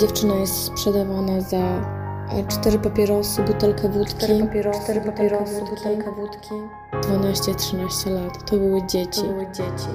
Dziewczyna 0.00 0.34
jest 0.34 0.64
sprzedawana 0.64 1.40
za 1.40 1.56
e, 1.56 2.46
cztery 2.48 2.78
papierosy, 2.78 3.42
butelkę 3.42 3.88
wódki. 3.88 4.14
Cztery 4.14 4.46
papierosy, 4.46 4.80
cztery 4.82 5.00
papierosy, 5.00 5.60
butelkę 5.70 6.12
wódki. 6.12 6.54
12-13 6.92 8.10
lat. 8.10 8.50
To 8.50 8.56
były 8.56 8.86
dzieci. 8.86 9.20
To 9.20 9.26
były 9.26 9.46
dzieci. 9.46 9.88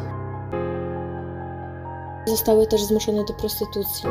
Zostały 2.26 2.68
też 2.68 2.84
zmuszone 2.84 3.24
do 3.26 3.34
prostytucji. 3.34 4.10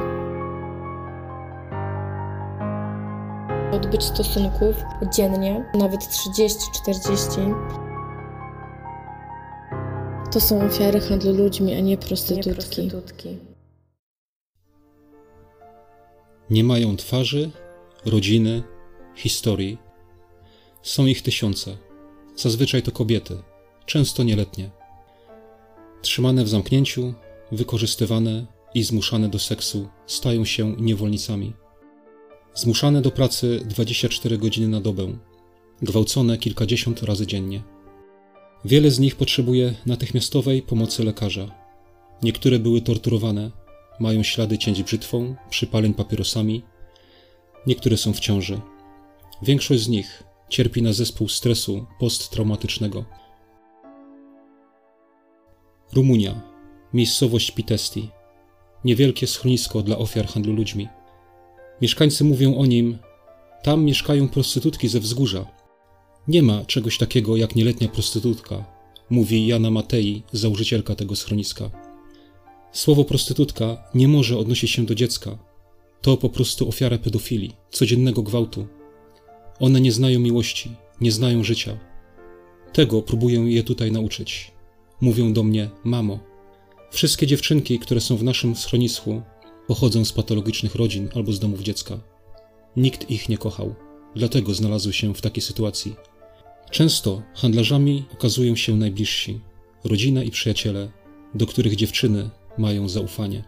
Odbyć 3.72 4.04
stosunków 4.04 4.76
dziennie, 5.14 5.64
nawet 5.74 6.00
30-40. 6.00 7.54
To 10.32 10.40
są 10.40 10.60
ofiary 10.62 11.00
handlu 11.00 11.32
ludźmi, 11.32 11.74
a 11.74 11.80
nie 11.80 11.82
Nie 11.82 11.98
prostytutki. 11.98 12.90
Nie 16.50 16.64
mają 16.64 16.96
twarzy, 16.96 17.50
rodziny, 18.04 18.62
historii. 19.16 19.78
Są 20.82 21.06
ich 21.06 21.22
tysiące. 21.22 21.76
Zazwyczaj 22.36 22.82
to 22.82 22.92
kobiety, 22.92 23.42
często 23.86 24.22
nieletnie. 24.22 24.70
Trzymane 26.02 26.44
w 26.44 26.48
zamknięciu, 26.48 27.14
wykorzystywane 27.52 28.46
i 28.74 28.82
zmuszane 28.82 29.28
do 29.28 29.38
seksu 29.38 29.88
stają 30.06 30.44
się 30.44 30.76
niewolnicami. 30.78 31.52
Zmuszane 32.54 33.02
do 33.02 33.10
pracy 33.10 33.60
24 33.64 34.38
godziny 34.38 34.68
na 34.68 34.80
dobę, 34.80 35.18
gwałcone 35.82 36.38
kilkadziesiąt 36.38 37.02
razy 37.02 37.26
dziennie. 37.26 37.62
Wiele 38.64 38.90
z 38.90 38.98
nich 38.98 39.16
potrzebuje 39.16 39.74
natychmiastowej 39.86 40.62
pomocy 40.62 41.04
lekarza. 41.04 41.54
Niektóre 42.22 42.58
były 42.58 42.80
torturowane, 42.80 43.50
mają 44.00 44.22
ślady 44.22 44.58
cięć 44.58 44.82
brzytwą, 44.82 45.34
przypaleń 45.50 45.94
papierosami. 45.94 46.62
Niektóre 47.66 47.96
są 47.96 48.12
w 48.12 48.20
ciąży. 48.20 48.60
Większość 49.42 49.82
z 49.82 49.88
nich 49.88 50.22
cierpi 50.48 50.82
na 50.82 50.92
zespół 50.92 51.28
stresu 51.28 51.86
posttraumatycznego. 52.00 53.04
Rumunia, 55.92 56.40
miejscowość 56.94 57.50
Pitesti. 57.50 58.08
Niewielkie 58.84 59.26
schronisko 59.26 59.82
dla 59.82 59.98
ofiar 59.98 60.26
handlu 60.26 60.52
ludźmi. 60.52 60.88
Mieszkańcy 61.82 62.24
mówią 62.24 62.56
o 62.56 62.66
nim: 62.66 62.98
Tam 63.62 63.84
mieszkają 63.84 64.28
prostytutki 64.28 64.88
ze 64.88 65.00
wzgórza. 65.00 65.46
Nie 66.28 66.42
ma 66.42 66.64
czegoś 66.64 66.98
takiego 66.98 67.36
jak 67.36 67.56
nieletnia 67.56 67.88
prostytutka, 67.88 68.64
mówi 69.10 69.46
Jana 69.46 69.70
Matei, 69.70 70.22
założycielka 70.32 70.94
tego 70.94 71.16
schroniska. 71.16 71.87
Słowo 72.72 73.04
prostytutka 73.04 73.84
nie 73.94 74.08
może 74.08 74.38
odnosić 74.38 74.70
się 74.70 74.86
do 74.86 74.94
dziecka. 74.94 75.38
To 76.02 76.16
po 76.16 76.28
prostu 76.28 76.68
ofiara 76.68 76.98
pedofilii, 76.98 77.56
codziennego 77.70 78.22
gwałtu. 78.22 78.66
One 79.60 79.80
nie 79.80 79.92
znają 79.92 80.20
miłości, 80.20 80.70
nie 81.00 81.12
znają 81.12 81.44
życia. 81.44 81.78
Tego 82.72 83.02
próbuję 83.02 83.40
je 83.40 83.62
tutaj 83.62 83.92
nauczyć. 83.92 84.52
Mówią 85.00 85.32
do 85.32 85.42
mnie: 85.42 85.70
Mamo. 85.84 86.18
Wszystkie 86.90 87.26
dziewczynki, 87.26 87.78
które 87.78 88.00
są 88.00 88.16
w 88.16 88.24
naszym 88.24 88.56
schronisku, 88.56 89.22
pochodzą 89.66 90.04
z 90.04 90.12
patologicznych 90.12 90.74
rodzin 90.74 91.08
albo 91.14 91.32
z 91.32 91.38
domów 91.38 91.60
dziecka. 91.60 92.00
Nikt 92.76 93.10
ich 93.10 93.28
nie 93.28 93.38
kochał, 93.38 93.74
dlatego 94.16 94.54
znalazły 94.54 94.92
się 94.92 95.14
w 95.14 95.20
takiej 95.20 95.42
sytuacji. 95.42 95.96
Często 96.70 97.22
handlarzami 97.34 98.04
okazują 98.12 98.56
się 98.56 98.76
najbliżsi, 98.76 99.40
rodzina 99.84 100.22
i 100.22 100.30
przyjaciele, 100.30 100.92
do 101.34 101.46
których 101.46 101.76
dziewczyny 101.76 102.30
mają 102.58 102.88
zaufanie. 102.88 103.44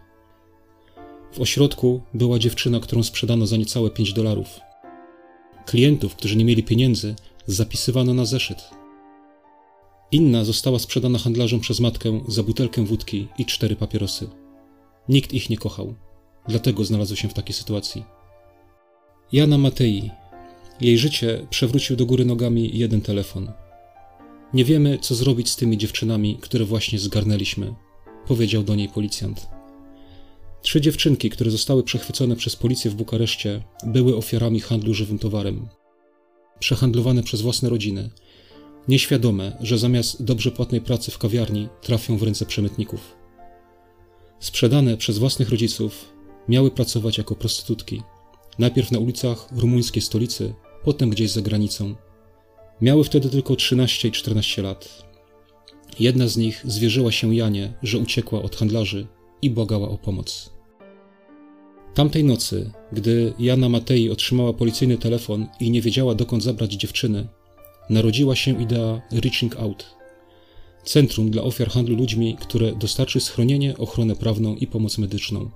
W 1.33 1.39
ośrodku 1.39 2.01
była 2.13 2.39
dziewczyna, 2.39 2.79
którą 2.79 3.03
sprzedano 3.03 3.47
za 3.47 3.57
niecałe 3.57 3.89
5 3.89 4.13
dolarów. 4.13 4.59
Klientów, 5.65 6.15
którzy 6.15 6.37
nie 6.37 6.45
mieli 6.45 6.63
pieniędzy, 6.63 7.15
zapisywano 7.47 8.13
na 8.13 8.25
zeszyt. 8.25 8.69
Inna 10.11 10.43
została 10.43 10.79
sprzedana 10.79 11.19
handlarzom 11.19 11.59
przez 11.59 11.79
matkę 11.79 12.21
za 12.27 12.43
butelkę 12.43 12.85
wódki 12.85 13.27
i 13.37 13.45
cztery 13.45 13.75
papierosy. 13.75 14.29
Nikt 15.09 15.33
ich 15.33 15.49
nie 15.49 15.57
kochał, 15.57 15.93
dlatego 16.47 16.83
znalazły 16.83 17.17
się 17.17 17.27
w 17.27 17.33
takiej 17.33 17.53
sytuacji. 17.53 18.03
Jana 19.31 19.57
Matei. 19.57 20.11
Jej 20.81 20.97
życie 20.97 21.47
przewrócił 21.49 21.95
do 21.95 22.05
góry 22.05 22.25
nogami 22.25 22.77
jeden 22.77 23.01
telefon. 23.01 23.51
Nie 24.53 24.65
wiemy, 24.65 24.97
co 25.01 25.15
zrobić 25.15 25.49
z 25.49 25.55
tymi 25.55 25.77
dziewczynami, 25.77 26.37
które 26.41 26.65
właśnie 26.65 26.99
zgarnęliśmy, 26.99 27.73
powiedział 28.27 28.63
do 28.63 28.75
niej 28.75 28.89
policjant. 28.89 29.47
Trzy 30.61 30.81
dziewczynki, 30.81 31.29
które 31.29 31.51
zostały 31.51 31.83
przechwycone 31.83 32.35
przez 32.35 32.55
policję 32.55 32.91
w 32.91 32.95
Bukareszcie, 32.95 33.63
były 33.83 34.17
ofiarami 34.17 34.59
handlu 34.59 34.93
żywym 34.93 35.19
towarem. 35.19 35.67
Przehandlowane 36.59 37.23
przez 37.23 37.41
własne 37.41 37.69
rodziny, 37.69 38.09
nieświadome, 38.87 39.57
że 39.59 39.77
zamiast 39.77 40.23
dobrze 40.23 40.51
płatnej 40.51 40.81
pracy 40.81 41.11
w 41.11 41.17
kawiarni 41.17 41.69
trafią 41.81 42.17
w 42.17 42.23
ręce 42.23 42.45
przemytników. 42.45 43.15
Sprzedane 44.39 44.97
przez 44.97 45.17
własnych 45.17 45.49
rodziców, 45.49 46.13
miały 46.47 46.71
pracować 46.71 47.17
jako 47.17 47.35
prostytutki. 47.35 48.01
Najpierw 48.59 48.91
na 48.91 48.99
ulicach 48.99 49.47
rumuńskiej 49.55 50.01
stolicy, 50.01 50.53
potem 50.83 51.09
gdzieś 51.09 51.31
za 51.31 51.41
granicą. 51.41 51.95
Miały 52.81 53.03
wtedy 53.03 53.29
tylko 53.29 53.55
13 53.55 54.07
i 54.07 54.11
14 54.11 54.61
lat. 54.61 55.10
Jedna 55.99 56.27
z 56.27 56.37
nich 56.37 56.61
zwierzyła 56.65 57.11
się 57.11 57.35
Janie, 57.35 57.73
że 57.83 57.97
uciekła 57.97 58.41
od 58.41 58.55
handlarzy 58.55 59.07
i 59.41 59.49
błagała 59.49 59.89
o 59.89 59.97
pomoc. 59.97 60.49
Tamtej 61.93 62.23
nocy, 62.23 62.71
gdy 62.91 63.33
Jana 63.39 63.69
Matei 63.69 64.09
otrzymała 64.09 64.53
policyjny 64.53 64.97
telefon 64.97 65.47
i 65.59 65.71
nie 65.71 65.81
wiedziała 65.81 66.15
dokąd 66.15 66.43
zabrać 66.43 66.73
dziewczyny, 66.73 67.27
narodziła 67.89 68.35
się 68.35 68.61
idea 68.61 69.01
Reaching 69.11 69.57
Out 69.57 70.01
centrum 70.83 71.31
dla 71.31 71.43
ofiar 71.43 71.69
handlu 71.69 71.95
ludźmi, 71.95 72.37
które 72.39 72.75
dostarczy 72.75 73.19
schronienie, 73.19 73.77
ochronę 73.77 74.15
prawną 74.15 74.55
i 74.55 74.67
pomoc 74.67 74.97
medyczną. 74.97 75.49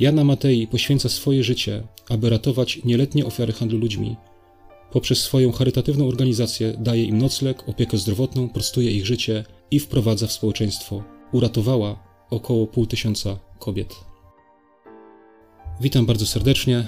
Jana 0.00 0.24
Matei 0.24 0.66
poświęca 0.66 1.08
swoje 1.08 1.44
życie, 1.44 1.82
aby 2.08 2.30
ratować 2.30 2.80
nieletnie 2.84 3.26
ofiary 3.26 3.52
handlu 3.52 3.78
ludźmi. 3.78 4.16
Poprzez 4.92 5.18
swoją 5.18 5.52
charytatywną 5.52 6.08
organizację 6.08 6.74
daje 6.78 7.04
im 7.04 7.18
nocleg, 7.18 7.68
opiekę 7.68 7.98
zdrowotną, 7.98 8.48
prostuje 8.48 8.90
ich 8.90 9.06
życie 9.06 9.44
i 9.70 9.80
wprowadza 9.80 10.26
w 10.26 10.32
społeczeństwo. 10.32 11.02
Uratowała 11.32 12.04
około 12.30 12.66
pół 12.66 12.86
tysiąca 12.86 13.38
kobiet. 13.58 13.94
Witam 15.80 16.06
bardzo 16.06 16.26
serdecznie. 16.26 16.86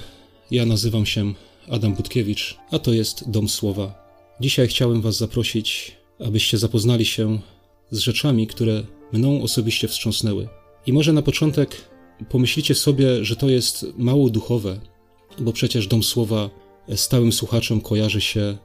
Ja 0.51 0.67
nazywam 0.67 1.07
się 1.07 1.35
Adam 1.71 1.95
Budkiewicz, 1.95 2.59
a 2.71 2.79
to 2.79 2.93
jest 2.93 3.31
Dom 3.31 3.49
Słowa. 3.49 4.03
Dzisiaj 4.41 4.69
chciałem 4.69 5.01
Was 5.01 5.17
zaprosić, 5.17 5.97
abyście 6.27 6.59
zapoznali 6.59 7.05
się 7.05 7.39
z 7.91 7.99
rzeczami, 7.99 8.47
które 8.47 8.83
mną 9.13 9.43
osobiście 9.43 9.89
wstrząsnęły. 9.89 10.49
I 10.87 10.93
może 10.93 11.13
na 11.13 11.23
początek 11.23 11.77
pomyślicie 12.29 12.75
sobie, 12.75 13.25
że 13.25 13.37
to 13.37 13.51
jest 13.51 13.87
mało 13.97 14.31
duchowe, 14.31 14.81
bo 15.39 15.53
przecież 15.53 15.87
Dom 15.87 16.03
Słowa 16.03 16.51
stałym 16.95 17.33
słuchaczom 17.33 17.81
kojarzy 17.81 18.21
się 18.21 18.59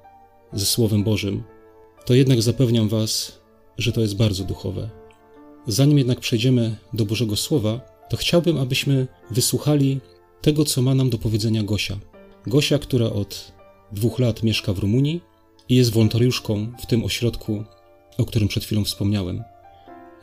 ze 0.54 0.66
Słowem 0.66 1.04
Bożym. 1.04 1.44
To 2.06 2.14
jednak 2.14 2.42
zapewniam 2.42 2.90
Was, 2.90 3.40
że 3.78 3.92
to 3.92 4.02
jest 4.02 4.16
bardzo 4.16 4.44
duchowe. 4.44 4.90
Zanim 5.68 5.98
jednak 5.98 6.20
przejdziemy 6.20 6.76
do 6.94 7.06
Bożego 7.06 7.36
Słowa, 7.36 7.82
to 8.10 8.18
chciałbym, 8.18 8.58
abyśmy 8.58 9.08
wysłuchali 9.32 10.00
tego, 10.42 10.66
co 10.66 10.82
ma 10.82 10.96
nam 10.96 11.10
do 11.10 11.18
powiedzenia 11.18 11.64
Gosia. 11.64 11.98
Gosia, 12.48 12.80
która 12.80 13.10
od 13.10 13.52
dwóch 13.92 14.20
lat 14.20 14.44
mieszka 14.44 14.74
w 14.74 14.80
Rumunii 14.80 15.22
i 15.70 15.76
jest 15.76 15.92
wolontariuszką 15.92 16.74
w 16.80 16.86
tym 16.86 17.04
ośrodku, 17.04 17.64
o 18.18 18.26
którym 18.26 18.48
przed 18.48 18.64
chwilą 18.64 18.84
wspomniałem. 18.84 19.44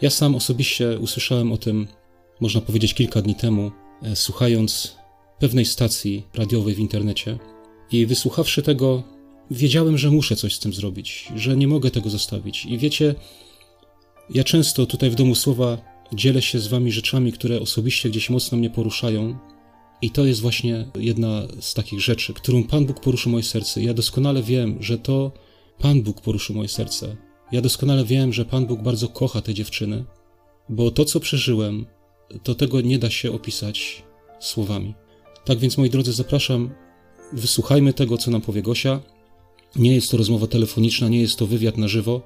Ja 0.00 0.10
sam 0.10 0.34
osobiście 0.34 0.98
usłyszałem 0.98 1.52
o 1.52 1.56
tym, 1.56 1.86
można 2.40 2.60
powiedzieć, 2.60 2.94
kilka 2.94 3.22
dni 3.22 3.34
temu, 3.34 3.70
e, 4.02 4.16
słuchając 4.16 4.96
pewnej 5.38 5.64
stacji 5.64 6.26
radiowej 6.34 6.74
w 6.74 6.78
internecie. 6.78 7.38
I 7.94 8.06
wysłuchawszy 8.06 8.62
tego, 8.62 9.02
wiedziałem, 9.50 9.98
że 9.98 10.10
muszę 10.10 10.36
coś 10.36 10.54
z 10.54 10.58
tym 10.58 10.72
zrobić, 10.72 11.28
że 11.36 11.56
nie 11.56 11.68
mogę 11.68 11.90
tego 11.90 12.10
zostawić. 12.10 12.66
I 12.66 12.78
wiecie, 12.78 13.14
ja 14.30 14.44
często 14.44 14.86
tutaj 14.86 15.10
w 15.10 15.14
Domu 15.14 15.34
Słowa 15.34 15.78
dzielę 16.12 16.42
się 16.42 16.58
z 16.58 16.66
wami 16.66 16.92
rzeczami, 16.92 17.32
które 17.32 17.60
osobiście 17.60 18.10
gdzieś 18.10 18.30
mocno 18.30 18.58
mnie 18.58 18.70
poruszają. 18.70 19.38
I 20.02 20.10
to 20.10 20.24
jest 20.24 20.40
właśnie 20.40 20.86
jedna 20.98 21.42
z 21.60 21.74
takich 21.74 22.00
rzeczy, 22.00 22.34
którą 22.34 22.64
Pan 22.64 22.86
Bóg 22.86 23.00
poruszył 23.00 23.32
moje 23.32 23.44
serce. 23.44 23.82
Ja 23.82 23.94
doskonale 23.94 24.42
wiem, 24.42 24.82
że 24.82 24.98
to 24.98 25.32
Pan 25.78 26.02
Bóg 26.02 26.20
poruszył 26.20 26.56
moje 26.56 26.68
serce. 26.68 27.16
Ja 27.52 27.60
doskonale 27.60 28.04
wiem, 28.04 28.32
że 28.32 28.44
Pan 28.44 28.66
Bóg 28.66 28.82
bardzo 28.82 29.08
kocha 29.08 29.40
te 29.40 29.54
dziewczyny, 29.54 30.04
bo 30.68 30.90
to, 30.90 31.04
co 31.04 31.20
przeżyłem, 31.20 31.86
to 32.42 32.54
tego 32.54 32.80
nie 32.80 32.98
da 32.98 33.10
się 33.10 33.32
opisać 33.32 34.02
słowami. 34.40 34.94
Tak 35.44 35.58
więc, 35.58 35.78
moi 35.78 35.90
drodzy, 35.90 36.12
zapraszam, 36.12 36.70
wysłuchajmy 37.32 37.92
tego, 37.92 38.18
co 38.18 38.30
nam 38.30 38.40
powie 38.40 38.62
Gosia. 38.62 39.00
Nie 39.76 39.94
jest 39.94 40.10
to 40.10 40.16
rozmowa 40.16 40.46
telefoniczna, 40.46 41.08
nie 41.08 41.20
jest 41.20 41.38
to 41.38 41.46
wywiad 41.46 41.76
na 41.78 41.88
żywo. 41.88 42.20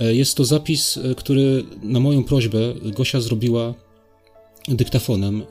E, 0.00 0.14
Jest 0.14 0.36
to 0.36 0.44
zapis, 0.44 0.96
e, 0.96 1.14
który 1.14 1.64
na 1.82 2.00
moją 2.00 2.24
prośbę 2.24 2.58
Gosia 2.82 3.20
zrobiła 3.20 3.74
dyktafonem, 4.68 5.42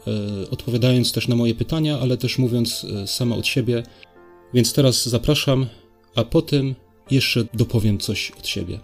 odpowiadając 0.51 1.11
też 1.11 1.27
na 1.27 1.35
moje 1.35 1.55
pytania, 1.55 1.99
ale 1.99 2.17
też 2.17 2.37
mówiąc 2.37 2.85
sama 3.05 3.35
od 3.35 3.47
siebie. 3.47 3.83
Więc 4.53 4.73
teraz 4.73 5.09
zapraszam, 5.09 5.65
a 6.15 6.23
potem 6.23 6.75
jeszcze 7.11 7.45
dopowiem 7.53 7.97
coś 7.97 8.31
od 8.31 8.47
siebie. 8.47 8.79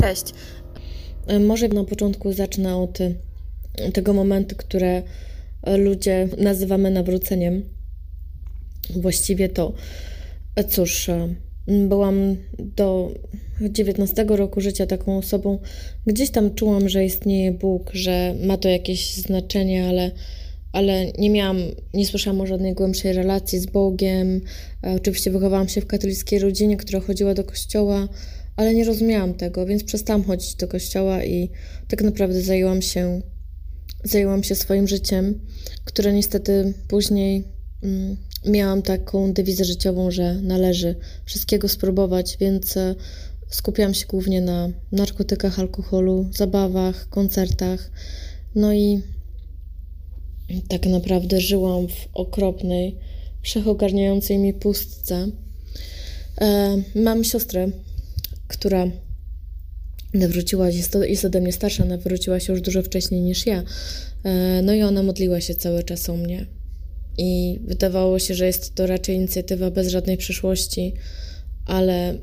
Cześć. 0.00 0.24
Może 1.40 1.68
na 1.68 1.84
początku 1.84 2.32
zacznę 2.32 2.76
od 2.76 2.98
tego 3.92 4.12
momentu, 4.12 4.56
które 4.56 5.02
ludzie 5.78 6.28
nazywamy 6.38 6.90
nawróceniem. 6.90 7.62
Właściwie 8.96 9.48
to, 9.48 9.72
cóż, 10.68 11.10
byłam 11.66 12.36
do 12.58 13.14
19 13.60 14.24
roku 14.28 14.60
życia 14.60 14.86
taką 14.86 15.18
osobą, 15.18 15.58
gdzieś 16.06 16.30
tam 16.30 16.54
czułam, 16.54 16.88
że 16.88 17.04
istnieje 17.04 17.52
Bóg, 17.52 17.90
że 17.92 18.34
ma 18.46 18.56
to 18.56 18.68
jakieś 18.68 19.14
znaczenie, 19.14 19.88
ale, 19.88 20.10
ale 20.72 21.12
nie 21.12 21.30
miałam, 21.30 21.58
nie 21.94 22.06
słyszałam 22.06 22.40
o 22.40 22.46
żadnej 22.46 22.74
głębszej 22.74 23.12
relacji 23.12 23.58
z 23.58 23.66
Bogiem. 23.66 24.40
Oczywiście 24.96 25.30
wychowałam 25.30 25.68
się 25.68 25.80
w 25.80 25.86
katolickiej 25.86 26.38
rodzinie, 26.38 26.76
która 26.76 27.00
chodziła 27.00 27.34
do 27.34 27.44
kościoła 27.44 28.08
ale 28.58 28.74
nie 28.74 28.84
rozumiałam 28.84 29.34
tego, 29.34 29.66
więc 29.66 29.84
przestałam 29.84 30.24
chodzić 30.24 30.54
do 30.54 30.68
kościoła 30.68 31.24
i 31.24 31.50
tak 31.88 32.02
naprawdę 32.02 32.42
zajęłam 32.42 32.82
się, 32.82 33.22
zajęłam 34.04 34.42
się 34.42 34.54
swoim 34.54 34.88
życiem, 34.88 35.40
które 35.84 36.12
niestety 36.12 36.74
później 36.88 37.44
mm, 37.82 38.16
miałam 38.46 38.82
taką 38.82 39.32
dewizę 39.32 39.64
życiową, 39.64 40.10
że 40.10 40.34
należy 40.34 40.96
wszystkiego 41.24 41.68
spróbować, 41.68 42.36
więc 42.40 42.76
e, 42.76 42.94
skupiałam 43.48 43.94
się 43.94 44.06
głównie 44.06 44.40
na 44.40 44.68
narkotykach, 44.92 45.58
alkoholu, 45.58 46.28
zabawach, 46.32 47.08
koncertach. 47.08 47.90
No 48.54 48.74
i 48.74 49.02
tak 50.68 50.86
naprawdę 50.86 51.40
żyłam 51.40 51.88
w 51.88 52.08
okropnej, 52.14 52.96
wszechogarniającej 53.42 54.38
mi 54.38 54.54
pustce. 54.54 55.28
E, 56.40 56.76
mam 56.94 57.24
siostrę, 57.24 57.70
która 58.48 58.86
nawróciła 60.14 60.72
się, 60.72 60.78
jest 61.02 61.24
ode 61.24 61.40
mnie 61.40 61.52
starsza, 61.52 61.84
nawróciła 61.84 62.40
się 62.40 62.52
już 62.52 62.62
dużo 62.62 62.82
wcześniej 62.82 63.20
niż 63.20 63.46
ja. 63.46 63.62
E, 64.24 64.62
no 64.62 64.74
i 64.74 64.82
ona 64.82 65.02
modliła 65.02 65.40
się 65.40 65.54
cały 65.54 65.84
czas 65.84 66.08
o 66.08 66.16
mnie. 66.16 66.46
I 67.18 67.60
wydawało 67.64 68.18
się, 68.18 68.34
że 68.34 68.46
jest 68.46 68.74
to 68.74 68.86
raczej 68.86 69.16
inicjatywa 69.16 69.70
bez 69.70 69.88
żadnej 69.88 70.16
przyszłości, 70.16 70.94
ale 71.66 72.18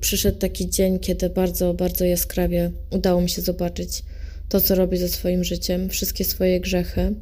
przyszedł 0.00 0.38
taki 0.38 0.70
dzień, 0.70 0.98
kiedy 0.98 1.30
bardzo, 1.30 1.74
bardzo 1.74 2.04
jaskrawie 2.04 2.70
udało 2.90 3.20
mi 3.20 3.30
się 3.30 3.42
zobaczyć 3.42 4.02
to, 4.48 4.60
co 4.60 4.74
robi 4.74 4.98
ze 4.98 5.08
swoim 5.08 5.44
życiem, 5.44 5.88
wszystkie 5.88 6.24
swoje 6.24 6.60
grzechy. 6.60 7.14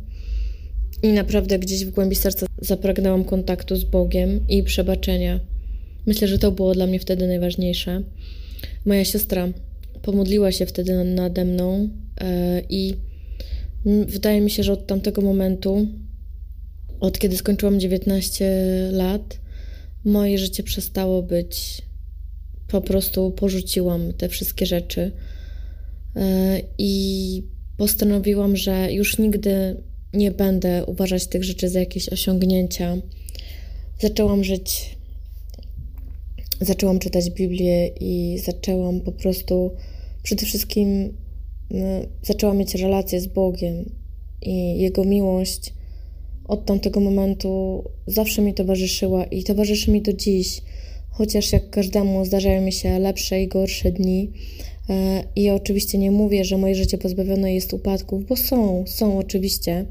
I 1.02 1.12
naprawdę 1.12 1.58
gdzieś 1.58 1.84
w 1.84 1.90
głębi 1.90 2.16
serca 2.16 2.46
zapragnęłam 2.62 3.24
kontaktu 3.24 3.76
z 3.76 3.84
Bogiem 3.84 4.48
i 4.48 4.62
przebaczenia. 4.62 5.40
Myślę, 6.06 6.28
że 6.28 6.38
to 6.38 6.52
było 6.52 6.74
dla 6.74 6.86
mnie 6.86 7.00
wtedy 7.00 7.26
najważniejsze. 7.26 8.02
Moja 8.86 9.04
siostra 9.04 9.48
pomodliła 10.02 10.52
się 10.52 10.66
wtedy 10.66 11.04
nade 11.04 11.44
mną 11.44 11.88
e, 12.20 12.62
i 12.70 12.94
wydaje 14.06 14.40
mi 14.40 14.50
się, 14.50 14.62
że 14.62 14.72
od 14.72 14.86
tamtego 14.86 15.22
momentu, 15.22 15.86
od 17.00 17.18
kiedy 17.18 17.36
skończyłam 17.36 17.80
19 17.80 18.50
lat, 18.92 19.40
moje 20.04 20.38
życie 20.38 20.62
przestało 20.62 21.22
być. 21.22 21.82
Po 22.68 22.80
prostu 22.80 23.30
porzuciłam 23.30 24.12
te 24.12 24.28
wszystkie 24.28 24.66
rzeczy 24.66 25.12
e, 26.16 26.60
i 26.78 27.42
postanowiłam, 27.76 28.56
że 28.56 28.92
już 28.92 29.18
nigdy 29.18 29.76
nie 30.12 30.30
będę 30.30 30.84
uważać 30.86 31.26
tych 31.26 31.44
rzeczy 31.44 31.68
za 31.68 31.80
jakieś 31.80 32.08
osiągnięcia. 32.08 32.96
Zaczęłam 34.00 34.44
żyć 34.44 34.95
zaczęłam 36.60 36.98
czytać 36.98 37.30
Biblię 37.30 37.86
i 38.00 38.38
zaczęłam 38.44 39.00
po 39.00 39.12
prostu 39.12 39.70
przede 40.22 40.46
wszystkim 40.46 41.16
no, 41.70 41.86
zaczęłam 42.22 42.56
mieć 42.56 42.74
relację 42.74 43.20
z 43.20 43.26
Bogiem 43.26 43.90
i 44.42 44.78
Jego 44.78 45.04
miłość 45.04 45.72
od 46.48 46.66
tamtego 46.66 47.00
momentu 47.00 47.84
zawsze 48.06 48.42
mi 48.42 48.54
towarzyszyła 48.54 49.24
i 49.24 49.44
towarzyszy 49.44 49.90
mi 49.90 50.02
do 50.02 50.12
dziś. 50.12 50.62
Chociaż 51.10 51.52
jak 51.52 51.70
każdemu 51.70 52.24
zdarzają 52.24 52.62
mi 52.62 52.72
się 52.72 52.98
lepsze 52.98 53.42
i 53.42 53.48
gorsze 53.48 53.92
dni. 53.92 54.30
E, 54.88 55.24
I 55.36 55.50
oczywiście 55.50 55.98
nie 55.98 56.10
mówię, 56.10 56.44
że 56.44 56.58
moje 56.58 56.74
życie 56.74 56.98
pozbawione 56.98 57.54
jest 57.54 57.72
upadków, 57.72 58.26
bo 58.26 58.36
są, 58.36 58.84
są 58.86 59.18
oczywiście, 59.18 59.86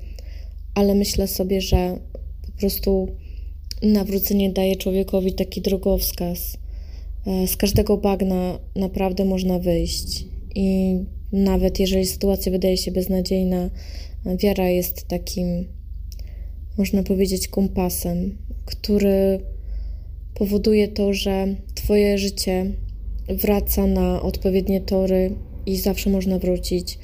ale 0.75 0.95
myślę 0.95 1.27
sobie, 1.27 1.61
że 1.61 1.99
po 2.45 2.59
prostu 2.59 3.07
nawrócenie 3.85 4.49
daje 4.49 4.75
człowiekowi 4.75 5.33
taki 5.33 5.61
drogowskaz. 5.61 6.57
E, 7.27 7.47
z 7.47 7.57
każdego 7.57 7.97
bagna 7.97 8.59
naprawdę 8.75 9.25
można 9.25 9.59
wyjść. 9.59 10.25
I 10.55 10.99
nawet 11.31 11.79
jeżeli 11.79 12.05
sytuacja 12.05 12.51
wydaje 12.51 12.77
się 12.77 12.91
beznadziejna, 12.91 13.69
wiara 14.37 14.69
jest 14.69 15.07
takim, 15.07 15.65
można 16.77 17.03
powiedzieć, 17.03 17.47
kompasem, 17.47 18.37
który 18.65 19.39
powoduje 20.33 20.87
to, 20.87 21.13
że 21.13 21.55
Twoje 21.75 22.17
życie 22.17 22.71
wraca 23.27 23.87
na 23.87 24.21
odpowiednie 24.21 24.81
tory 24.81 25.35
i 25.65 25.77
zawsze 25.77 26.09
można 26.09 26.39
wrócić. 26.39 26.99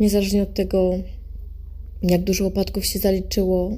Niezależnie 0.00 0.42
od 0.42 0.54
tego, 0.54 0.94
jak 2.02 2.24
dużo 2.24 2.46
opadków 2.46 2.86
się 2.86 2.98
zaliczyło, 2.98 3.76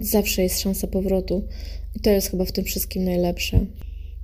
zawsze 0.00 0.42
jest 0.42 0.60
szansa 0.60 0.86
powrotu. 0.86 1.42
I 1.96 2.00
to 2.00 2.10
jest 2.10 2.30
chyba 2.30 2.44
w 2.44 2.52
tym 2.52 2.64
wszystkim 2.64 3.04
najlepsze. 3.04 3.60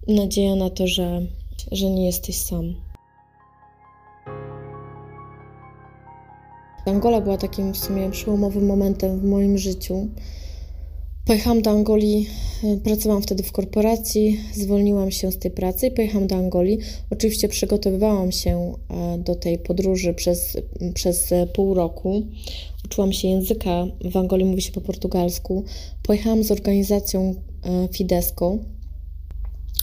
Nadzieja 0.09 0.57
na 0.57 0.71
to, 0.71 0.87
że, 0.87 1.27
że 1.73 1.91
nie 1.91 2.07
jesteś 2.07 2.37
sam. 2.37 2.75
Angola 6.87 7.21
była 7.21 7.39
takim 7.39 7.73
w 7.73 7.79
sumie 7.79 8.11
przełomowym 8.11 8.67
momentem 8.67 9.21
w 9.21 9.25
moim 9.25 9.59
życiu. 9.59 10.09
Pojechałam 11.25 11.63
do 11.63 11.71
Angolii, 11.71 12.29
e, 12.65 12.77
pracowałam 12.77 13.23
wtedy 13.23 13.43
w 13.43 13.53
korporacji, 13.53 14.41
zwolniłam 14.55 15.11
się 15.11 15.33
z 15.33 15.39
tej 15.39 15.51
pracy 15.51 15.87
i 15.87 15.91
pojechałam 15.91 16.27
do 16.27 16.37
Angolii. 16.37 16.79
Oczywiście 17.11 17.49
przygotowywałam 17.49 18.33
się 18.33 18.75
e, 18.91 19.19
do 19.19 19.35
tej 19.35 19.59
podróży 19.59 20.15
przez, 20.15 20.57
przez 20.95 21.31
pół 21.55 21.75
roku. 21.75 22.23
Uczyłam 22.85 23.13
się 23.13 23.29
języka, 23.29 23.87
w 24.11 24.17
Angolii 24.17 24.47
mówi 24.47 24.63
się 24.63 24.73
po 24.73 24.81
portugalsku. 24.81 25.65
Pojechałam 26.03 26.45
z 26.45 26.51
organizacją 26.51 27.35
e, 27.65 27.89
Fidesco. 27.93 28.59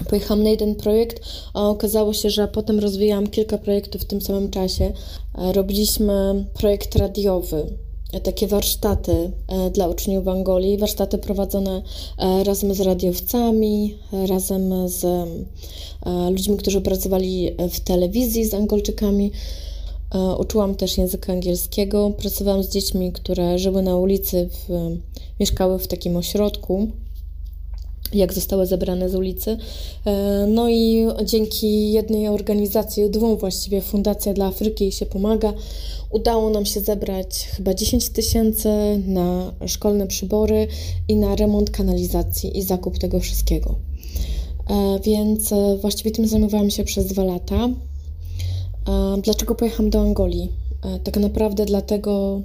Pojechałam 0.10 0.44
na 0.44 0.50
jeden 0.50 0.76
projekt, 0.76 1.22
a 1.54 1.70
okazało 1.70 2.14
się, 2.14 2.30
że 2.30 2.48
potem 2.48 2.80
rozwijałam 2.80 3.28
kilka 3.28 3.58
projektów 3.58 4.02
w 4.02 4.06
tym 4.06 4.22
samym 4.22 4.50
czasie. 4.50 4.94
Robiliśmy 5.54 6.46
projekt 6.54 6.96
radiowy 6.96 7.78
takie 8.20 8.48
warsztaty 8.48 9.32
e, 9.48 9.70
dla 9.70 9.88
uczniów 9.88 10.28
Angolii, 10.28 10.78
warsztaty 10.78 11.18
prowadzone 11.18 11.82
e, 12.18 12.44
razem 12.44 12.74
z 12.74 12.82
radiowcami, 12.82 13.98
razem 14.28 14.90
z 14.90 15.04
e, 15.04 15.26
ludźmi, 16.32 16.58
którzy 16.58 16.82
pracowali 16.82 17.56
w 17.72 17.80
telewizji 17.80 18.46
z 18.46 18.54
Angolczykami. 18.54 19.32
Uczyłam 20.40 20.76
też 20.76 20.98
języka 20.98 21.34
angielskiego, 21.34 22.12
pracowałam 22.18 22.64
z 22.64 22.70
dziećmi, 22.70 23.12
które 23.12 23.60
żyły 23.60 23.82
na 23.82 23.98
ulicy, 23.98 24.50
w, 24.50 24.98
mieszkały 25.40 25.80
w 25.80 25.88
takim 25.88 26.18
ośrodku 26.18 26.88
jak 28.14 28.34
zostały 28.34 28.66
zebrane 28.66 29.10
z 29.10 29.16
ulicy. 29.16 29.58
No 30.48 30.70
i 30.70 31.08
dzięki 31.26 31.92
jednej 31.92 32.28
organizacji, 32.28 33.10
dwóm 33.10 33.38
właściwie, 33.38 33.82
Fundacja 33.82 34.34
dla 34.34 34.46
Afryki 34.46 34.92
się 34.92 35.06
pomaga, 35.06 35.54
Udało 36.12 36.50
nam 36.50 36.66
się 36.66 36.82
zebrać 36.82 37.48
chyba 37.56 37.74
10 37.74 38.10
tysięcy 38.10 38.70
na 39.08 39.54
szkolne 39.68 40.08
przybory 40.08 40.68
i 41.08 41.16
na 41.16 41.36
remont 41.36 41.70
kanalizacji 41.70 42.58
i 42.58 42.64
zakup 42.64 42.98
tego 42.98 43.20
wszystkiego. 43.20 43.76
E, 44.70 45.00
więc 45.04 45.52
e, 45.52 45.78
właściwie 45.82 46.12
tym 46.12 46.28
zajmowałam 46.28 46.72
się 46.72 46.84
przez 46.84 47.08
dwa 47.08 47.24
lata. 47.24 47.70
E, 48.88 49.22
dlaczego 49.22 49.56
pojechałam 49.56 49.90
do 49.90 50.02
Angolii? 50.02 50.52
Tak 51.04 51.18
naprawdę 51.18 51.66
dlatego, 51.66 52.42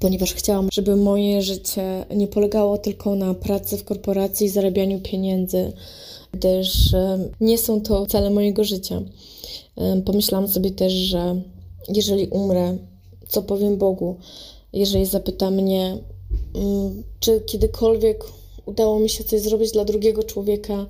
ponieważ 0.00 0.34
chciałam, 0.34 0.68
żeby 0.72 0.96
moje 0.96 1.42
życie 1.42 2.06
nie 2.16 2.26
polegało 2.26 2.78
tylko 2.78 3.14
na 3.14 3.34
pracy 3.34 3.76
w 3.76 3.84
korporacji 3.84 4.46
i 4.46 4.50
zarabianiu 4.50 5.00
pieniędzy, 5.00 5.72
gdyż 6.32 6.94
nie 7.40 7.58
są 7.58 7.80
to 7.80 8.06
cele 8.06 8.30
mojego 8.30 8.64
życia. 8.64 9.02
Pomyślałam 10.04 10.48
sobie 10.48 10.70
też, 10.70 10.92
że 10.92 11.40
jeżeli 11.88 12.26
umrę, 12.26 12.78
co 13.28 13.42
powiem 13.42 13.76
Bogu, 13.76 14.16
jeżeli 14.72 15.06
zapyta 15.06 15.50
mnie, 15.50 15.98
mm, 16.54 17.02
czy 17.20 17.40
kiedykolwiek 17.40 18.24
udało 18.66 19.00
mi 19.00 19.08
się 19.08 19.24
coś 19.24 19.40
zrobić 19.40 19.72
dla 19.72 19.84
drugiego 19.84 20.22
człowieka, 20.22 20.86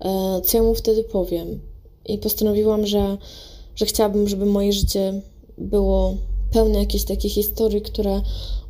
e, 0.00 0.40
co 0.44 0.56
ja 0.56 0.62
mu 0.62 0.74
wtedy 0.74 1.04
powiem. 1.04 1.60
I 2.06 2.18
postanowiłam, 2.18 2.86
że, 2.86 3.18
że 3.76 3.86
chciałabym, 3.86 4.28
żeby 4.28 4.46
moje 4.46 4.72
życie 4.72 5.20
było 5.58 6.16
pełne 6.54 6.78
jakichś 6.78 7.04
takich 7.04 7.32
historii, 7.32 7.82
które 7.82 8.20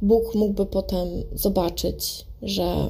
Bóg 0.02 0.34
mógłby 0.34 0.66
potem 0.66 1.08
zobaczyć, 1.34 2.24
że 2.42 2.88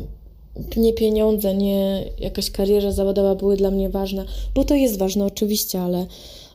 nie 0.76 0.92
pieniądze, 0.92 1.54
nie 1.54 2.04
jakaś 2.18 2.50
kariera 2.50 2.92
zawodowa 2.92 3.34
były 3.34 3.56
dla 3.56 3.70
mnie 3.70 3.90
ważne, 3.90 4.24
bo 4.54 4.64
to 4.64 4.74
jest 4.74 4.98
ważne 4.98 5.24
oczywiście, 5.24 5.80
ale, 5.80 6.06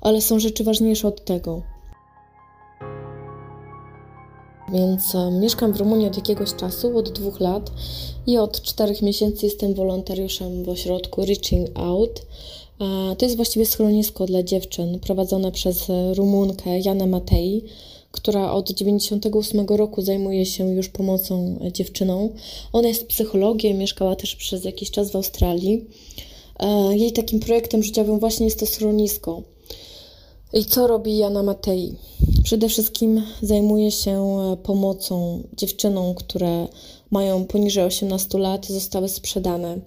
ale 0.01 0.21
są 0.21 0.39
rzeczy 0.39 0.63
ważniejsze 0.63 1.07
od 1.07 1.25
tego. 1.25 1.61
Więc 4.73 5.15
e, 5.15 5.31
mieszkam 5.31 5.73
w 5.73 5.77
Rumunii 5.77 6.07
od 6.07 6.17
jakiegoś 6.17 6.55
czasu, 6.55 6.97
od 6.97 7.09
dwóch 7.09 7.39
lat 7.39 7.71
i 8.27 8.37
od 8.37 8.61
czterech 8.61 9.01
miesięcy 9.01 9.45
jestem 9.45 9.73
wolontariuszem 9.73 10.63
w 10.63 10.69
ośrodku 10.69 11.25
Reaching 11.25 11.69
Out. 11.73 12.21
E, 12.81 13.15
to 13.15 13.25
jest 13.25 13.35
właściwie 13.35 13.65
schronisko 13.65 14.25
dla 14.25 14.43
dziewczyn 14.43 14.99
prowadzone 14.99 15.51
przez 15.51 15.89
e, 15.89 16.13
Rumunkę 16.13 16.79
Janę 16.79 17.07
Matei, 17.07 17.63
która 18.11 18.51
od 18.51 18.69
98 18.71 19.65
roku 19.67 20.01
zajmuje 20.01 20.45
się 20.45 20.73
już 20.73 20.89
pomocą 20.89 21.59
dziewczynom. 21.71 22.29
Ona 22.73 22.87
jest 22.87 23.07
psychologiem, 23.07 23.77
mieszkała 23.77 24.15
też 24.15 24.35
przez 24.35 24.63
jakiś 24.63 24.91
czas 24.91 25.11
w 25.11 25.15
Australii. 25.15 25.85
Jej 26.91 27.11
takim 27.11 27.39
projektem 27.39 27.83
życiowym 27.83 28.19
właśnie 28.19 28.45
jest 28.45 28.59
to 28.59 28.65
schronisko. 28.65 29.41
I 30.53 30.65
co 30.65 30.87
robi 30.87 31.17
Jana 31.17 31.43
Matei? 31.43 31.95
Przede 32.43 32.69
wszystkim 32.69 33.23
zajmuje 33.41 33.91
się 33.91 34.11
e, 34.11 34.57
pomocą 34.57 35.43
dziewczynom, 35.57 36.15
które 36.15 36.67
mają 37.11 37.45
poniżej 37.45 37.83
18 37.83 38.37
lat, 38.37 38.65
zostały 38.65 39.09
sprzedane 39.09 39.79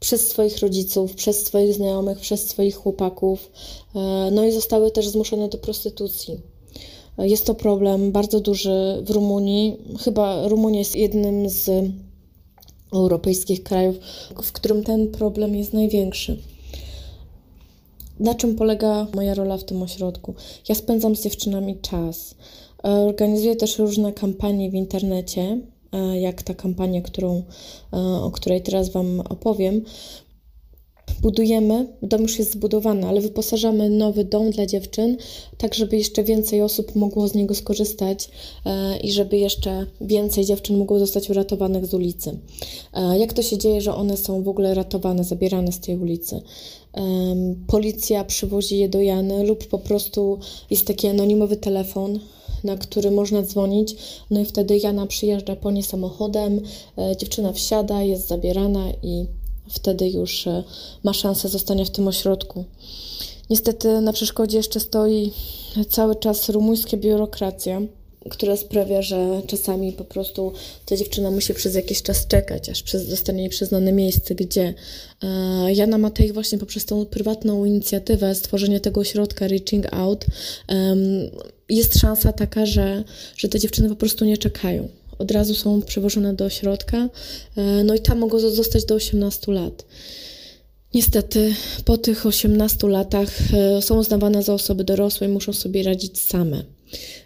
przez 0.00 0.28
swoich 0.28 0.58
rodziców, 0.58 1.14
przez 1.14 1.46
swoich 1.46 1.74
znajomych, 1.74 2.18
przez 2.18 2.48
swoich 2.48 2.76
chłopaków, 2.76 3.50
e, 3.94 3.98
no 4.32 4.44
i 4.44 4.52
zostały 4.52 4.90
też 4.90 5.08
zmuszone 5.08 5.48
do 5.48 5.58
prostytucji. 5.58 6.51
Jest 7.18 7.46
to 7.46 7.54
problem 7.54 8.12
bardzo 8.12 8.40
duży 8.40 9.02
w 9.06 9.10
Rumunii. 9.10 9.76
Chyba 10.00 10.48
Rumunia 10.48 10.78
jest 10.78 10.96
jednym 10.96 11.48
z 11.48 11.70
europejskich 12.92 13.62
krajów, 13.62 13.96
w 14.42 14.52
którym 14.52 14.84
ten 14.84 15.08
problem 15.08 15.56
jest 15.56 15.72
największy. 15.72 16.38
Na 18.20 18.34
czym 18.34 18.56
polega 18.56 19.06
moja 19.14 19.34
rola 19.34 19.58
w 19.58 19.64
tym 19.64 19.82
ośrodku? 19.82 20.34
Ja 20.68 20.74
spędzam 20.74 21.16
z 21.16 21.22
dziewczynami 21.22 21.76
czas. 21.80 22.34
E, 22.84 22.88
organizuję 22.88 23.56
też 23.56 23.78
różne 23.78 24.12
kampanie 24.12 24.70
w 24.70 24.74
internecie, 24.74 25.58
e, 25.92 26.20
jak 26.20 26.42
ta 26.42 26.54
kampania, 26.54 27.02
którą, 27.02 27.42
e, 27.92 27.96
o 27.98 28.30
której 28.30 28.62
teraz 28.62 28.90
Wam 28.90 29.20
opowiem, 29.20 29.82
budujemy, 31.20 31.88
dom 32.02 32.22
już 32.22 32.38
jest 32.38 32.52
zbudowany, 32.52 33.06
ale 33.06 33.20
wyposażamy 33.20 33.90
nowy 33.90 34.24
dom 34.24 34.50
dla 34.50 34.66
dziewczyn, 34.66 35.16
tak 35.58 35.74
żeby 35.74 35.96
jeszcze 35.96 36.24
więcej 36.24 36.62
osób 36.62 36.96
mogło 36.96 37.28
z 37.28 37.34
niego 37.34 37.54
skorzystać 37.54 38.28
e, 38.66 38.96
i 38.96 39.12
żeby 39.12 39.38
jeszcze 39.38 39.86
więcej 40.00 40.44
dziewczyn 40.44 40.78
mogło 40.78 40.98
zostać 40.98 41.30
uratowanych 41.30 41.86
z 41.86 41.94
ulicy. 41.94 42.38
E, 42.94 43.18
jak 43.18 43.32
to 43.32 43.42
się 43.42 43.58
dzieje, 43.58 43.80
że 43.80 43.94
one 43.94 44.16
są 44.16 44.42
w 44.42 44.48
ogóle 44.48 44.74
ratowane, 44.74 45.24
zabierane 45.24 45.72
z 45.72 45.80
tej 45.80 45.96
ulicy? 45.96 46.42
Policja 47.66 48.24
przywozi 48.24 48.78
je 48.78 48.88
do 48.88 49.00
Jany 49.00 49.44
lub 49.44 49.66
po 49.66 49.78
prostu 49.78 50.38
jest 50.70 50.86
taki 50.86 51.08
anonimowy 51.08 51.56
telefon, 51.56 52.18
na 52.64 52.76
który 52.76 53.10
można 53.10 53.42
dzwonić. 53.42 53.96
No 54.30 54.40
i 54.40 54.44
wtedy 54.44 54.78
Jana 54.78 55.06
przyjeżdża 55.06 55.56
po 55.56 55.70
nie 55.70 55.82
samochodem, 55.82 56.60
e, 56.98 57.16
dziewczyna 57.16 57.52
wsiada, 57.52 58.02
jest 58.02 58.28
zabierana 58.28 58.86
i 59.02 59.26
wtedy 59.68 60.08
już 60.08 60.46
e, 60.46 60.64
ma 61.02 61.12
szansę 61.12 61.48
zostania 61.48 61.84
w 61.84 61.90
tym 61.90 62.08
ośrodku. 62.08 62.64
Niestety 63.50 64.00
na 64.00 64.12
przeszkodzie 64.12 64.56
jeszcze 64.56 64.80
stoi 64.80 65.32
cały 65.88 66.16
czas 66.16 66.48
rumuńska 66.48 66.96
biurokracja, 66.96 67.80
która 68.30 68.56
sprawia, 68.56 69.02
że 69.02 69.42
czasami 69.46 69.92
po 69.92 70.04
prostu 70.04 70.52
ta 70.86 70.96
dziewczyna 70.96 71.30
musi 71.30 71.54
przez 71.54 71.74
jakiś 71.74 72.02
czas 72.02 72.26
czekać, 72.26 72.68
aż 72.68 72.82
przez, 72.82 73.06
zostanie 73.08 73.40
jej 73.40 73.50
przyznane 73.50 73.92
miejsce, 73.92 74.34
gdzie 74.34 74.74
e, 75.22 75.72
Jana 75.72 75.98
Matej 75.98 76.32
właśnie 76.32 76.58
poprzez 76.58 76.84
tą 76.84 77.06
prywatną 77.06 77.64
inicjatywę 77.64 78.34
stworzenia 78.34 78.80
tego 78.80 79.00
ośrodka 79.00 79.48
Reaching 79.48 79.94
Out 79.94 80.26
jest 81.68 81.98
szansa 81.98 82.32
taka, 82.32 82.66
że, 82.66 83.04
że 83.36 83.48
te 83.48 83.60
dziewczyny 83.60 83.88
po 83.88 83.96
prostu 83.96 84.24
nie 84.24 84.38
czekają 84.38 84.88
od 85.18 85.30
razu 85.30 85.54
są 85.54 85.82
przewożone 85.82 86.34
do 86.34 86.44
ośrodka, 86.44 87.08
e, 87.56 87.84
no 87.84 87.94
i 87.94 88.00
tam 88.00 88.18
mogą 88.18 88.38
zostać 88.38 88.84
do 88.84 88.94
18 88.94 89.52
lat. 89.52 89.84
Niestety 90.94 91.54
po 91.84 91.98
tych 91.98 92.26
18 92.26 92.88
latach 92.88 93.28
e, 93.52 93.82
są 93.82 93.98
uznawane 93.98 94.42
za 94.42 94.54
osoby 94.54 94.84
dorosłe 94.84 95.26
i 95.26 95.30
muszą 95.30 95.52
sobie 95.52 95.82
radzić 95.82 96.20
same. 96.20 96.64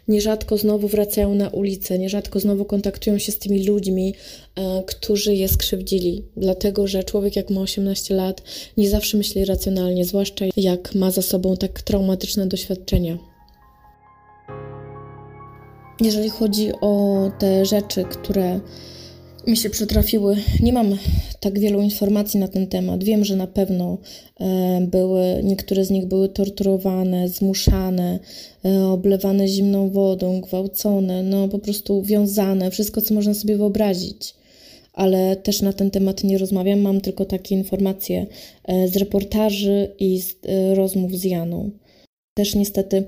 Nierzadko 0.09 0.59
znowu 0.59 0.89
wracają 0.89 1.35
na 1.35 1.49
ulicę, 1.49 1.99
nierzadko 1.99 2.41
znowu 2.41 2.65
kontaktują 2.65 3.19
się 3.19 3.33
z 3.33 3.39
tymi 3.39 3.67
ludźmi, 3.67 4.15
e, 4.57 4.83
którzy 4.87 5.35
je 5.35 5.49
skrzywdzili, 5.49 6.23
dlatego 6.37 6.87
że 6.87 7.05
człowiek, 7.05 7.37
jak 7.37 7.51
ma 7.51 7.61
18 7.61 8.15
lat, 8.15 8.43
nie 8.77 8.91
zawsze 8.91 9.17
myśli 9.17 9.45
racjonalnie, 9.45 10.05
zwłaszcza 10.05 10.45
jak 10.57 10.95
ma 10.95 11.11
za 11.11 11.23
sobą 11.23 11.57
tak 11.57 11.83
traumatyczne 11.83 12.47
doświadczenia. 12.47 13.36
Jeżeli 16.01 16.29
chodzi 16.29 16.73
o 16.81 17.31
te 17.39 17.67
rzeczy, 17.67 18.05
które 18.05 18.61
mi 19.47 19.57
się 19.57 19.71
przytrafiły, 19.71 20.37
nie 20.61 20.73
mam 20.73 20.99
tak 21.41 21.59
wielu 21.59 21.83
informacji 21.83 22.41
na 22.41 22.49
ten 22.49 22.67
temat. 22.67 23.05
Wiem, 23.05 23.25
że 23.25 23.37
na 23.37 23.47
pewno 23.47 23.99
e, 24.41 24.81
były, 24.81 25.41
niektóre 25.45 25.85
z 25.85 25.91
nich 25.91 26.07
były 26.07 26.29
torturowane, 26.29 27.29
zmuszane, 27.29 28.19
e, 28.65 28.85
oblewane 28.85 29.49
zimną 29.49 29.91
wodą, 29.91 30.41
gwałcone, 30.41 31.23
no 31.23 31.49
po 31.49 31.59
prostu 31.59 32.03
wiązane, 32.03 32.71
wszystko 32.71 33.01
co 33.03 33.15
można 33.15 33.35
sobie 33.35 33.57
wyobrazić. 33.57 34.35
Ale 34.93 35.37
też 35.37 35.63
na 35.63 35.73
ten 35.73 35.91
temat 35.91 36.25
nie 36.25 36.39
rozmawiam, 36.39 36.81
mam 36.81 37.01
tylko 37.01 37.25
takie 37.25 37.55
informacje 37.55 38.27
e, 38.65 38.89
z 38.89 38.97
reportaży 38.97 39.95
i 39.99 40.21
z 40.21 40.37
rozmów 40.75 41.15
z 41.15 41.25
Janą. 41.25 41.71
Też 42.35 42.55
niestety 42.55 43.05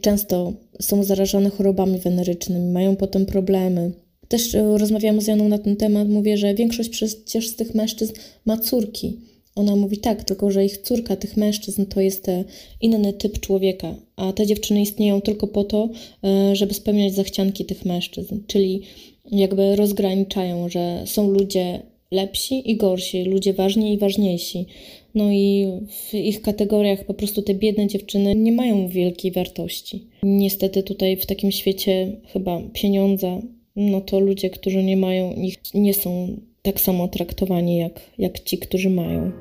często 0.00 0.52
są 0.80 1.04
zarażone 1.04 1.50
chorobami 1.50 1.98
wenerycznymi, 1.98 2.72
mają 2.72 2.96
potem 2.96 3.26
problemy. 3.26 3.92
Też 4.28 4.54
e, 4.54 4.78
rozmawiamy 4.78 5.22
z 5.22 5.26
Janą 5.26 5.48
na 5.48 5.58
ten 5.58 5.76
temat, 5.76 6.08
mówię, 6.08 6.36
że 6.36 6.54
większość 6.54 6.88
przecież 6.88 7.48
z 7.48 7.56
tych 7.56 7.74
mężczyzn 7.74 8.12
ma 8.46 8.56
córki. 8.56 9.16
Ona 9.54 9.76
mówi 9.76 9.98
tak, 9.98 10.24
tylko 10.24 10.50
że 10.50 10.64
ich 10.64 10.78
córka 10.78 11.16
tych 11.16 11.36
mężczyzn 11.36 11.86
to 11.86 12.00
jest 12.00 12.28
e, 12.28 12.44
inny 12.80 13.12
typ 13.12 13.40
człowieka, 13.40 13.94
a 14.16 14.32
te 14.32 14.46
dziewczyny 14.46 14.82
istnieją 14.82 15.20
tylko 15.20 15.46
po 15.46 15.64
to, 15.64 15.88
e, 16.24 16.56
żeby 16.56 16.74
spełniać 16.74 17.14
zachcianki 17.14 17.64
tych 17.64 17.84
mężczyzn, 17.84 18.38
czyli 18.46 18.82
jakby 19.30 19.76
rozgraniczają, 19.76 20.68
że 20.68 21.02
są 21.06 21.30
ludzie 21.30 21.82
lepsi 22.10 22.70
i 22.70 22.76
gorsi, 22.76 23.24
ludzie 23.24 23.52
ważni 23.52 23.94
i 23.94 23.98
ważniejsi. 23.98 24.66
No 25.14 25.32
i 25.32 25.66
w 25.88 26.14
ich 26.14 26.42
kategoriach 26.42 27.04
po 27.04 27.14
prostu 27.14 27.42
te 27.42 27.54
biedne 27.54 27.86
dziewczyny 27.86 28.34
nie 28.34 28.52
mają 28.52 28.88
wielkiej 28.88 29.32
wartości. 29.32 30.06
Niestety 30.22 30.82
tutaj 30.82 31.16
w 31.16 31.26
takim 31.26 31.52
świecie 31.52 32.16
chyba 32.32 32.60
pieniądza, 32.72 33.38
no 33.76 34.00
to 34.00 34.20
ludzie, 34.20 34.50
którzy 34.50 34.82
nie 34.82 34.96
mają 34.96 35.32
ich, 35.32 35.56
nie 35.74 35.94
są 35.94 36.36
tak 36.62 36.80
samo 36.80 37.08
traktowani 37.08 37.78
jak, 37.78 38.00
jak 38.18 38.40
ci, 38.40 38.58
którzy 38.58 38.90
mają. 38.90 39.32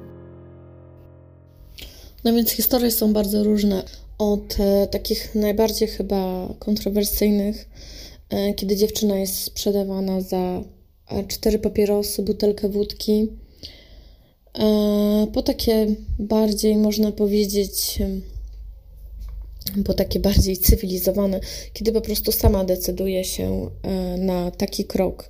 No 2.23 2.33
więc 2.33 2.51
historie 2.51 2.91
są 2.91 3.13
bardzo 3.13 3.43
różne. 3.43 3.83
Od 4.17 4.59
e, 4.59 4.87
takich 4.87 5.35
najbardziej 5.35 5.87
chyba 5.87 6.53
kontrowersyjnych, 6.59 7.69
e, 8.29 8.53
kiedy 8.53 8.75
dziewczyna 8.75 9.19
jest 9.19 9.43
sprzedawana 9.43 10.21
za 10.21 10.63
e, 11.09 11.23
cztery 11.27 11.59
papierosy, 11.59 12.23
butelkę 12.23 12.69
wódki, 12.69 13.27
po 15.33 15.43
takie 15.43 15.95
bardziej, 16.19 16.77
można 16.77 17.11
powiedzieć, 17.11 17.99
po 19.85 19.93
takie 19.93 20.19
bardziej 20.19 20.57
cywilizowane, 20.57 21.39
kiedy 21.73 21.91
po 21.91 22.01
prostu 22.01 22.31
sama 22.31 22.63
decyduje 22.63 23.23
się 23.23 23.69
e, 23.83 24.17
na 24.17 24.51
taki 24.51 24.85
krok. 24.85 25.29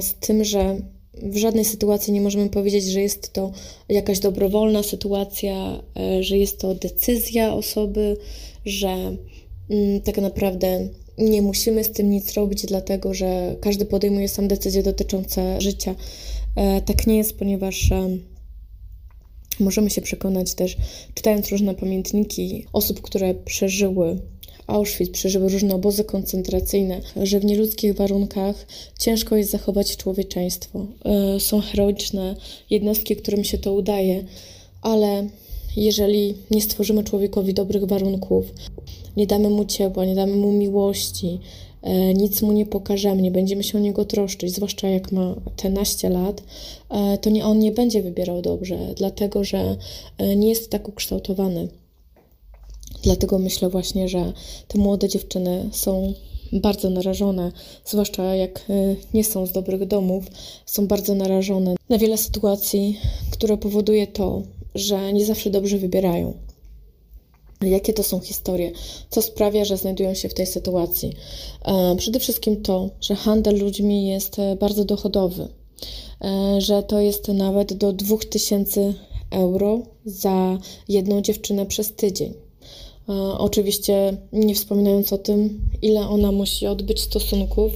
Z 0.00 0.14
tym, 0.14 0.44
że 0.44 0.76
w 1.22 1.36
żadnej 1.36 1.64
sytuacji 1.64 2.12
nie 2.12 2.20
możemy 2.20 2.48
powiedzieć, 2.48 2.84
że 2.84 3.00
jest 3.00 3.32
to 3.32 3.52
jakaś 3.88 4.18
dobrowolna 4.18 4.82
sytuacja, 4.82 5.82
e, 5.96 6.22
że 6.22 6.38
jest 6.38 6.58
to 6.58 6.74
decyzja 6.74 7.54
osoby, 7.54 8.16
że 8.64 9.16
mm, 9.70 10.00
tak 10.00 10.18
naprawdę 10.18 10.88
nie 11.18 11.42
musimy 11.42 11.84
z 11.84 11.92
tym 11.92 12.10
nic 12.10 12.34
robić, 12.34 12.66
dlatego 12.66 13.14
że 13.14 13.56
każdy 13.60 13.84
podejmuje 13.84 14.28
sam 14.28 14.48
decyzje 14.48 14.82
dotyczące 14.82 15.60
życia. 15.60 15.94
E, 16.56 16.80
tak 16.80 17.06
nie 17.06 17.16
jest, 17.16 17.38
ponieważ 17.38 17.92
e, 17.92 18.08
możemy 19.60 19.90
się 19.90 20.00
przekonać 20.00 20.54
też, 20.54 20.76
czytając 21.14 21.48
różne 21.48 21.74
pamiętniki 21.74 22.66
osób, 22.72 23.00
które 23.00 23.34
przeżyły 23.34 24.20
Auschwitz, 24.66 25.10
przeżyły 25.10 25.48
różne 25.48 25.74
obozy 25.74 26.04
koncentracyjne, 26.04 27.00
że 27.22 27.40
w 27.40 27.44
nieludzkich 27.44 27.94
warunkach 27.94 28.66
ciężko 28.98 29.36
jest 29.36 29.50
zachować 29.50 29.96
człowieczeństwo. 29.96 30.86
E, 31.04 31.40
są 31.40 31.60
heroiczne 31.60 32.36
jednostki, 32.70 33.16
którym 33.16 33.44
się 33.44 33.58
to 33.58 33.72
udaje, 33.72 34.24
ale 34.82 35.28
jeżeli 35.76 36.34
nie 36.50 36.62
stworzymy 36.62 37.04
człowiekowi 37.04 37.54
dobrych 37.54 37.84
warunków, 37.84 38.46
nie 39.16 39.26
damy 39.26 39.50
mu 39.50 39.64
ciepła, 39.64 40.04
nie 40.04 40.14
damy 40.14 40.36
mu 40.36 40.52
miłości, 40.52 41.40
nic 42.14 42.42
mu 42.42 42.52
nie 42.52 42.66
pokażemy, 42.66 43.22
nie 43.22 43.30
będziemy 43.30 43.64
się 43.64 43.78
o 43.78 43.80
niego 43.80 44.04
troszczyć, 44.04 44.54
zwłaszcza 44.54 44.88
jak 44.88 45.12
ma 45.12 45.34
te 45.56 45.70
naście 45.70 46.08
lat, 46.08 46.42
e, 46.90 47.18
to 47.18 47.30
nie, 47.30 47.44
on 47.44 47.58
nie 47.58 47.72
będzie 47.72 48.02
wybierał 48.02 48.42
dobrze, 48.42 48.78
dlatego 48.96 49.44
że 49.44 49.76
nie 50.36 50.48
jest 50.48 50.70
tak 50.70 50.88
ukształtowany. 50.88 51.68
Dlatego 53.02 53.38
myślę 53.38 53.68
właśnie, 53.68 54.08
że 54.08 54.32
te 54.68 54.78
młode 54.78 55.08
dziewczyny 55.08 55.68
są 55.72 56.14
bardzo 56.52 56.90
narażone, 56.90 57.52
zwłaszcza 57.84 58.36
jak 58.36 58.66
nie 59.14 59.24
są 59.24 59.46
z 59.46 59.52
dobrych 59.52 59.86
domów, 59.86 60.24
są 60.66 60.86
bardzo 60.86 61.14
narażone 61.14 61.74
na 61.88 61.98
wiele 61.98 62.18
sytuacji, 62.18 62.98
które 63.30 63.56
powoduje 63.56 64.06
to, 64.06 64.42
że 64.74 65.12
nie 65.12 65.24
zawsze 65.24 65.50
dobrze 65.50 65.78
wybierają. 65.78 66.45
Jakie 67.62 67.92
to 67.92 68.02
są 68.02 68.20
historie? 68.20 68.72
Co 69.10 69.22
sprawia, 69.22 69.64
że 69.64 69.76
znajdują 69.76 70.14
się 70.14 70.28
w 70.28 70.34
tej 70.34 70.46
sytuacji? 70.46 71.12
E, 71.64 71.96
przede 71.96 72.20
wszystkim 72.20 72.62
to, 72.62 72.90
że 73.00 73.14
handel 73.14 73.58
ludźmi 73.58 74.08
jest 74.08 74.38
e, 74.38 74.56
bardzo 74.56 74.84
dochodowy, 74.84 75.48
e, 76.20 76.60
że 76.60 76.82
to 76.82 77.00
jest 77.00 77.28
nawet 77.28 77.72
do 77.72 77.92
2000 77.92 78.94
euro 79.30 79.82
za 80.04 80.58
jedną 80.88 81.20
dziewczynę 81.20 81.66
przez 81.66 81.94
tydzień. 81.94 82.34
Oczywiście 83.38 84.16
nie 84.32 84.54
wspominając 84.54 85.12
o 85.12 85.18
tym, 85.18 85.60
ile 85.82 86.08
ona 86.08 86.32
musi 86.32 86.66
odbyć 86.66 87.02
stosunków 87.02 87.72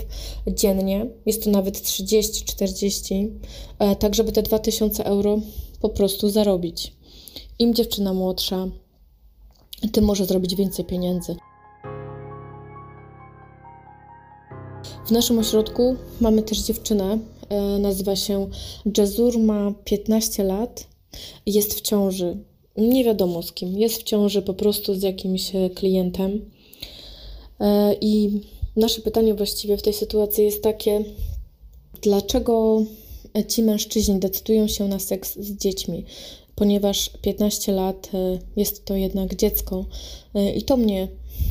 dziennie, 0.46 1.06
jest 1.26 1.44
to 1.44 1.50
nawet 1.50 1.82
30-40, 1.82 3.28
e, 3.78 3.96
tak 3.96 4.14
żeby 4.14 4.32
te 4.32 4.42
2000 4.42 5.04
euro 5.04 5.38
po 5.80 5.88
prostu 5.88 6.30
zarobić. 6.30 6.92
Im 7.58 7.74
dziewczyna 7.74 8.14
młodsza, 8.14 8.68
tym 9.88 10.04
może 10.04 10.26
zrobić 10.26 10.56
więcej 10.56 10.84
pieniędzy. 10.84 11.36
W 15.06 15.10
naszym 15.10 15.38
ośrodku 15.38 15.96
mamy 16.20 16.42
też 16.42 16.58
dziewczynę, 16.58 17.18
e, 17.48 17.78
nazywa 17.78 18.16
się 18.16 18.48
Jazur, 18.98 19.38
ma 19.38 19.72
15 19.84 20.44
lat, 20.44 20.86
jest 21.46 21.74
w 21.74 21.80
ciąży 21.80 22.36
nie 22.76 23.04
wiadomo 23.04 23.42
z 23.42 23.52
kim, 23.52 23.78
jest 23.78 24.00
w 24.00 24.02
ciąży 24.02 24.42
po 24.42 24.54
prostu 24.54 24.94
z 24.94 25.02
jakimś 25.02 25.54
e, 25.54 25.70
klientem. 25.70 26.50
E, 27.60 27.94
I 28.00 28.40
nasze 28.76 29.00
pytanie 29.00 29.34
właściwie 29.34 29.76
w 29.76 29.82
tej 29.82 29.92
sytuacji 29.92 30.44
jest 30.44 30.62
takie, 30.62 31.04
dlaczego 32.02 32.82
ci 33.48 33.62
mężczyźni 33.62 34.18
decydują 34.18 34.68
się 34.68 34.88
na 34.88 34.98
seks 34.98 35.38
z 35.38 35.56
dziećmi? 35.56 36.04
Ponieważ 36.60 37.10
15 37.22 37.72
lat 37.72 38.10
e, 38.14 38.38
jest 38.56 38.84
to 38.84 38.96
jednak 38.96 39.36
dziecko, 39.36 39.84
i 40.56 40.62
to 40.62 40.76
mnie 40.76 41.08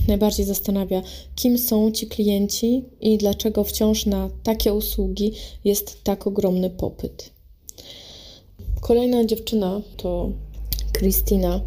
najbardziej 0.08 0.46
zastanawia, 0.46 1.02
kim 1.36 1.58
są 1.58 1.92
ci 1.92 2.08
klienci 2.08 2.84
i 3.02 3.18
dlaczego 3.18 3.64
wciąż 3.64 4.06
na 4.06 4.30
takie 4.44 4.74
usługi 4.74 5.32
jest 5.64 6.04
tak 6.04 6.28
ogromny 6.28 6.70
popyt. 6.70 7.30
Kolejna 8.82 9.26
dziewczyna 9.26 9.82
to 9.98 10.30
Kristina. 10.92 11.62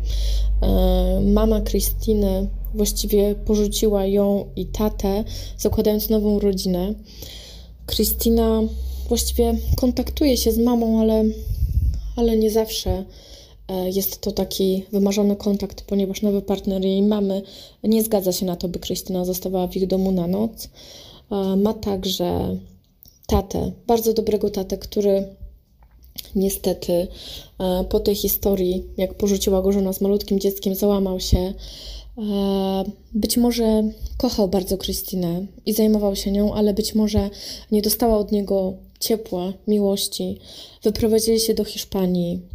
E, 0.63 1.21
mama 1.21 1.61
Kristiny 1.61 2.49
właściwie 2.75 3.35
porzuciła 3.35 4.07
ją 4.07 4.45
i 4.57 4.67
tatę, 4.67 5.25
zakładając 5.59 6.11
nową 6.11 6.39
rodzinę. 6.39 6.95
Kristina 7.87 8.63
właściwie 9.09 9.55
kontaktuje 9.77 10.37
się 10.37 10.53
z 10.53 10.59
mamą, 10.59 11.01
ale, 11.01 11.25
ale 12.17 12.37
nie 12.37 12.51
zawsze 12.51 12.91
e, 12.91 13.05
jest 13.69 14.21
to 14.21 14.33
taki 14.33 14.85
wymarzony 14.93 15.37
kontakt, 15.37 15.83
ponieważ 15.83 16.23
nowy 16.23 16.43
partner 16.43 16.85
jej 16.85 17.03
mamy 17.03 17.43
nie 17.85 18.03
zgadza 18.03 18.33
się 18.33 18.47
na 18.47 18.57
to, 18.57 18.69
by 18.69 18.79
Krystyna 18.79 19.25
zostawała 19.25 19.67
w 19.67 19.77
ich 19.77 19.87
domu 19.87 20.13
na 20.13 20.27
noc. 20.27 20.69
E, 21.33 21.57
ma 21.57 21.75
także 21.75 22.59
tatę, 23.27 23.73
bardzo 23.87 24.13
dobrego 24.13 24.51
tatę, 24.51 24.79
który 24.79 25.25
niestety 26.35 26.93
e, 27.59 27.85
po 27.85 28.01
tej 28.01 28.15
historii, 28.15 28.85
jak 28.97 29.15
porzuciła 29.15 29.63
go 29.63 29.73
żona 29.73 29.93
z 29.93 30.01
malutkim 30.01 30.41
dzieckiem, 30.41 30.75
załamał 30.75 31.21
się. 31.21 31.39
E, 31.39 31.55
być 33.15 33.37
może 33.37 33.83
kochał 34.17 34.49
bardzo 34.49 34.79
Krystynę 34.79 35.47
i 35.67 35.73
zajmował 35.73 36.17
się 36.17 36.31
nią, 36.31 36.55
ale 36.55 36.75
być 36.75 36.95
może 36.95 37.31
nie 37.71 37.83
dostała 37.83 38.19
od 38.19 38.33
niego 38.33 38.75
ciepła, 39.01 39.53
miłości. 39.69 40.39
Wyprowadzili 40.83 41.41
się 41.41 41.55
do 41.55 41.65
Hiszpanii. 41.65 42.52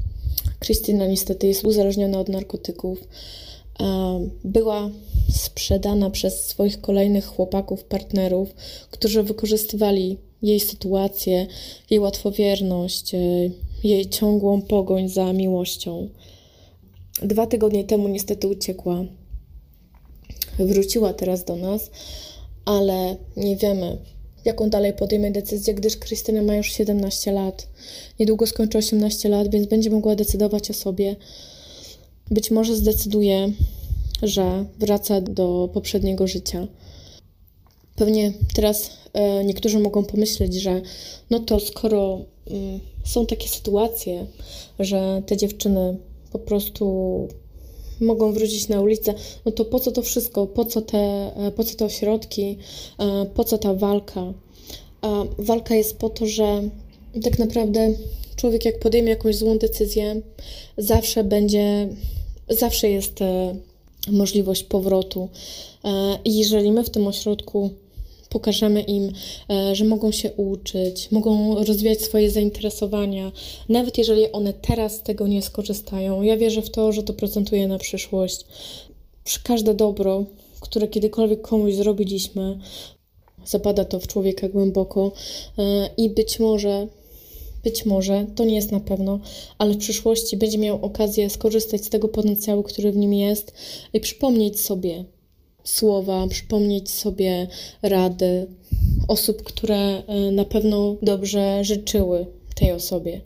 Krystyna 0.59 1.07
niestety 1.07 1.47
jest 1.47 1.65
uzależniona 1.65 2.19
od 2.19 2.29
narkotyków. 2.29 3.07
Była 4.43 4.89
sprzedana 5.31 6.09
przez 6.09 6.45
swoich 6.47 6.81
kolejnych 6.81 7.25
chłopaków, 7.25 7.83
partnerów, 7.83 8.55
którzy 8.91 9.23
wykorzystywali 9.23 10.17
jej 10.41 10.59
sytuację, 10.59 11.47
jej 11.89 11.99
łatwowierność, 11.99 13.15
e, 13.15 13.19
jej 13.83 14.09
ciągłą 14.09 14.61
pogoń 14.61 15.09
za 15.09 15.33
miłością. 15.33 16.09
Dwa 17.21 17.47
tygodnie 17.47 17.83
temu 17.83 18.07
niestety 18.07 18.47
uciekła. 18.47 19.03
Wróciła 20.59 21.13
teraz 21.13 21.43
do 21.43 21.55
nas, 21.55 21.91
ale 22.65 23.15
nie 23.37 23.55
wiemy, 23.55 23.97
jaką 24.47 24.69
dalej 24.69 24.93
podejmie 24.93 25.31
decyzję, 25.31 25.73
gdyż 25.73 25.97
Krystyna 25.97 26.41
ma 26.41 26.55
już 26.55 26.67
17 26.67 27.31
lat. 27.31 27.67
Niedługo 28.19 28.47
skończy 28.47 28.77
18 28.77 29.29
lat, 29.29 29.51
więc 29.51 29.67
będzie 29.67 29.89
mogła 29.89 30.15
decydować 30.15 30.71
o 30.71 30.73
sobie. 30.73 31.15
Być 32.31 32.51
może 32.51 32.75
zdecyduje, 32.75 33.51
że 34.23 34.65
wraca 34.79 35.21
do 35.21 35.69
poprzedniego 35.73 36.27
życia. 36.27 36.67
Pewnie 37.95 38.33
teraz 38.53 38.89
e, 39.13 39.43
niektórzy 39.43 39.79
mogą 39.79 40.03
pomyśleć, 40.03 40.53
że 40.53 40.81
no 41.29 41.39
to 41.39 41.59
skoro 41.59 42.19
mm, 42.49 42.79
są 43.05 43.25
takie 43.25 43.49
sytuacje, 43.49 44.25
że 44.79 45.21
te 45.25 45.37
dziewczyny 45.37 45.97
po 46.31 46.39
prostu 46.39 47.27
mogą 48.01 48.31
wrócić 48.33 48.67
na 48.67 48.81
ulicę, 48.81 49.13
no 49.45 49.51
to 49.51 49.65
po 49.65 49.79
co 49.79 49.91
to 49.91 50.01
wszystko, 50.01 50.47
po 50.47 50.65
co 50.65 50.81
te, 50.81 50.97
e, 51.35 51.51
po 51.51 51.63
co 51.63 51.75
te 51.75 51.85
ośrodki, 51.85 52.57
e, 52.99 53.25
po 53.25 53.43
co 53.43 53.57
ta 53.57 53.73
walka? 53.73 54.33
A 55.01 55.23
walka 55.37 55.75
jest 55.75 55.97
po 55.97 56.09
to, 56.09 56.25
że 56.25 56.69
tak 57.23 57.39
naprawdę 57.39 57.93
człowiek 58.35 58.65
jak 58.65 58.79
podejmie 58.79 59.09
jakąś 59.09 59.35
złą 59.35 59.57
decyzję, 59.57 60.21
zawsze 60.77 61.23
będzie, 61.23 61.89
zawsze 62.49 62.89
jest 62.89 63.19
możliwość 64.11 64.63
powrotu. 64.63 65.29
I 66.25 66.37
jeżeli 66.37 66.71
my 66.71 66.83
w 66.83 66.89
tym 66.89 67.07
ośrodku 67.07 67.69
pokażemy 68.29 68.81
im, 68.81 69.11
e, 69.49 69.75
że 69.75 69.85
mogą 69.85 70.11
się 70.11 70.31
uczyć, 70.31 71.11
mogą 71.11 71.63
rozwijać 71.63 72.01
swoje 72.01 72.31
zainteresowania, 72.31 73.31
nawet 73.69 73.97
jeżeli 73.97 74.31
one 74.31 74.53
teraz 74.53 74.95
z 74.95 75.01
tego 75.01 75.27
nie 75.27 75.41
skorzystają. 75.41 76.21
Ja 76.21 76.37
wierzę 76.37 76.61
w 76.61 76.69
to, 76.69 76.91
że 76.91 77.03
to 77.03 77.13
procentuje 77.13 77.67
na 77.67 77.77
przyszłość. 77.77 78.45
Każde 79.43 79.73
dobro, 79.73 80.25
które 80.59 80.87
kiedykolwiek 80.87 81.41
komuś 81.41 81.73
zrobiliśmy, 81.73 82.59
zapada 83.45 83.85
to 83.85 83.99
w 83.99 84.07
człowieka 84.07 84.49
głęboko 84.49 85.11
e, 85.57 85.89
i 85.97 86.09
być 86.09 86.39
może 86.39 86.87
być 87.63 87.85
może, 87.85 88.25
to 88.35 88.45
nie 88.45 88.55
jest 88.55 88.71
na 88.71 88.79
pewno, 88.79 89.19
ale 89.57 89.73
w 89.73 89.77
przyszłości 89.77 90.37
będzie 90.37 90.57
miał 90.57 90.85
okazję 90.85 91.29
skorzystać 91.29 91.85
z 91.85 91.89
tego 91.89 92.07
potencjału, 92.07 92.63
który 92.63 92.91
w 92.91 92.95
nim 92.95 93.13
jest 93.13 93.53
i 93.93 93.99
przypomnieć 93.99 94.61
sobie, 94.61 95.05
słowa, 95.69 96.27
przypomnieć 96.27 96.91
sobie 96.91 97.47
rady 97.81 98.47
osób, 99.07 99.43
które 99.43 99.77
e, 99.77 100.31
na 100.31 100.45
pewno 100.45 100.95
dobrze 101.01 101.63
życzyły 101.63 102.25
tej 102.55 102.71
osobie. 102.71 103.21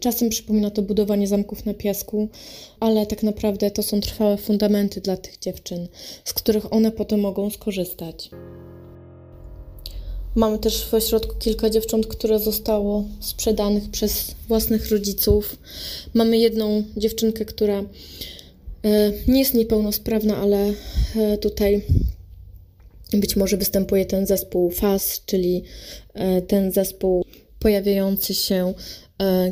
Czasem 0.00 0.28
przypomina 0.28 0.70
to 0.70 0.82
budowanie 0.82 1.28
zamków 1.28 1.66
na 1.66 1.74
piasku, 1.74 2.28
ale 2.80 3.06
tak 3.06 3.22
naprawdę 3.22 3.70
to 3.70 3.82
są 3.82 4.00
trwałe 4.00 4.36
fundamenty 4.36 5.00
dla 5.00 5.16
tych 5.16 5.38
dziewczyn, 5.38 5.88
z 6.24 6.32
których 6.32 6.72
one 6.72 6.90
potem 6.90 7.20
mogą 7.20 7.50
skorzystać. 7.50 8.30
Mamy 10.34 10.58
też 10.58 10.86
w 10.86 10.94
ośrodku 10.94 11.34
kilka 11.38 11.70
dziewcząt, 11.70 12.06
które 12.06 12.38
zostało 12.38 13.04
sprzedanych 13.20 13.90
przez 13.90 14.34
własnych 14.48 14.90
rodziców. 14.90 15.56
Mamy 16.14 16.38
jedną 16.38 16.84
dziewczynkę, 16.96 17.44
która 17.44 17.84
nie 19.28 19.38
jest 19.38 19.54
niepełnosprawna, 19.54 20.36
ale 20.36 20.72
e, 21.16 21.38
tutaj 21.38 21.82
być 23.12 23.36
może 23.36 23.56
występuje 23.56 24.06
ten 24.06 24.26
zespół 24.26 24.70
FAS, 24.70 25.22
czyli 25.26 25.62
e, 26.14 26.42
ten 26.42 26.72
zespół 26.72 27.24
pojawiający 27.58 28.34
się, 28.34 28.74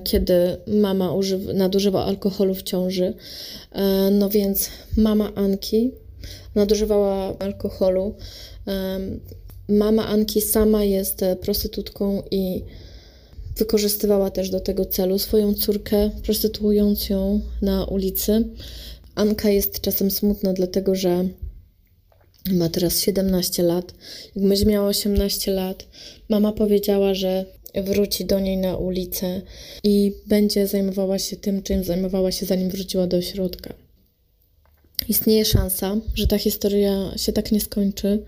kiedy 0.05 0.57
mama 0.67 1.13
używa, 1.15 1.53
nadużywa 1.53 2.05
alkoholu 2.05 2.55
w 2.55 2.63
ciąży. 2.63 3.15
No 4.11 4.29
więc 4.29 4.71
mama 4.97 5.35
Anki 5.35 5.91
nadużywała 6.55 7.39
alkoholu. 7.39 8.15
Mama 9.69 10.07
Anki 10.07 10.41
sama 10.41 10.85
jest 10.85 11.25
prostytutką 11.41 12.23
i 12.31 12.63
wykorzystywała 13.57 14.31
też 14.31 14.51
do 14.51 14.61
tego 14.61 14.85
celu 14.85 15.19
swoją 15.19 15.55
córkę, 15.55 16.11
prostytuując 16.23 17.09
ją 17.09 17.41
na 17.63 17.85
ulicy. 17.85 18.45
Anka 19.15 19.51
jest 19.51 19.81
czasem 19.81 20.11
smutna, 20.11 20.53
dlatego 20.53 20.95
że 20.95 21.29
ma 22.51 22.69
teraz 22.69 23.01
17 23.01 23.63
lat. 23.63 23.95
Jak 24.37 24.49
będzie 24.49 24.67
miała 24.67 24.89
18 24.89 25.53
lat, 25.53 25.87
mama 26.29 26.53
powiedziała, 26.53 27.15
że 27.15 27.45
wróci 27.75 28.25
do 28.25 28.41
niej 28.41 28.57
na 28.57 28.77
ulicę 28.77 29.43
i 29.85 30.13
będzie 30.27 30.67
zajmowała 30.67 31.19
się 31.19 31.37
tym, 31.37 31.63
czym 31.63 31.85
zajmowała 31.85 32.33
się 32.33 32.47
zanim 32.47 32.71
wróciła 32.71 33.07
do 33.07 33.17
ośrodka. 33.17 33.75
Istnieje 35.09 35.45
szansa, 35.45 35.97
że 36.15 36.27
ta 36.27 36.39
historia 36.39 37.13
się 37.17 37.33
tak 37.33 37.53
nie 37.53 37.61
skończy, 37.61 38.25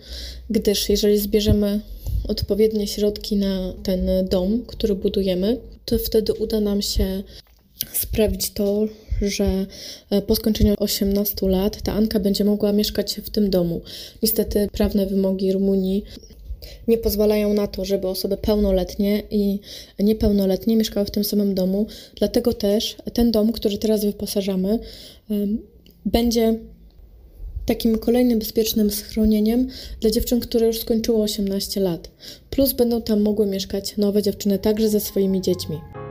gdyż 0.51 0.89
jeżeli 0.89 1.19
zbierzemy 1.19 1.81
odpowiednie 2.29 2.87
środki 2.87 3.37
na 3.37 3.73
ten 3.83 4.09
dom, 4.31 4.65
który 4.67 4.95
budujemy, 4.95 5.61
to 5.85 5.99
wtedy 5.99 6.33
uda 6.33 6.61
nam 6.61 6.83
się 6.83 7.23
sprawić 7.93 8.51
to, 8.51 8.87
że 9.23 9.67
e, 10.11 10.23
po 10.23 10.35
skończeniu 10.35 10.75
18 10.79 11.49
lat 11.49 11.83
ta 11.83 11.93
Anka 11.93 12.21
będzie 12.21 12.45
mogła 12.45 12.73
mieszkać 12.73 13.15
w 13.15 13.31
tym 13.31 13.51
domu. 13.51 13.81
Niestety 14.23 14.69
prawne 14.73 15.07
wymogi 15.07 15.53
Rumunii 15.53 16.05
nie 16.89 16.99
pozwalają 16.99 17.55
na 17.55 17.67
to, 17.67 17.85
żeby 17.85 18.09
osoby 18.09 18.37
pełnoletnie 18.37 19.23
i 19.31 19.59
niepełnoletnie 19.99 20.77
mieszkały 20.77 21.07
w 21.07 21.11
tym 21.11 21.25
samym 21.25 21.55
domu. 21.55 21.87
Dlatego 22.17 22.53
też 22.53 22.97
ten 23.13 23.31
dom, 23.31 23.53
który 23.53 23.79
teraz 23.79 24.05
wyposażamy, 24.05 24.79
będzie 26.07 26.59
takim 27.67 27.99
kolejnym 27.99 28.39
bezpiecznym 28.39 28.91
schronieniem 28.91 29.69
dla 30.01 30.11
dziewczyn, 30.11 30.41
które 30.41 30.67
już 30.67 30.81
skończyły 30.81 31.23
18 31.23 31.81
lat. 31.81 32.11
Plus 32.51 32.73
będą 32.73 33.03
tam 33.03 33.23
mogły 33.23 33.47
mieszkać 33.47 33.97
nowe 33.97 34.23
dziewczyny 34.23 34.59
także 34.59 34.89
ze 34.89 35.01
swoimi 35.01 35.41
dziećmi. 35.41 36.04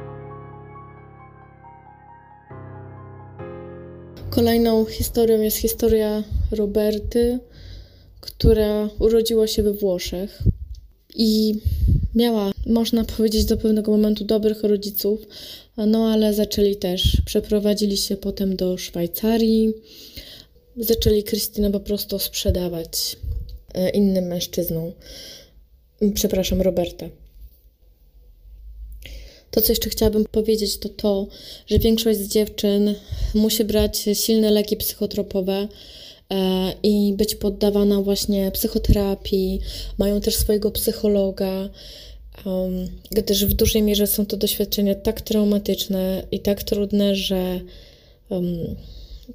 Kolejną 4.36 4.86
historią 4.86 5.42
jest 5.42 5.58
historia 5.58 6.24
Roberty, 6.52 7.40
która 8.22 8.90
urodziła 9.00 9.48
się 9.48 9.64
we 9.64 9.74
Włoszech 9.74 10.40
i 11.16 11.56
miała, 12.16 12.52
można 12.66 13.04
powiedzieć, 13.04 13.46
do 13.46 13.58
pewnego 13.58 13.92
momentu 13.92 14.24
dobrych 14.24 14.64
rodziców, 14.64 15.28
no 15.78 16.08
ale 16.08 16.34
zaczęli 16.34 16.76
też, 16.76 17.22
przeprowadzili 17.26 17.98
się 17.98 18.18
potem 18.18 18.56
do 18.56 18.78
Szwajcarii, 18.78 19.74
zaczęli 20.78 21.24
Krystynę 21.24 21.72
po 21.72 21.80
prostu 21.80 22.20
sprzedawać 22.20 23.18
e, 23.74 23.90
innym 23.90 24.26
mężczyznom. 24.26 24.92
Przepraszam, 26.14 26.62
Roberta. 26.62 27.23
To, 29.54 29.62
co 29.62 29.72
jeszcze 29.72 29.90
chciałabym 29.90 30.26
powiedzieć, 30.26 30.78
to 30.78 30.90
to, 30.90 31.28
że 31.68 31.80
większość 31.80 32.20
z 32.20 32.28
dziewczyn 32.28 32.96
musi 33.34 33.64
brać 33.64 34.06
silne 34.14 34.52
leki 34.52 34.78
psychotropowe 34.78 35.68
e, 36.30 36.74
i 36.84 37.14
być 37.18 37.36
poddawana 37.36 38.02
właśnie 38.02 38.52
psychoterapii. 38.52 39.60
Mają 39.98 40.22
też 40.22 40.36
swojego 40.36 40.72
psychologa, 40.72 41.70
gdyż 43.12 43.46
w 43.46 43.54
dużej 43.54 43.82
mierze 43.82 44.08
są 44.08 44.26
to 44.26 44.38
doświadczenia 44.38 44.96
tak 44.96 45.22
traumatyczne 45.22 46.24
i 46.32 46.40
tak 46.40 46.64
trudne, 46.64 47.16
że 47.16 47.60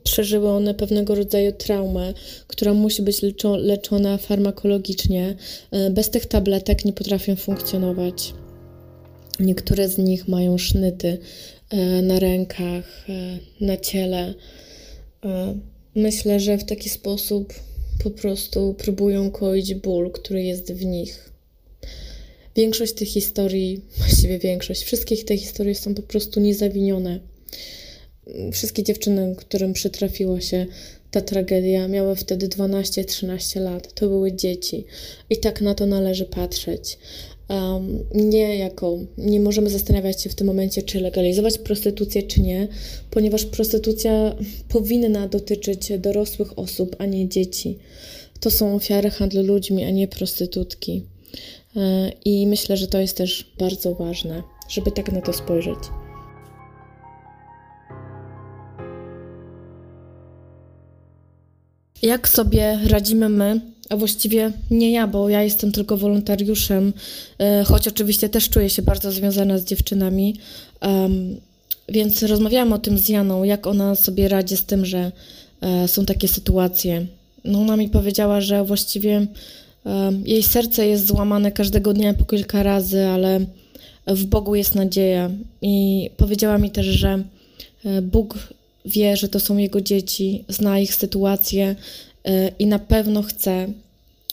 przeżyły 0.05 0.49
one 0.49 0.75
pewnego 0.75 1.15
rodzaju 1.15 1.53
traumę, 1.53 2.15
która 2.47 2.75
musi 2.75 3.03
być 3.03 3.21
leczona 3.59 4.19
farmakologicznie. 4.19 5.37
E, 5.71 5.91
bez 5.91 6.11
tych 6.11 6.27
tabletek 6.27 6.85
nie 6.85 6.93
potrafią 6.93 7.37
funkcjonować. 7.37 8.33
Niektóre 9.41 9.89
z 9.89 9.99
nich 9.99 10.29
mają 10.29 10.59
sznyty 10.59 11.19
e, 11.71 12.03
na 12.03 12.19
rękach, 12.19 13.07
e, 13.09 13.39
na 13.61 13.77
ciele. 13.77 14.35
Myślę, 15.95 16.41
że 16.41 16.59
w 16.59 16.65
taki 16.65 16.89
sposób 16.89 17.55
po 18.03 18.11
prostu 18.11 18.75
próbują 18.75 19.31
koić 19.31 19.75
ból, 19.75 20.11
który 20.11 20.43
jest 20.43 20.73
w 20.73 20.85
nich. 20.85 21.33
Większość 22.57 22.93
tych 22.93 23.09
historii, 23.09 23.81
właściwie 23.99 24.39
większość, 24.39 24.83
wszystkich 24.83 25.25
tych 25.25 25.41
historii 25.41 25.75
są 25.75 25.95
po 25.95 26.03
prostu 26.03 26.41
niezawinione 26.41 27.21
wszystkie 28.53 28.83
dziewczyny, 28.83 29.35
którym 29.37 29.73
przytrafiła 29.73 30.41
się 30.41 30.67
ta 31.11 31.21
tragedia, 31.21 31.89
miały 31.89 32.17
wtedy 32.17 32.49
12-13 32.49 33.61
lat. 33.61 33.95
To 33.95 34.09
były 34.09 34.33
dzieci. 34.33 34.85
I 35.31 35.37
tak 35.37 35.61
na 35.61 35.75
to 35.75 35.87
należy 35.87 36.25
patrzeć. 36.25 36.99
Um, 37.49 38.05
nie 38.15 38.59
jako, 38.59 38.99
nie 39.19 39.41
możemy 39.41 39.71
zastanawiać 39.71 40.23
się 40.23 40.31
w 40.31 40.35
tym 40.35 40.47
momencie, 40.47 40.83
czy 40.83 41.01
legalizować 41.01 41.59
prostytucję, 41.59 42.23
czy 42.23 42.41
nie, 42.41 42.69
ponieważ 43.11 43.45
prostytucja 43.45 44.37
powinna 44.69 45.29
dotyczyć 45.29 45.93
dorosłych 45.99 46.59
osób, 46.59 46.97
a 46.99 47.07
nie 47.07 47.29
dzieci. 47.29 47.79
To 48.41 48.51
są 48.51 48.75
ofiary 48.75 49.11
handlu 49.11 49.43
ludźmi, 49.43 49.85
a 49.85 49.91
nie 49.91 50.09
prostytutki. 50.09 51.05
E, 51.77 52.13
I 52.25 52.47
myślę, 52.47 52.77
że 52.77 52.87
to 52.87 52.99
jest 53.01 53.17
też 53.17 53.53
bardzo 53.59 53.95
ważne, 53.95 54.43
żeby 54.69 54.93
tak 54.93 55.13
na 55.13 55.21
to 55.21 55.33
spojrzeć. 55.33 55.79
Jak 62.03 62.29
sobie 62.29 62.79
radzimy 62.89 63.29
my, 63.29 63.61
a 63.89 63.97
właściwie 63.97 64.53
nie 64.71 64.93
ja, 64.93 65.07
bo 65.07 65.29
ja 65.29 65.43
jestem 65.43 65.73
tylko 65.73 65.97
wolontariuszem, 65.97 66.93
e, 67.39 67.65
choć 67.65 67.89
oczywiście 67.89 68.29
też 68.29 68.49
czuję 68.49 68.71
się 68.71 68.83
bardzo 68.83 69.13
związana 69.13 69.59
z 69.59 69.65
dziewczynami. 69.65 70.35
Więc 71.89 72.23
rozmawiałam 72.23 72.73
o 72.73 72.79
tym 72.79 72.99
z 72.99 73.09
Janą, 73.09 73.45
jak 73.45 73.67
ona 73.67 73.95
sobie 73.95 74.29
radzi 74.29 74.57
z 74.57 74.65
tym, 74.65 74.85
że 74.85 75.13
e, 75.61 75.89
są 75.89 76.05
takie 76.07 76.29
sytuacje. 76.29 77.07
No 77.45 77.61
ona 77.61 77.77
mi 77.77 77.89
powiedziała, 77.89 78.41
że 78.41 78.65
właściwie 78.65 79.27
jej 80.25 80.43
serce 80.43 80.87
jest 80.87 81.07
złamane 81.07 81.53
każdego 81.53 81.95
dnia 81.95 82.15
po 82.15 82.25
kilka 82.25 82.63
razy, 82.63 83.07
ale 83.07 83.41
w 84.07 84.25
Bogu 84.25 84.55
jest 84.55 84.75
nadzieja. 84.75 85.31
I 85.63 86.11
powiedziała 86.17 86.59
mi 86.59 86.71
też, 86.71 86.87
że 86.87 87.23
e, 87.85 88.03
Bóg 88.03 88.39
wie, 88.85 89.17
że 89.17 89.29
to 89.29 89.41
są 89.41 89.57
jego 89.57 89.81
dzieci, 89.81 90.45
zna 90.49 90.79
ich 90.79 90.95
sytuację 90.95 91.77
i 92.59 92.67
na 92.67 92.79
pewno 92.79 93.23
chce, 93.23 93.67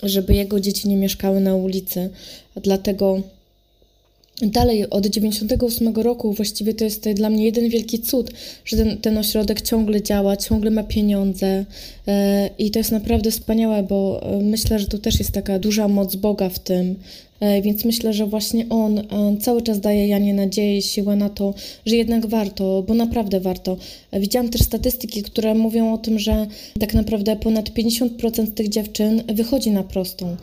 żeby 0.03 0.33
jego 0.33 0.59
dzieci 0.59 0.89
nie 0.89 0.97
mieszkały 0.97 1.39
na 1.39 1.55
ulicy. 1.55 2.09
Dlatego 2.55 3.21
Dalej, 4.41 4.89
od 4.89 5.05
98 5.05 5.95
roku 5.95 6.33
właściwie 6.33 6.73
to 6.73 6.83
jest 6.83 7.09
dla 7.09 7.29
mnie 7.29 7.45
jeden 7.45 7.69
wielki 7.69 7.99
cud, 7.99 8.31
że 8.65 8.77
ten, 8.77 8.97
ten 8.97 9.17
ośrodek 9.17 9.61
ciągle 9.61 10.01
działa, 10.01 10.37
ciągle 10.37 10.71
ma 10.71 10.83
pieniądze 10.83 11.65
yy, 12.07 12.13
i 12.57 12.71
to 12.71 12.79
jest 12.79 12.91
naprawdę 12.91 13.31
wspaniałe, 13.31 13.83
bo 13.83 14.27
yy, 14.31 14.43
myślę, 14.43 14.79
że 14.79 14.87
tu 14.87 14.97
też 14.97 15.19
jest 15.19 15.31
taka 15.31 15.59
duża 15.59 15.87
moc 15.87 16.15
Boga 16.15 16.49
w 16.49 16.59
tym, 16.59 16.95
więc 17.61 17.85
myślę, 17.85 18.13
że 18.13 18.25
właśnie 18.25 18.69
On 18.69 19.01
cały 19.41 19.61
czas 19.61 19.79
daje 19.79 20.07
Janie 20.07 20.33
nadzieję 20.33 20.77
i 20.77 20.81
siłę 20.81 21.15
na 21.15 21.29
to, 21.29 21.53
że 21.85 21.95
jednak 21.95 22.25
warto, 22.25 22.83
bo 22.87 22.93
naprawdę 22.93 23.39
warto. 23.39 23.77
Widziałam 24.13 24.49
też 24.49 24.61
statystyki, 24.61 25.23
które 25.23 25.55
mówią 25.55 25.93
o 25.93 25.97
tym, 25.97 26.19
że 26.19 26.47
tak 26.79 26.93
naprawdę 26.93 27.35
ponad 27.35 27.69
50% 27.69 28.51
tych 28.51 28.69
dziewczyn 28.69 29.23
wychodzi 29.33 29.71
na 29.71 29.83
prostą. 29.83 30.37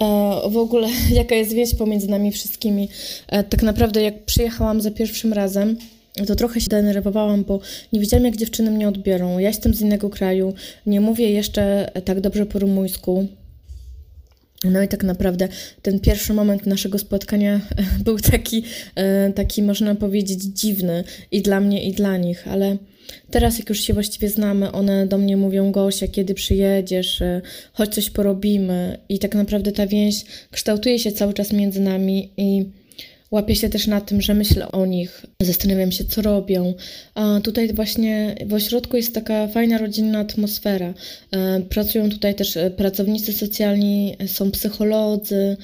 E, 0.00 0.50
w 0.50 0.56
ogóle 0.56 0.88
jaka 1.20 1.34
jest 1.34 1.52
wieść 1.52 1.74
pomiędzy 1.74 2.08
nami 2.08 2.32
wszystkimi. 2.32 2.88
E, 3.28 3.44
tak 3.44 3.62
naprawdę 3.62 4.02
jak 4.02 4.24
przyjechałam 4.24 4.80
za 4.80 4.90
pierwszym 4.90 5.32
razem, 5.32 5.76
to 6.26 6.34
trochę 6.36 6.60
się 6.60 6.68
denerwowałam, 6.68 7.44
bo 7.44 7.60
nie 7.92 8.00
wiedziałam, 8.00 8.24
jak 8.24 8.36
dziewczyny 8.36 8.70
mnie 8.70 8.88
odbiorą. 8.88 9.38
Ja 9.38 9.48
jestem 9.48 9.74
z 9.74 9.80
innego 9.80 10.10
kraju, 10.10 10.54
nie 10.86 11.00
mówię 11.00 11.30
jeszcze 11.30 11.90
tak 12.04 12.20
dobrze 12.20 12.46
po 12.46 12.58
rumuńsku. 12.58 13.26
No 14.64 14.82
i 14.82 14.88
tak 14.88 15.04
naprawdę 15.04 15.48
ten 15.82 16.00
pierwszy 16.00 16.34
moment 16.34 16.66
naszego 16.66 16.98
spotkania 16.98 17.60
był 18.04 18.18
taki, 18.18 18.64
e, 18.94 19.32
taki 19.32 19.62
można 19.62 19.94
powiedzieć, 19.94 20.42
dziwny 20.42 21.04
i 21.30 21.42
dla 21.42 21.60
mnie, 21.60 21.84
i 21.84 21.92
dla 21.92 22.16
nich, 22.16 22.48
ale 22.48 22.76
Teraz, 23.30 23.58
jak 23.58 23.68
już 23.68 23.80
się 23.80 23.94
właściwie 23.94 24.28
znamy, 24.28 24.72
one 24.72 25.06
do 25.06 25.18
mnie 25.18 25.36
mówią: 25.36 25.72
Gosia, 25.72 26.08
kiedy 26.08 26.34
przyjedziesz, 26.34 27.22
e, 27.22 27.40
chodź 27.72 27.94
coś 27.94 28.10
porobimy. 28.10 28.98
I 29.08 29.18
tak 29.18 29.34
naprawdę 29.34 29.72
ta 29.72 29.86
więź 29.86 30.24
kształtuje 30.50 30.98
się 30.98 31.12
cały 31.12 31.34
czas 31.34 31.52
między 31.52 31.80
nami 31.80 32.32
i 32.36 32.64
łapię 33.30 33.56
się 33.56 33.68
też 33.68 33.86
na 33.86 34.00
tym, 34.00 34.20
że 34.20 34.34
myślę 34.34 34.72
o 34.72 34.86
nich, 34.86 35.26
zastanawiam 35.42 35.92
się, 35.92 36.04
co 36.04 36.22
robią. 36.22 36.74
A 37.14 37.40
tutaj 37.40 37.72
właśnie 37.72 38.34
w 38.46 38.54
ośrodku 38.54 38.96
jest 38.96 39.14
taka 39.14 39.48
fajna 39.48 39.78
rodzinna 39.78 40.18
atmosfera. 40.18 40.94
E, 41.32 41.60
pracują 41.60 42.10
tutaj 42.10 42.34
też 42.34 42.56
e, 42.56 42.70
pracownicy 42.70 43.32
socjalni, 43.32 44.16
są 44.26 44.50
psycholodzy, 44.50 45.56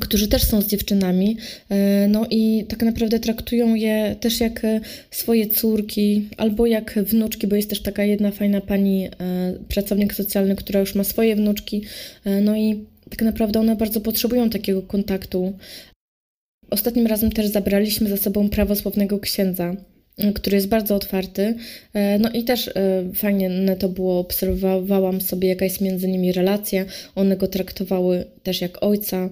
którzy 0.00 0.28
też 0.28 0.42
są 0.42 0.62
z 0.62 0.66
dziewczynami, 0.66 1.36
e, 1.70 2.08
no 2.08 2.26
i 2.30 2.64
tak 2.68 2.82
naprawdę 2.82 3.20
traktują 3.20 3.74
je 3.74 4.16
też 4.20 4.40
jak 4.40 4.64
e, 4.64 4.80
swoje 5.10 5.46
córki 5.46 6.28
albo 6.36 6.66
jak 6.66 6.98
wnuczki, 6.98 7.46
bo 7.46 7.56
jest 7.56 7.70
też 7.70 7.82
taka 7.82 8.04
jedna 8.04 8.30
fajna 8.30 8.60
pani, 8.60 9.06
e, 9.06 9.10
pracownik 9.68 10.14
socjalny, 10.14 10.56
która 10.56 10.80
już 10.80 10.94
ma 10.94 11.04
swoje 11.04 11.36
wnuczki, 11.36 11.82
no 12.42 12.56
i 12.56 12.84
tak 13.10 13.22
naprawdę 13.22 13.60
one 13.60 13.76
bardzo 13.76 14.00
potrzebują 14.00 14.50
takiego 14.50 14.82
kontaktu. 14.82 15.52
Ostatnim 16.70 17.06
razem 17.06 17.32
też 17.32 17.46
zabraliśmy 17.46 18.08
za 18.08 18.16
sobą 18.16 18.48
prawosławnego 18.48 19.18
księdza, 19.18 19.76
który 20.34 20.56
jest 20.56 20.68
bardzo 20.68 20.94
otwarty. 20.94 21.54
No 22.20 22.30
i 22.30 22.44
też 22.44 22.70
fajnie 23.14 23.76
to 23.78 23.88
było, 23.88 24.18
obserwowałam 24.18 25.20
sobie, 25.20 25.48
jaka 25.48 25.64
jest 25.64 25.80
między 25.80 26.08
nimi 26.08 26.32
relacja. 26.32 26.84
One 27.14 27.36
go 27.36 27.48
traktowały 27.48 28.24
też 28.42 28.60
jak 28.60 28.82
ojca. 28.82 29.30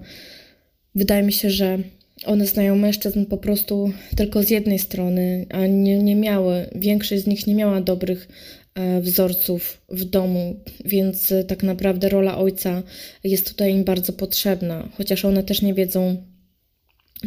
Wydaje 0.94 1.22
mi 1.22 1.32
się, 1.32 1.50
że 1.50 1.78
one 2.26 2.46
znają 2.46 2.76
mężczyzn 2.76 3.24
po 3.24 3.36
prostu 3.36 3.92
tylko 4.16 4.42
z 4.42 4.50
jednej 4.50 4.78
strony, 4.78 5.46
a 5.50 5.66
nie, 5.66 5.98
nie 5.98 6.16
miały, 6.16 6.66
większość 6.74 7.22
z 7.22 7.26
nich 7.26 7.46
nie 7.46 7.54
miała 7.54 7.80
dobrych 7.80 8.28
e, 8.74 9.00
wzorców 9.00 9.82
w 9.88 10.04
domu, 10.04 10.56
więc 10.84 11.32
e, 11.32 11.44
tak 11.44 11.62
naprawdę 11.62 12.08
rola 12.08 12.38
ojca 12.38 12.82
jest 13.24 13.48
tutaj 13.48 13.72
im 13.72 13.84
bardzo 13.84 14.12
potrzebna, 14.12 14.88
chociaż 14.96 15.24
one 15.24 15.42
też 15.42 15.62
nie 15.62 15.74
wiedzą, 15.74 16.16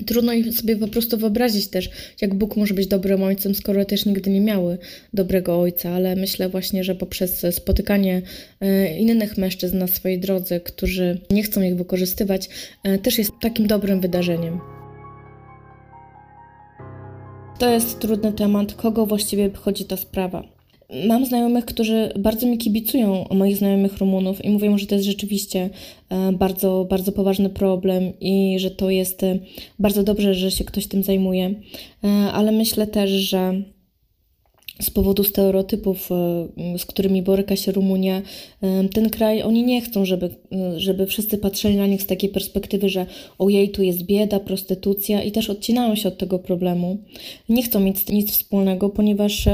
Trudno 0.06 0.32
sobie 0.52 0.76
po 0.76 0.88
prostu 0.88 1.18
wyobrazić 1.18 1.68
też, 1.68 1.90
jak 2.22 2.34
Bóg 2.34 2.56
może 2.58 2.74
być 2.74 2.88
dobrym 2.88 3.24
ojcem, 3.24 3.56
skoro 3.56 3.86
też 3.86 4.06
nigdy 4.06 4.30
nie 4.30 4.42
miały 4.42 4.78
dobrego 5.14 5.62
ojca, 5.62 5.90
ale 5.90 6.16
myślę 6.16 6.50
właśnie, 6.50 6.84
że 6.84 6.96
poprzez 6.96 7.46
spotykanie 7.52 8.22
e, 8.62 8.98
innych 8.98 9.38
mężczyzn 9.38 9.78
na 9.78 9.88
swojej 9.88 10.20
drodze, 10.20 10.60
którzy 10.60 11.20
nie 11.30 11.44
chcą 11.44 11.62
ich 11.62 11.76
wykorzystywać, 11.76 12.50
e, 12.84 12.98
też 12.98 13.18
jest 13.18 13.32
takim 13.42 13.68
dobrym 13.68 14.02
wydarzeniem. 14.02 14.60
To 17.60 17.70
jest 17.70 18.00
trudny 18.00 18.34
temat, 18.34 18.74
kogo 18.74 19.06
właściwie 19.06 19.46
obchodzi 19.46 19.86
ta 19.86 19.98
sprawa. 19.98 20.55
Mam 21.08 21.26
znajomych, 21.26 21.66
którzy 21.66 22.12
bardzo 22.20 22.48
mi 22.48 22.58
kibicują, 22.58 23.26
moich 23.32 23.58
znajomych 23.58 23.98
Rumunów 23.98 24.46
i 24.46 24.50
mówią, 24.50 24.78
że 24.78 24.86
to 24.86 24.96
jest 24.96 25.08
rzeczywiście 25.08 25.70
e, 26.10 26.32
bardzo, 26.32 26.86
bardzo 26.90 27.12
poważny 27.12 27.50
problem 27.50 28.20
i 28.22 28.60
że 28.60 28.72
to 28.72 28.90
jest 28.90 29.24
e, 29.24 29.40
bardzo 29.80 30.04
dobrze, 30.04 30.34
że 30.34 30.52
się 30.52 30.64
ktoś 30.64 30.88
tym 30.88 31.04
zajmuje. 31.04 31.54
E, 32.04 32.08
ale 32.08 32.52
myślę 32.52 32.88
też, 32.88 33.10
że 33.10 33.62
z 34.82 34.90
powodu 34.90 35.24
stereotypów, 35.24 36.10
e, 36.12 36.78
z 36.78 36.86
którymi 36.86 37.22
boryka 37.22 37.56
się 37.56 37.72
Rumunia, 37.72 38.22
e, 38.62 38.90
ten 38.90 39.10
kraj, 39.10 39.42
oni 39.42 39.64
nie 39.64 39.82
chcą, 39.82 40.06
żeby, 40.06 40.30
e, 40.52 40.80
żeby 40.80 41.06
wszyscy 41.06 41.38
patrzyli 41.38 41.76
na 41.76 41.88
nich 41.88 42.02
z 42.02 42.06
takiej 42.06 42.30
perspektywy, 42.30 42.90
że 42.90 43.06
ojej, 43.40 43.70
tu 43.70 43.84
jest 43.84 44.04
bieda, 44.04 44.40
prostytucja 44.40 45.24
i 45.24 45.32
też 45.32 45.50
odcinają 45.50 45.96
się 45.96 46.10
od 46.10 46.18
tego 46.18 46.40
problemu. 46.40 46.98
Nie 47.50 47.64
chcą 47.64 47.80
mieć 47.80 48.08
nic 48.08 48.32
wspólnego, 48.32 48.90
ponieważ 48.90 49.46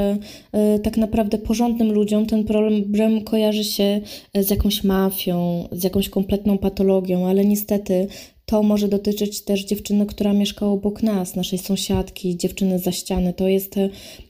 tak 0.83 0.97
naprawdę 0.97 1.37
porządnym 1.37 1.91
ludziom 1.91 2.25
ten 2.25 2.43
problem 2.43 3.21
kojarzy 3.23 3.63
się 3.63 4.01
z 4.35 4.49
jakąś 4.49 4.83
mafią, 4.83 5.67
z 5.71 5.83
jakąś 5.83 6.09
kompletną 6.09 6.57
patologią, 6.57 7.27
ale 7.27 7.45
niestety 7.45 8.07
to 8.51 8.63
może 8.63 8.87
dotyczyć 8.87 9.41
też 9.41 9.65
dziewczyny, 9.65 10.05
która 10.05 10.33
mieszka 10.33 10.65
obok 10.65 11.03
nas, 11.03 11.35
naszej 11.35 11.59
sąsiadki, 11.59 12.37
dziewczyny 12.37 12.79
za 12.79 12.91
ściany. 12.91 13.33
To 13.33 13.47
jest 13.47 13.75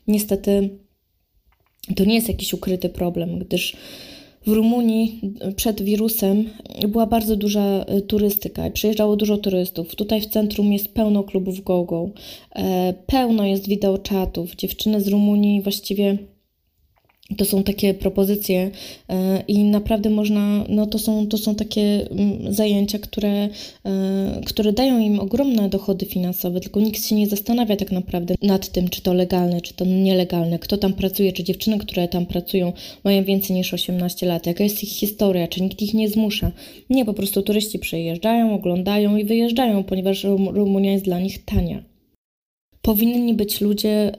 niestety 0.07 0.69
to 1.95 2.05
nie 2.05 2.15
jest 2.15 2.27
jakiś 2.27 2.53
ukryty 2.53 2.89
problem, 2.89 3.39
gdyż 3.39 3.75
w 4.47 4.51
Rumunii 4.51 5.19
przed 5.55 5.81
wirusem 5.81 6.49
była 6.87 7.05
bardzo 7.05 7.35
duża 7.35 7.85
e, 7.85 8.01
turystyka 8.01 8.67
i 8.67 8.71
przyjeżdżało 8.71 9.15
dużo 9.15 9.37
turystów. 9.37 9.95
Tutaj 9.95 10.21
w 10.21 10.25
centrum 10.29 10.73
jest 10.73 10.87
pełno 10.87 11.23
klubów 11.23 11.63
go-go, 11.63 12.09
e, 12.55 12.93
pełno 13.07 13.45
jest 13.45 13.67
wideoczatów. 13.67 14.55
Dziewczyny 14.55 15.01
z 15.01 15.07
Rumunii 15.07 15.61
właściwie 15.61 16.17
to 17.37 17.45
są 17.45 17.63
takie 17.63 17.93
propozycje 17.93 18.71
e, 19.09 19.43
i 19.47 19.63
naprawdę 19.63 20.09
można, 20.09 20.63
no 20.69 20.85
to 20.85 20.99
są, 20.99 21.27
to 21.27 21.37
są 21.37 21.55
takie 21.55 22.09
mm, 22.09 22.53
zajęcia, 22.53 22.99
które, 22.99 23.49
e, 23.85 24.41
które 24.45 24.73
dają 24.73 24.99
im 24.99 25.19
ogromne 25.19 25.69
dochody 25.69 26.05
finansowe, 26.05 26.59
tylko 26.59 26.79
nikt 26.79 27.05
się 27.05 27.15
nie 27.15 27.27
zastanawia 27.27 27.75
tak 27.75 27.91
naprawdę 27.91 28.35
nad 28.41 28.69
tym, 28.69 28.89
czy 28.89 29.01
to 29.01 29.13
legalne, 29.13 29.61
czy 29.61 29.73
to 29.73 29.85
nielegalne, 29.85 30.59
kto 30.59 30.77
tam 30.77 30.93
pracuje, 30.93 31.33
czy 31.33 31.43
dziewczyny, 31.43 31.77
które 31.77 32.07
tam 32.07 32.25
pracują, 32.25 32.73
mają 33.03 33.23
więcej 33.23 33.55
niż 33.55 33.73
18 33.73 34.25
lat, 34.25 34.45
jaka 34.45 34.63
jest 34.63 34.83
ich 34.83 34.89
historia, 34.89 35.47
czy 35.47 35.61
nikt 35.61 35.81
ich 35.81 35.93
nie 35.93 36.09
zmusza. 36.09 36.51
Nie, 36.89 37.05
po 37.05 37.13
prostu 37.13 37.41
turyści 37.41 37.79
przyjeżdżają, 37.79 38.53
oglądają 38.53 39.17
i 39.17 39.25
wyjeżdżają, 39.25 39.83
ponieważ 39.83 40.23
Rumunia 40.53 40.91
jest 40.91 41.05
dla 41.05 41.19
nich 41.19 41.45
tania. 41.45 41.90
Powinni 42.81 43.33
być 43.33 43.61
ludzie, 43.61 44.11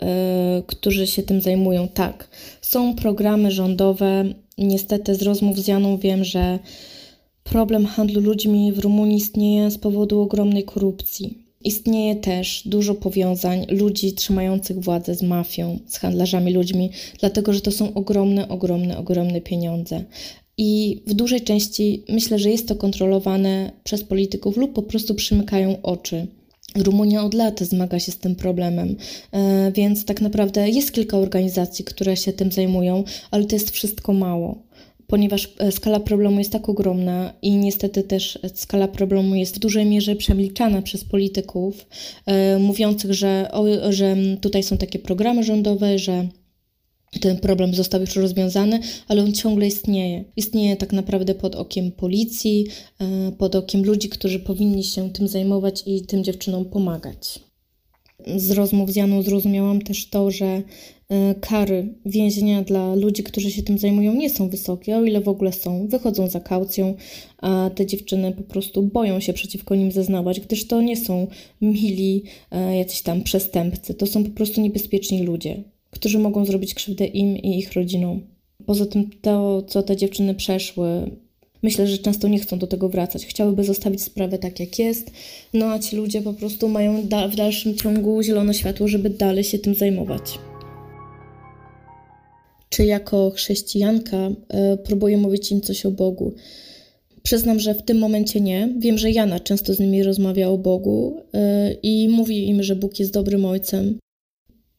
y, 0.58 0.62
którzy 0.66 1.06
się 1.06 1.22
tym 1.22 1.40
zajmują. 1.40 1.88
Tak, 1.88 2.28
są 2.60 2.94
programy 2.94 3.50
rządowe. 3.50 4.24
Niestety 4.58 5.14
z 5.14 5.22
rozmów 5.22 5.58
z 5.58 5.66
Janą 5.66 5.98
wiem, 5.98 6.24
że 6.24 6.58
problem 7.44 7.86
handlu 7.86 8.20
ludźmi 8.20 8.72
w 8.72 8.78
Rumunii 8.78 9.16
istnieje 9.16 9.70
z 9.70 9.78
powodu 9.78 10.20
ogromnej 10.20 10.64
korupcji. 10.64 11.38
Istnieje 11.64 12.16
też 12.16 12.62
dużo 12.66 12.94
powiązań 12.94 13.66
ludzi 13.68 14.12
trzymających 14.12 14.80
władzę 14.80 15.14
z 15.14 15.22
mafią, 15.22 15.78
z 15.86 15.96
handlarzami 15.96 16.52
ludźmi, 16.52 16.90
dlatego 17.20 17.52
że 17.52 17.60
to 17.60 17.72
są 17.72 17.94
ogromne, 17.94 18.48
ogromne, 18.48 18.98
ogromne 18.98 19.40
pieniądze. 19.40 20.04
I 20.58 21.02
w 21.06 21.14
dużej 21.14 21.40
części 21.40 22.04
myślę, 22.08 22.38
że 22.38 22.50
jest 22.50 22.68
to 22.68 22.76
kontrolowane 22.76 23.72
przez 23.84 24.04
polityków 24.04 24.56
lub 24.56 24.72
po 24.72 24.82
prostu 24.82 25.14
przymykają 25.14 25.82
oczy. 25.82 26.26
Rumunia 26.76 27.24
od 27.24 27.34
lat 27.34 27.60
zmaga 27.60 27.98
się 27.98 28.12
z 28.12 28.18
tym 28.18 28.34
problemem, 28.36 28.96
e, 29.32 29.72
więc 29.72 30.04
tak 30.04 30.20
naprawdę 30.20 30.70
jest 30.70 30.92
kilka 30.92 31.18
organizacji, 31.18 31.84
które 31.84 32.16
się 32.16 32.32
tym 32.32 32.52
zajmują, 32.52 33.04
ale 33.30 33.44
to 33.44 33.56
jest 33.56 33.70
wszystko 33.70 34.12
mało 34.12 34.72
ponieważ 35.12 35.54
e, 35.58 35.72
skala 35.72 36.00
problemu 36.00 36.38
jest 36.38 36.52
tak 36.52 36.68
ogromna 36.68 37.32
i 37.42 37.56
niestety 37.56 38.02
też 38.02 38.38
skala 38.54 38.88
problemu 38.88 39.34
jest 39.34 39.56
w 39.56 39.58
dużej 39.58 39.86
mierze 39.86 40.16
przemilczana 40.16 40.82
przez 40.82 41.04
polityków, 41.04 41.86
e, 42.26 42.58
mówiących, 42.58 43.14
że, 43.14 43.50
że 43.90 44.16
tutaj 44.40 44.62
są 44.62 44.76
takie 44.76 44.98
programy 44.98 45.44
rządowe, 45.44 45.98
że 45.98 46.28
ten 47.20 47.36
problem 47.36 47.74
został 47.74 48.00
już 48.00 48.16
rozwiązany, 48.16 48.80
ale 49.08 49.22
on 49.22 49.32
ciągle 49.32 49.66
istnieje. 49.66 50.24
Istnieje 50.36 50.76
tak 50.76 50.92
naprawdę 50.92 51.34
pod 51.34 51.54
okiem 51.54 51.92
policji, 51.92 52.66
e, 53.00 53.32
pod 53.32 53.54
okiem 53.54 53.84
ludzi, 53.84 54.08
którzy 54.08 54.38
powinni 54.38 54.84
się 54.84 55.10
tym 55.10 55.28
zajmować 55.28 55.82
i 55.86 56.02
tym 56.02 56.24
dziewczynom 56.24 56.64
pomagać. 56.64 57.40
Z 58.36 58.50
rozmów 58.50 58.92
z 58.92 58.96
Janą 58.96 59.22
zrozumiałam 59.22 59.82
też 59.82 60.08
to, 60.08 60.30
że 60.30 60.46
e, 60.46 60.62
kary 61.40 61.94
więzienia 62.06 62.62
dla 62.62 62.94
ludzi, 62.94 63.22
którzy 63.22 63.50
się 63.50 63.62
tym 63.62 63.78
zajmują, 63.78 64.14
nie 64.14 64.30
są 64.30 64.48
wysokie, 64.48 64.96
o 64.96 65.04
ile 65.04 65.20
w 65.20 65.28
ogóle 65.28 65.52
są. 65.52 65.88
Wychodzą 65.88 66.28
za 66.28 66.40
kaucją, 66.40 66.94
a 67.38 67.70
te 67.74 67.86
dziewczyny 67.86 68.32
po 68.32 68.42
prostu 68.42 68.82
boją 68.82 69.20
się 69.20 69.32
przeciwko 69.32 69.74
nim 69.74 69.92
zeznawać, 69.92 70.40
gdyż 70.40 70.66
to 70.66 70.82
nie 70.82 70.96
są 70.96 71.26
mili 71.60 72.22
e, 72.50 72.76
jacyś 72.76 73.02
tam 73.02 73.22
przestępcy, 73.22 73.94
to 73.94 74.06
są 74.06 74.24
po 74.24 74.30
prostu 74.30 74.60
niebezpieczni 74.60 75.22
ludzie 75.22 75.62
którzy 75.92 76.18
mogą 76.18 76.44
zrobić 76.44 76.74
krzywdę 76.74 77.06
im 77.06 77.36
i 77.36 77.58
ich 77.58 77.72
rodzinom. 77.72 78.20
Poza 78.66 78.86
tym 78.86 79.10
to, 79.22 79.62
co 79.62 79.82
te 79.82 79.96
dziewczyny 79.96 80.34
przeszły, 80.34 81.10
myślę, 81.62 81.86
że 81.86 81.98
często 81.98 82.28
nie 82.28 82.38
chcą 82.38 82.58
do 82.58 82.66
tego 82.66 82.88
wracać. 82.88 83.26
Chciałyby 83.26 83.64
zostawić 83.64 84.02
sprawę 84.02 84.38
tak, 84.38 84.60
jak 84.60 84.78
jest, 84.78 85.10
no 85.54 85.66
a 85.66 85.78
ci 85.78 85.96
ludzie 85.96 86.22
po 86.22 86.32
prostu 86.32 86.68
mają 86.68 87.06
da 87.06 87.28
w 87.28 87.36
dalszym 87.36 87.74
ciągu 87.74 88.22
zielone 88.22 88.54
światło, 88.54 88.88
żeby 88.88 89.10
dalej 89.10 89.44
się 89.44 89.58
tym 89.58 89.74
zajmować. 89.74 90.38
Czy 92.68 92.84
jako 92.84 93.30
chrześcijanka 93.30 94.28
y, 94.28 94.34
próbuję 94.84 95.16
mówić 95.16 95.52
im 95.52 95.60
coś 95.60 95.86
o 95.86 95.90
Bogu? 95.90 96.32
Przyznam, 97.22 97.60
że 97.60 97.74
w 97.74 97.82
tym 97.82 97.98
momencie 97.98 98.40
nie. 98.40 98.68
Wiem, 98.78 98.98
że 98.98 99.10
Jana 99.10 99.40
często 99.40 99.74
z 99.74 99.80
nimi 99.80 100.02
rozmawia 100.02 100.48
o 100.48 100.58
Bogu 100.58 101.16
y, 101.18 101.78
i 101.82 102.08
mówi 102.08 102.48
im, 102.48 102.62
że 102.62 102.76
Bóg 102.76 102.98
jest 102.98 103.12
dobrym 103.12 103.44
ojcem, 103.44 103.98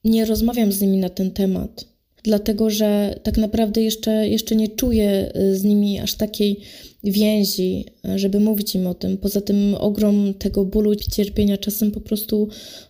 nie 0.04 0.26
rozmawiam 0.26 0.72
z 0.72 0.82
nimi 0.82 0.98
na 0.98 1.10
ten 1.10 1.32
temat, 1.32 1.86
dlatego 2.24 2.70
że 2.70 3.20
tak 3.24 3.38
naprawdę 3.38 3.82
jeszcze, 3.82 4.30
jeszcze 4.30 4.56
nie 4.56 4.68
czuję 4.68 5.32
y, 5.36 5.56
z 5.56 5.64
nimi 5.64 6.00
aż 6.00 6.16
takiej 6.16 6.60
więzi, 7.04 7.86
żeby 8.16 8.40
mówić 8.40 8.76
im 8.76 8.88
o 8.88 8.94
tym. 8.94 9.18
Poza 9.18 9.42
tym 9.42 9.76
ogrom 9.76 10.34
tego 10.34 10.66
bólu 10.66 10.94
i 10.94 10.98
cierpienia 10.98 11.58
czasem 11.58 11.92
po 11.92 12.02
prostu 12.02 12.48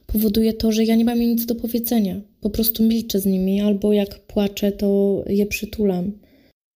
powoduje 0.07 0.53
to, 0.53 0.71
że 0.71 0.83
ja 0.83 0.95
nie 0.95 1.05
mam 1.05 1.19
nic 1.19 1.45
do 1.45 1.55
powiedzenia. 1.55 2.21
Po 2.41 2.49
prostu 2.49 2.83
milczę 2.83 3.19
z 3.19 3.25
nimi, 3.25 3.61
albo 3.61 3.93
jak 3.93 4.19
płaczę, 4.19 4.71
to 4.71 5.23
je 5.27 5.45
przytulam. 5.45 6.11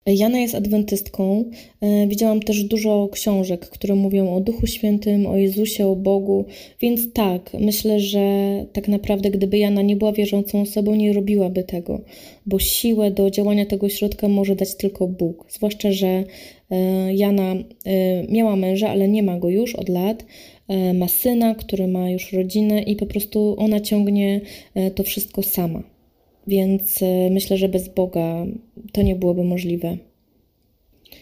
Jana 0.07 0.39
jest 0.39 0.55
adwentystką. 0.55 1.45
E, 1.81 2.07
widziałam 2.07 2.39
też 2.39 2.63
dużo 2.63 3.09
książek, 3.11 3.69
które 3.69 3.95
mówią 3.95 4.35
o 4.35 4.39
Duchu 4.39 4.67
Świętym, 4.67 5.27
o 5.27 5.37
Jezusie, 5.37 5.87
o 5.87 5.95
Bogu, 5.95 6.45
więc 6.81 7.13
tak, 7.13 7.51
myślę, 7.59 7.99
że 7.99 8.19
tak 8.73 8.87
naprawdę 8.87 9.31
gdyby 9.31 9.57
Jana 9.57 9.81
nie 9.81 9.95
była 9.95 10.11
wierzącą 10.11 10.61
osobą, 10.61 10.95
nie 10.95 11.13
robiłaby 11.13 11.63
tego, 11.63 12.01
bo 12.45 12.59
siłę 12.59 13.11
do 13.11 13.31
działania 13.31 13.65
tego 13.65 13.89
środka 13.89 14.27
może 14.27 14.55
dać 14.55 14.75
tylko 14.75 15.07
Bóg. 15.07 15.45
Zwłaszcza, 15.49 15.91
że 15.91 16.23
e, 16.71 17.13
Jana 17.13 17.53
e, 17.53 17.63
miała 18.29 18.55
męża, 18.55 18.89
ale 18.89 19.07
nie 19.07 19.23
ma 19.23 19.39
go 19.39 19.49
już 19.49 19.75
od 19.75 19.89
lat 19.89 20.25
ma 20.93 21.07
syna, 21.07 21.55
który 21.55 21.87
ma 21.87 22.09
już 22.09 22.33
rodzinę 22.33 22.81
i 22.81 22.95
po 22.95 23.05
prostu 23.05 23.55
ona 23.57 23.79
ciągnie 23.79 24.41
to 24.95 25.03
wszystko 25.03 25.43
sama. 25.43 25.94
Więc 26.47 26.99
myślę, 27.31 27.57
że 27.57 27.69
bez 27.69 27.89
Boga 27.89 28.45
to 28.91 29.01
nie 29.01 29.15
byłoby 29.15 29.43
możliwe. 29.43 29.97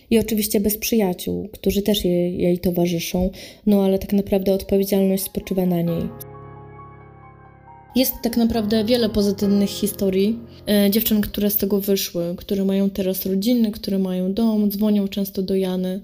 I 0.09 0.19
oczywiście 0.19 0.59
bez 0.59 0.77
przyjaciół, 0.77 1.49
którzy 1.51 1.81
też 1.81 2.05
jej, 2.05 2.37
jej 2.37 2.59
towarzyszą, 2.59 3.29
no 3.65 3.83
ale 3.83 3.99
tak 3.99 4.13
naprawdę 4.13 4.53
odpowiedzialność 4.53 5.23
spoczywa 5.23 5.65
na 5.65 5.81
niej. 5.81 6.09
Jest 7.95 8.13
tak 8.23 8.37
naprawdę 8.37 8.85
wiele 8.85 9.09
pozytywnych 9.09 9.69
historii 9.69 10.39
e, 10.69 10.91
dziewczyn, 10.91 11.21
które 11.21 11.49
z 11.49 11.57
tego 11.57 11.79
wyszły, 11.79 12.35
które 12.37 12.65
mają 12.65 12.89
teraz 12.89 13.25
rodziny, 13.25 13.71
które 13.71 13.99
mają 13.99 14.33
dom, 14.33 14.71
dzwonią 14.71 15.07
często 15.07 15.41
do 15.41 15.55
Jany. 15.55 16.01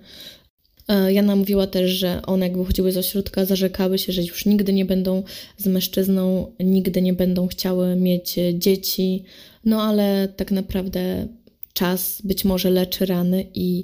E, 0.90 1.14
Jana 1.14 1.36
mówiła 1.36 1.68
też, 1.68 1.92
że 1.92 2.22
one 2.22 2.48
jak 2.48 2.58
wychodziły 2.58 2.92
z 2.92 2.98
ośrodka, 2.98 3.46
zarzekały 3.46 3.98
się, 3.98 4.12
że 4.12 4.22
już 4.22 4.46
nigdy 4.46 4.74
nie 4.74 4.86
będą 4.86 5.24
z 5.58 5.66
mężczyzną, 5.66 6.52
nigdy 6.60 7.02
nie 7.02 7.14
będą 7.14 7.48
chciały 7.48 7.96
mieć 7.96 8.36
dzieci. 8.54 9.24
No 9.66 9.82
ale 9.84 10.28
tak 10.36 10.52
naprawdę 10.52 11.28
czas 11.74 12.22
być 12.24 12.46
może 12.46 12.70
leczy 12.70 13.06
rany 13.06 13.46
i 13.54 13.84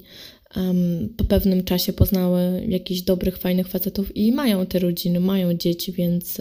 um, 0.56 1.14
po 1.18 1.24
pewnym 1.24 1.64
czasie 1.64 1.94
poznały 1.94 2.66
jakichś 2.68 3.02
dobrych, 3.02 3.38
fajnych 3.38 3.68
facetów 3.68 4.18
i 4.18 4.32
mają 4.32 4.66
te 4.66 4.80
rodziny, 4.80 5.20
mają 5.20 5.54
dzieci, 5.54 5.92
więc, 5.92 6.38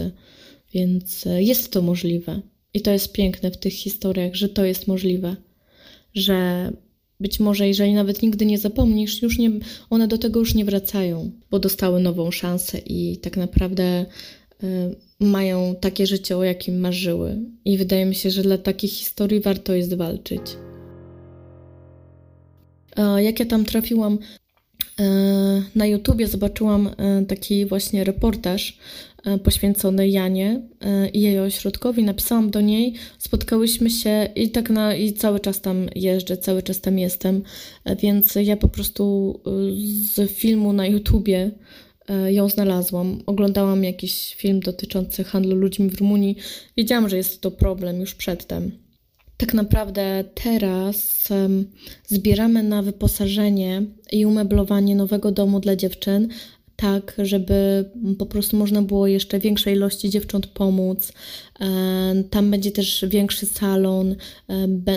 więc 0.74 1.24
jest 1.38 1.72
to 1.72 1.82
możliwe. 1.82 2.40
I 2.74 2.80
to 2.80 2.90
jest 2.90 3.12
piękne 3.12 3.50
w 3.50 3.56
tych 3.56 3.72
historiach, 3.72 4.34
że 4.34 4.48
to 4.48 4.64
jest 4.64 4.86
możliwe, 4.86 5.36
że 6.14 6.70
być 7.24 7.40
może, 7.40 7.68
jeżeli 7.68 7.94
nawet 7.94 8.22
nigdy 8.22 8.46
nie 8.46 8.58
zapomnisz, 8.58 9.22
już 9.22 9.38
nie, 9.38 9.50
one 9.90 10.08
do 10.08 10.18
tego 10.18 10.40
już 10.40 10.54
nie 10.54 10.64
wracają, 10.64 11.30
bo 11.50 11.58
dostały 11.58 12.00
nową 12.00 12.30
szansę 12.30 12.78
i 12.78 13.18
tak 13.18 13.36
naprawdę 13.36 14.06
y, 14.62 14.96
mają 15.20 15.74
takie 15.80 16.06
życie, 16.06 16.36
o 16.36 16.44
jakim 16.44 16.80
marzyły. 16.80 17.38
I 17.64 17.78
wydaje 17.78 18.06
mi 18.06 18.14
się, 18.14 18.30
że 18.30 18.42
dla 18.42 18.58
takich 18.58 18.92
historii 18.92 19.40
warto 19.40 19.74
jest 19.74 19.94
walczyć. 19.94 20.42
Jak 23.18 23.40
ja 23.40 23.46
tam 23.46 23.64
trafiłam 23.64 24.18
e, 25.00 25.04
na 25.74 25.86
YouTubie, 25.86 26.26
zobaczyłam 26.26 26.86
e, 26.88 27.24
taki 27.26 27.66
właśnie 27.66 28.04
reportaż 28.04 28.78
poświęcony 29.44 30.08
Janie 30.08 30.62
i 31.12 31.20
jej 31.20 31.40
ośrodkowi. 31.40 32.04
Napisałam 32.04 32.50
do 32.50 32.60
niej, 32.60 32.94
spotkałyśmy 33.18 33.90
się 33.90 34.28
i 34.34 34.50
tak 34.50 34.70
na, 34.70 34.94
i 34.94 35.12
cały 35.12 35.40
czas 35.40 35.60
tam 35.60 35.86
jeżdżę, 35.94 36.36
cały 36.36 36.62
czas 36.62 36.80
tam 36.80 36.98
jestem, 36.98 37.42
więc 38.02 38.34
ja 38.34 38.56
po 38.56 38.68
prostu 38.68 39.34
z 40.14 40.30
filmu 40.30 40.72
na 40.72 40.86
YouTubie 40.86 41.50
ją 42.28 42.48
znalazłam. 42.48 43.22
Oglądałam 43.26 43.84
jakiś 43.84 44.34
film 44.34 44.60
dotyczący 44.60 45.24
handlu 45.24 45.56
ludźmi 45.56 45.90
w 45.90 46.00
Rumunii. 46.00 46.36
Wiedziałam, 46.76 47.08
że 47.08 47.16
jest 47.16 47.40
to 47.40 47.50
problem 47.50 48.00
już 48.00 48.14
przedtem 48.14 48.84
tak 49.36 49.54
naprawdę 49.54 50.24
teraz 50.34 51.28
zbieramy 52.06 52.62
na 52.62 52.82
wyposażenie 52.82 53.82
i 54.12 54.26
umeblowanie 54.26 54.94
nowego 54.96 55.32
domu 55.32 55.60
dla 55.60 55.76
dziewczyn, 55.76 56.28
tak, 56.84 57.14
żeby 57.18 57.84
po 58.18 58.26
prostu 58.26 58.56
można 58.56 58.82
było 58.82 59.06
jeszcze 59.06 59.38
większej 59.38 59.74
ilości 59.74 60.10
dziewcząt 60.10 60.46
pomóc. 60.46 61.12
Tam 62.30 62.50
będzie 62.50 62.70
też 62.70 63.04
większy 63.08 63.46
salon, 63.46 64.16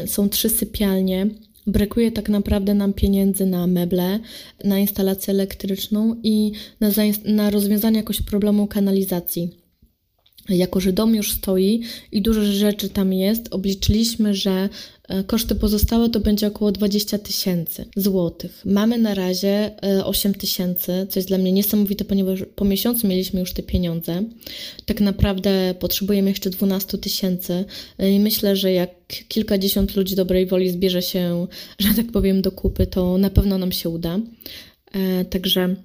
są 0.05 0.29
trzy 0.29 0.49
sypialnie. 0.49 1.27
Brakuje 1.67 2.11
tak 2.11 2.29
naprawdę 2.29 2.73
nam 2.73 2.93
pieniędzy 2.93 3.45
na 3.45 3.67
meble, 3.67 4.19
na 4.63 4.79
instalację 4.79 5.33
elektryczną 5.33 6.15
i 6.23 6.51
na, 6.79 6.89
na 7.25 7.49
rozwiązanie 7.49 7.97
jakoś 7.97 8.21
problemu 8.21 8.67
kanalizacji 8.67 9.66
jako 10.49 10.79
że 10.79 10.93
dom 10.93 11.15
już 11.15 11.31
stoi 11.31 11.81
i 12.11 12.21
dużo 12.21 12.45
rzeczy 12.45 12.89
tam 12.89 13.13
jest, 13.13 13.53
obliczyliśmy, 13.53 14.35
że 14.35 14.69
e, 15.07 15.23
koszty 15.23 15.55
pozostałe 15.55 16.09
to 16.09 16.19
będzie 16.19 16.47
około 16.47 16.71
20 16.71 17.17
tysięcy 17.17 17.85
złotych. 17.95 18.61
Mamy 18.65 18.97
na 18.97 19.13
razie 19.13 19.71
8 20.03 20.31
e, 20.31 20.35
tysięcy, 20.35 21.07
co 21.09 21.19
jest 21.19 21.29
dla 21.29 21.37
mnie 21.37 21.51
niesamowite, 21.51 22.05
ponieważ 22.05 22.39
po 22.55 22.65
miesiącu 22.65 23.07
mieliśmy 23.07 23.39
już 23.39 23.53
te 23.53 23.63
pieniądze. 23.63 24.23
Tak 24.85 25.01
naprawdę 25.01 25.75
potrzebujemy 25.79 26.29
jeszcze 26.29 26.49
12 26.49 26.97
tysięcy 26.97 27.65
e, 27.97 28.11
i 28.11 28.19
myślę, 28.19 28.55
że 28.55 28.71
jak 28.71 28.89
kilkadziesiąt 29.27 29.95
ludzi 29.95 30.15
dobrej 30.15 30.45
woli 30.45 30.69
zbierze 30.69 31.01
się, 31.01 31.47
że 31.79 31.93
tak 31.93 32.11
powiem, 32.11 32.41
do 32.41 32.51
kupy, 32.51 32.87
to 32.87 33.17
na 33.17 33.29
pewno 33.29 33.57
nam 33.57 33.71
się 33.71 33.89
uda. 33.89 34.19
Także 35.29 35.75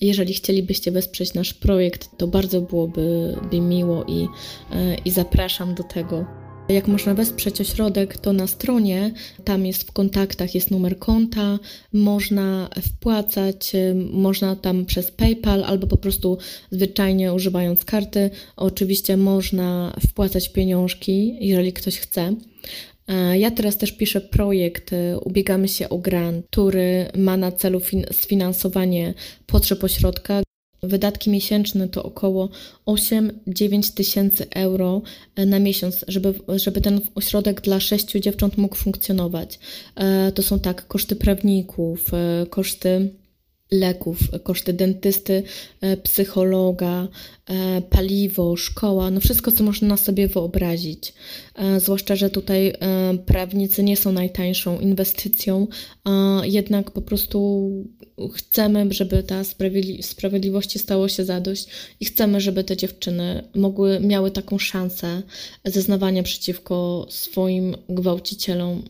jeżeli 0.00 0.34
chcielibyście 0.34 0.92
wesprzeć 0.92 1.34
nasz 1.34 1.54
projekt, 1.54 2.08
to 2.16 2.26
bardzo 2.26 2.60
byłoby 2.60 3.36
mi 3.52 3.60
miło 3.60 4.04
i, 4.04 4.26
e, 4.72 4.94
i 5.04 5.10
zapraszam 5.10 5.74
do 5.74 5.82
tego. 5.82 6.24
Jak 6.68 6.88
można 6.88 7.14
wesprzeć 7.14 7.60
ośrodek, 7.60 8.18
to 8.18 8.32
na 8.32 8.46
stronie, 8.46 9.12
tam 9.44 9.66
jest 9.66 9.82
w 9.82 9.92
kontaktach, 9.92 10.54
jest 10.54 10.70
numer 10.70 10.98
konta, 10.98 11.58
można 11.92 12.70
wpłacać, 12.82 13.74
e, 13.74 13.94
można 14.12 14.56
tam 14.56 14.86
przez 14.86 15.10
PayPal 15.10 15.64
albo 15.64 15.86
po 15.86 15.96
prostu 15.96 16.38
zwyczajnie 16.70 17.34
używając 17.34 17.84
karty. 17.84 18.30
Oczywiście 18.56 19.16
można 19.16 19.96
wpłacać 20.08 20.48
pieniążki, 20.48 21.36
jeżeli 21.40 21.72
ktoś 21.72 21.98
chce. 21.98 22.34
Ja 23.38 23.50
teraz 23.50 23.76
też 23.76 23.92
piszę 23.92 24.20
projekt, 24.20 24.92
e, 24.92 25.18
ubiegamy 25.18 25.68
się 25.68 25.88
o 25.88 25.98
grant, 25.98 26.46
który 26.50 27.06
ma 27.16 27.36
na 27.36 27.52
celu 27.52 27.80
sfinansowanie 28.12 29.14
potrzeb 29.46 29.84
ośrodka. 29.84 30.42
Wydatki 30.82 31.30
miesięczne 31.30 31.88
to 31.88 32.02
około 32.02 32.48
8-9 32.86 33.94
tysięcy 33.94 34.46
euro 34.50 35.02
e, 35.36 35.46
na 35.46 35.58
miesiąc, 35.58 36.04
żeby, 36.08 36.34
żeby 36.56 36.80
ten 36.80 37.00
ośrodek 37.14 37.60
dla 37.60 37.80
sześciu 37.80 38.20
dziewcząt 38.20 38.56
mógł 38.56 38.76
funkcjonować. 38.76 39.58
To 40.34 40.42
są 40.42 40.58
tak 40.58 40.86
koszty 40.86 41.16
prawników, 41.16 42.10
koszty 42.50 43.10
leków, 43.70 44.18
koszty 44.42 44.72
dentysty, 44.72 45.42
e, 45.80 45.96
psychologa, 45.96 47.08
e, 47.46 47.82
paliwo, 47.82 48.56
szkoła, 48.56 49.10
no 49.10 49.20
wszystko, 49.20 49.52
co 49.52 49.64
można 49.64 49.96
sobie 49.96 50.28
wyobrazić. 50.28 51.14
E, 51.54 51.80
zwłaszcza, 51.80 52.16
że 52.16 52.30
tutaj 52.30 52.72
prawnicy 53.26 53.82
nie 53.82 53.96
są 53.96 54.12
najtańszą 54.12 54.80
inwestycją, 54.80 55.66
a 56.04 56.40
jednak 56.44 56.90
po 56.90 57.02
prostu 57.02 57.70
chcemy, 58.34 58.86
żeby 58.90 59.22
ta 59.22 59.44
sprawiedli 59.44 60.02
sprawiedliwości 60.02 60.78
stało 60.78 61.08
się 61.08 61.24
zadość 61.24 61.66
i 62.00 62.04
chcemy, 62.04 62.40
żeby 62.40 62.64
te 62.64 62.76
dziewczyny 62.76 63.48
mogły, 63.54 64.00
miały 64.00 64.30
taką 64.30 64.58
szansę 64.58 65.22
zeznawania 65.64 66.22
przeciwko 66.22 67.06
swoim 67.10 67.76
gwałcicielom, 67.88 68.82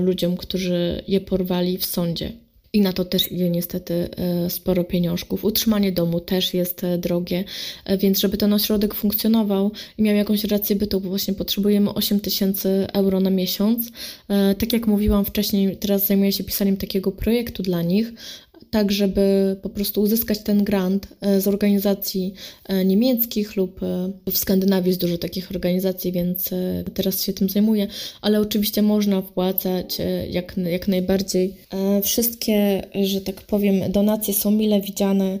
ludziom, 0.00 0.36
którzy 0.36 1.02
je 1.08 1.20
porwali 1.20 1.78
w 1.78 1.86
sądzie. 1.86 2.43
I 2.74 2.80
na 2.80 2.92
to 2.92 3.04
też 3.04 3.32
idzie 3.32 3.50
niestety 3.50 4.08
e, 4.16 4.50
sporo 4.50 4.84
pieniążków. 4.84 5.44
Utrzymanie 5.44 5.92
domu 5.92 6.20
też 6.20 6.54
jest 6.54 6.84
e, 6.84 6.98
drogie, 6.98 7.44
e, 7.84 7.98
więc 7.98 8.18
żeby 8.18 8.36
ten 8.36 8.52
ośrodek 8.52 8.94
funkcjonował 8.94 9.72
i 9.98 10.02
miał 10.02 10.16
jakąś 10.16 10.44
rację 10.44 10.76
bytu, 10.76 11.00
bo 11.00 11.08
właśnie 11.08 11.34
potrzebujemy 11.34 11.94
8 11.94 12.20
tysięcy 12.20 12.86
euro 12.92 13.20
na 13.20 13.30
miesiąc. 13.30 13.90
Tak 14.58 14.72
jak 14.72 14.86
mówiłam 14.86 15.24
wcześniej, 15.24 15.76
teraz 15.76 16.06
zajmuję 16.06 16.32
się 16.32 16.44
pisaniem 16.44 16.76
takiego 16.76 17.12
projektu 17.12 17.62
dla 17.62 17.82
nich, 17.82 18.12
tak 18.74 18.92
żeby 18.92 19.56
po 19.62 19.68
prostu 19.68 20.02
uzyskać 20.02 20.38
ten 20.38 20.64
grant 20.64 21.08
e, 21.20 21.40
z 21.40 21.48
organizacji 21.48 22.34
e, 22.64 22.84
niemieckich 22.84 23.56
lub 23.56 23.82
e, 23.82 24.10
w 24.30 24.38
Skandynawii 24.38 24.88
jest 24.88 25.00
dużo 25.00 25.18
takich 25.18 25.50
organizacji, 25.50 26.12
więc 26.12 26.50
teraz 26.94 27.22
się 27.22 27.32
tym 27.32 27.48
zajmuję, 27.48 27.86
ale 28.22 28.40
oczywiście 28.40 28.82
można 28.82 29.22
wpłacać 29.22 29.98
jak, 30.30 30.56
jak 30.56 30.88
najbardziej. 30.88 31.54
Wszystkie, 32.02 32.82
że 33.02 33.20
tak 33.20 33.42
powiem, 33.42 33.92
donacje 33.92 34.34
są 34.34 34.50
mile 34.50 34.80
widziane 34.80 35.38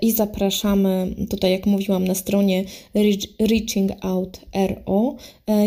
i 0.00 0.12
zapraszamy 0.12 1.14
tutaj, 1.30 1.52
jak 1.52 1.66
mówiłam, 1.66 2.04
na 2.04 2.14
stronie 2.14 2.64
Reaching 3.40 3.92
Out 4.00 4.40
RO. 4.54 5.16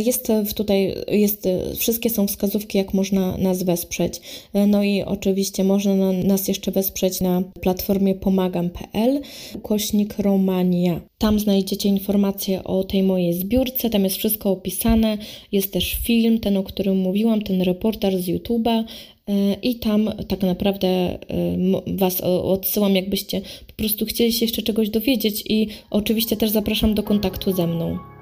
Jest 0.06 0.32
tutaj, 0.56 0.96
jest, 1.08 1.48
wszystkie 1.78 2.10
są 2.10 2.28
wskazówki, 2.28 2.78
jak 2.78 2.94
można 2.94 3.38
nas 3.38 3.63
wesprzeć. 3.63 4.22
No 4.68 4.84
i 4.84 5.02
oczywiście 5.02 5.63
można 5.63 6.12
nas 6.12 6.48
jeszcze 6.48 6.72
wesprzeć 6.72 7.22
na 7.22 7.44
platformie 7.62 8.16
pomagam.pl 8.16 9.22
kośnik 9.64 10.18
Romania. 10.18 11.01
Tam 11.18 11.39
znajdziecie 11.39 11.89
informacje 11.89 12.64
o 12.64 12.84
tej 12.84 13.03
mojej 13.03 13.34
zbiórce, 13.34 13.89
tam 13.89 14.03
jest 14.03 14.16
wszystko 14.16 14.51
opisane, 14.51 15.18
jest 15.51 15.74
też 15.74 15.97
film, 16.03 16.39
ten 16.39 16.58
o 16.58 16.64
którym 16.64 16.97
mówiłam, 16.97 17.41
ten 17.41 17.62
reportaż 17.62 18.16
z 18.16 18.28
YouTube'a 18.28 18.84
e, 19.28 19.53
i 19.53 19.76
tam 19.76 20.12
tak 20.28 20.41
naprawdę 20.41 20.88
e, 20.88 21.20
Was 21.88 22.22
odsyłam, 22.22 22.95
jakbyście 22.95 23.41
po 23.68 23.74
prostu 23.74 24.06
chcieli 24.06 24.34
się 24.34 24.45
jeszcze 24.45 24.62
czegoś 24.62 24.89
dowiedzieć 24.89 25.43
i 25.49 25.68
oczywiście 25.89 26.38
też 26.38 26.49
zapraszam 26.49 26.93
do 26.93 27.03
kontaktu 27.03 27.53
ze 27.53 27.68
mną. 27.68 28.18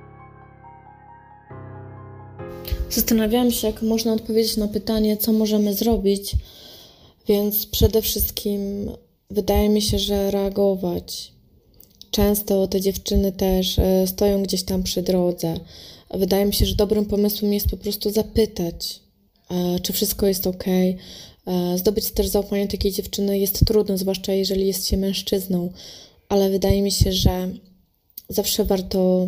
Zastanawiałam 2.89 3.51
się, 3.51 3.67
jak 3.67 3.81
można 3.81 4.13
odpowiedzieć 4.13 4.57
na 4.57 4.67
pytanie, 4.67 5.17
co 5.17 5.33
możemy 5.33 5.73
zrobić, 5.73 6.35
więc 7.27 7.65
przede 7.65 8.01
wszystkim 8.01 8.91
wydaje 9.29 9.69
mi 9.69 9.81
się, 9.81 9.99
że 9.99 10.31
reagować. 10.31 11.31
Często 12.11 12.67
te 12.67 12.81
dziewczyny 12.81 13.31
też 13.31 13.79
e, 13.79 14.07
stoją 14.07 14.43
gdzieś 14.43 14.63
tam 14.63 14.83
przy 14.83 15.01
drodze. 15.01 15.59
Wydaje 16.13 16.45
mi 16.45 16.53
się, 16.53 16.65
że 16.65 16.75
dobrym 16.75 17.05
pomysłem 17.05 17.53
jest 17.53 17.69
po 17.69 17.77
prostu 17.77 18.09
zapytać, 18.09 18.99
e, 19.51 19.79
czy 19.79 19.93
wszystko 19.93 20.27
jest 20.27 20.47
ok. 20.47 20.65
Zdobyć 21.75 22.11
też 22.11 22.27
zaufanie 22.27 22.67
takiej 22.67 22.91
dziewczyny 22.91 23.39
jest 23.39 23.65
trudno, 23.65 23.97
zwłaszcza 23.97 24.33
jeżeli 24.33 24.67
jest 24.67 24.88
się 24.88 24.97
mężczyzną, 24.97 25.71
ale 26.29 26.49
wydaje 26.49 26.81
mi 26.81 26.91
się, 26.91 27.13
że 27.13 27.49
zawsze 28.29 28.65
warto 28.65 29.27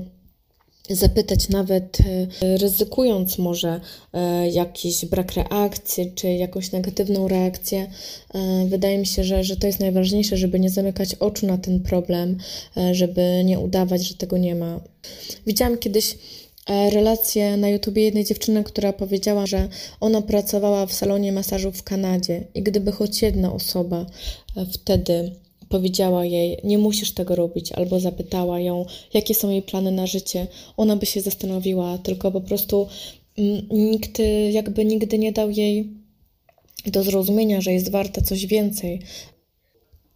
zapytać, 0.89 1.49
nawet 1.49 1.97
e, 1.99 2.57
ryzykując 2.57 3.37
może 3.37 3.81
e, 4.13 4.49
jakiś 4.49 5.05
brak 5.05 5.33
reakcji 5.33 6.11
czy 6.15 6.27
jakąś 6.27 6.71
negatywną 6.71 7.27
reakcję. 7.27 7.87
E, 8.33 8.65
wydaje 8.67 8.97
mi 8.97 9.05
się, 9.05 9.23
że, 9.23 9.43
że 9.43 9.57
to 9.57 9.67
jest 9.67 9.79
najważniejsze, 9.79 10.37
żeby 10.37 10.59
nie 10.59 10.69
zamykać 10.69 11.15
oczu 11.15 11.45
na 11.45 11.57
ten 11.57 11.79
problem, 11.79 12.37
żeby 12.91 13.41
nie 13.45 13.59
udawać, 13.59 14.07
że 14.07 14.15
tego 14.15 14.37
nie 14.37 14.55
ma. 14.55 14.79
Widziałam 15.47 15.77
kiedyś 15.77 16.17
relację 16.67 17.57
na 17.57 17.69
YouTubie 17.69 18.03
jednej 18.03 18.25
dziewczyny, 18.25 18.63
która 18.63 18.93
powiedziała, 18.93 19.45
że 19.45 19.67
ona 19.99 20.21
pracowała 20.21 20.85
w 20.85 20.93
salonie 20.93 21.31
masażu 21.31 21.71
w 21.71 21.83
Kanadzie 21.83 22.43
i 22.53 22.63
gdyby 22.63 22.91
choć 22.91 23.21
jedna 23.21 23.53
osoba 23.53 24.05
wtedy 24.73 25.31
powiedziała 25.69 26.25
jej, 26.25 26.57
nie 26.63 26.77
musisz 26.77 27.11
tego 27.11 27.35
robić, 27.35 27.71
albo 27.71 27.99
zapytała 27.99 28.59
ją, 28.59 28.85
jakie 29.13 29.35
są 29.35 29.49
jej 29.49 29.61
plany 29.61 29.91
na 29.91 30.07
życie, 30.07 30.47
ona 30.77 30.95
by 30.95 31.05
się 31.05 31.21
zastanowiła, 31.21 31.97
tylko 31.97 32.31
po 32.31 32.41
prostu 32.41 32.87
mm, 33.37 33.67
nikt 33.71 34.21
jakby 34.51 34.85
nigdy 34.85 35.19
nie 35.19 35.31
dał 35.31 35.49
jej 35.49 35.89
do 36.85 37.03
zrozumienia, 37.03 37.61
że 37.61 37.73
jest 37.73 37.91
warta 37.91 38.21
coś 38.21 38.45
więcej. 38.45 39.01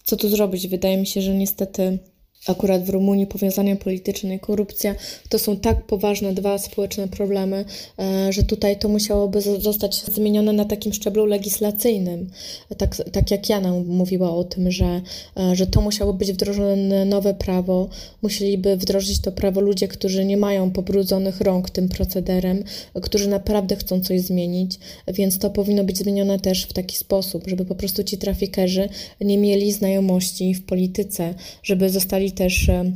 Co 0.04 0.18
tu 0.18 0.30
zrobić? 0.30 0.68
Wydaje 0.68 0.98
mi 0.98 1.08
się, 1.08 1.22
że 1.22 1.34
niestety 1.34 2.00
akurat 2.48 2.84
w 2.84 2.90
Rumunii 2.90 3.28
powiązania 3.28 3.76
polityczne 3.76 4.36
i 4.36 4.40
korupcja 4.40 4.96
to 5.30 5.40
są 5.40 5.58
tak 5.58 5.84
poważne 5.86 6.34
dwa 6.34 6.58
społeczne 6.58 7.08
problemy, 7.08 7.66
e, 8.00 8.34
że 8.34 8.44
tutaj 8.44 8.80
to 8.80 8.90
musiałoby 8.90 9.42
zostać 9.42 10.04
zmienione 10.04 10.54
na 10.54 10.66
takim 10.66 10.94
szczeblu 10.94 11.26
legislacyjnym. 11.26 12.30
Tak, 12.78 12.96
tak 13.12 13.32
jak 13.32 13.50
Jana 13.50 13.72
mówiła 13.72 14.32
o 14.32 14.44
tym, 14.44 14.72
że, 14.72 15.02
e, 15.38 15.56
że 15.56 15.68
to 15.68 15.82
musiało 15.82 16.14
być 16.14 16.32
wdrożone 16.32 17.06
nowe 17.06 17.34
prawo, 17.34 17.90
musieliby 18.22 18.78
wdrożyć 18.78 19.22
to 19.22 19.32
prawo 19.32 19.62
ludzie, 19.62 19.88
którzy 19.88 20.26
nie 20.26 20.38
mają 20.38 20.72
pobrudzonych 20.72 21.42
rąk 21.42 21.70
tym 21.70 21.90
procederem, 21.90 22.64
którzy 23.02 23.30
naprawdę 23.30 23.76
chcą 23.76 24.02
coś 24.02 24.22
zmienić, 24.22 24.80
więc 25.08 25.40
to 25.40 25.50
powinno 25.50 25.84
być 25.84 25.98
zmienione 25.98 26.40
też 26.40 26.64
w 26.64 26.74
taki 26.74 26.98
sposób, 26.98 27.48
żeby 27.48 27.66
po 27.66 27.76
prostu 27.76 28.04
ci 28.04 28.18
trafikerzy 28.18 28.90
nie 29.22 29.38
mieli 29.38 29.72
znajomości 29.72 30.54
w 30.54 30.66
polityce, 30.66 31.34
żeby 31.64 31.90
zostali 31.90 32.33
też 32.34 32.70
e, 32.70 32.94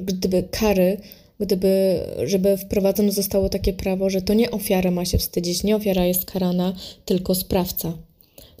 gdyby 0.00 0.42
kary, 0.50 1.00
gdyby, 1.40 2.00
żeby 2.24 2.56
wprowadzone 2.56 3.12
zostało 3.12 3.48
takie 3.48 3.72
prawo, 3.72 4.10
że 4.10 4.22
to 4.22 4.34
nie 4.34 4.50
ofiara 4.50 4.90
ma 4.90 5.04
się 5.04 5.18
wstydzić, 5.18 5.62
nie 5.62 5.76
ofiara 5.76 6.04
jest 6.04 6.24
karana, 6.24 6.72
tylko 7.04 7.34
sprawca. 7.34 7.92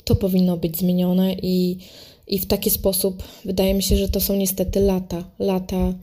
To 0.04 0.16
powinno 0.16 0.56
być 0.56 0.78
zmienione 0.78 1.32
i, 1.42 1.78
i 2.26 2.38
w 2.38 2.46
taki 2.46 2.70
sposób 2.70 3.22
wydaje 3.44 3.74
mi 3.74 3.82
się, 3.82 3.96
że 3.96 4.08
to 4.08 4.20
są 4.20 4.36
niestety 4.36 4.80
lata, 4.80 5.24
lata 5.38 5.94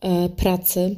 e, 0.00 0.28
pracy. 0.28 0.96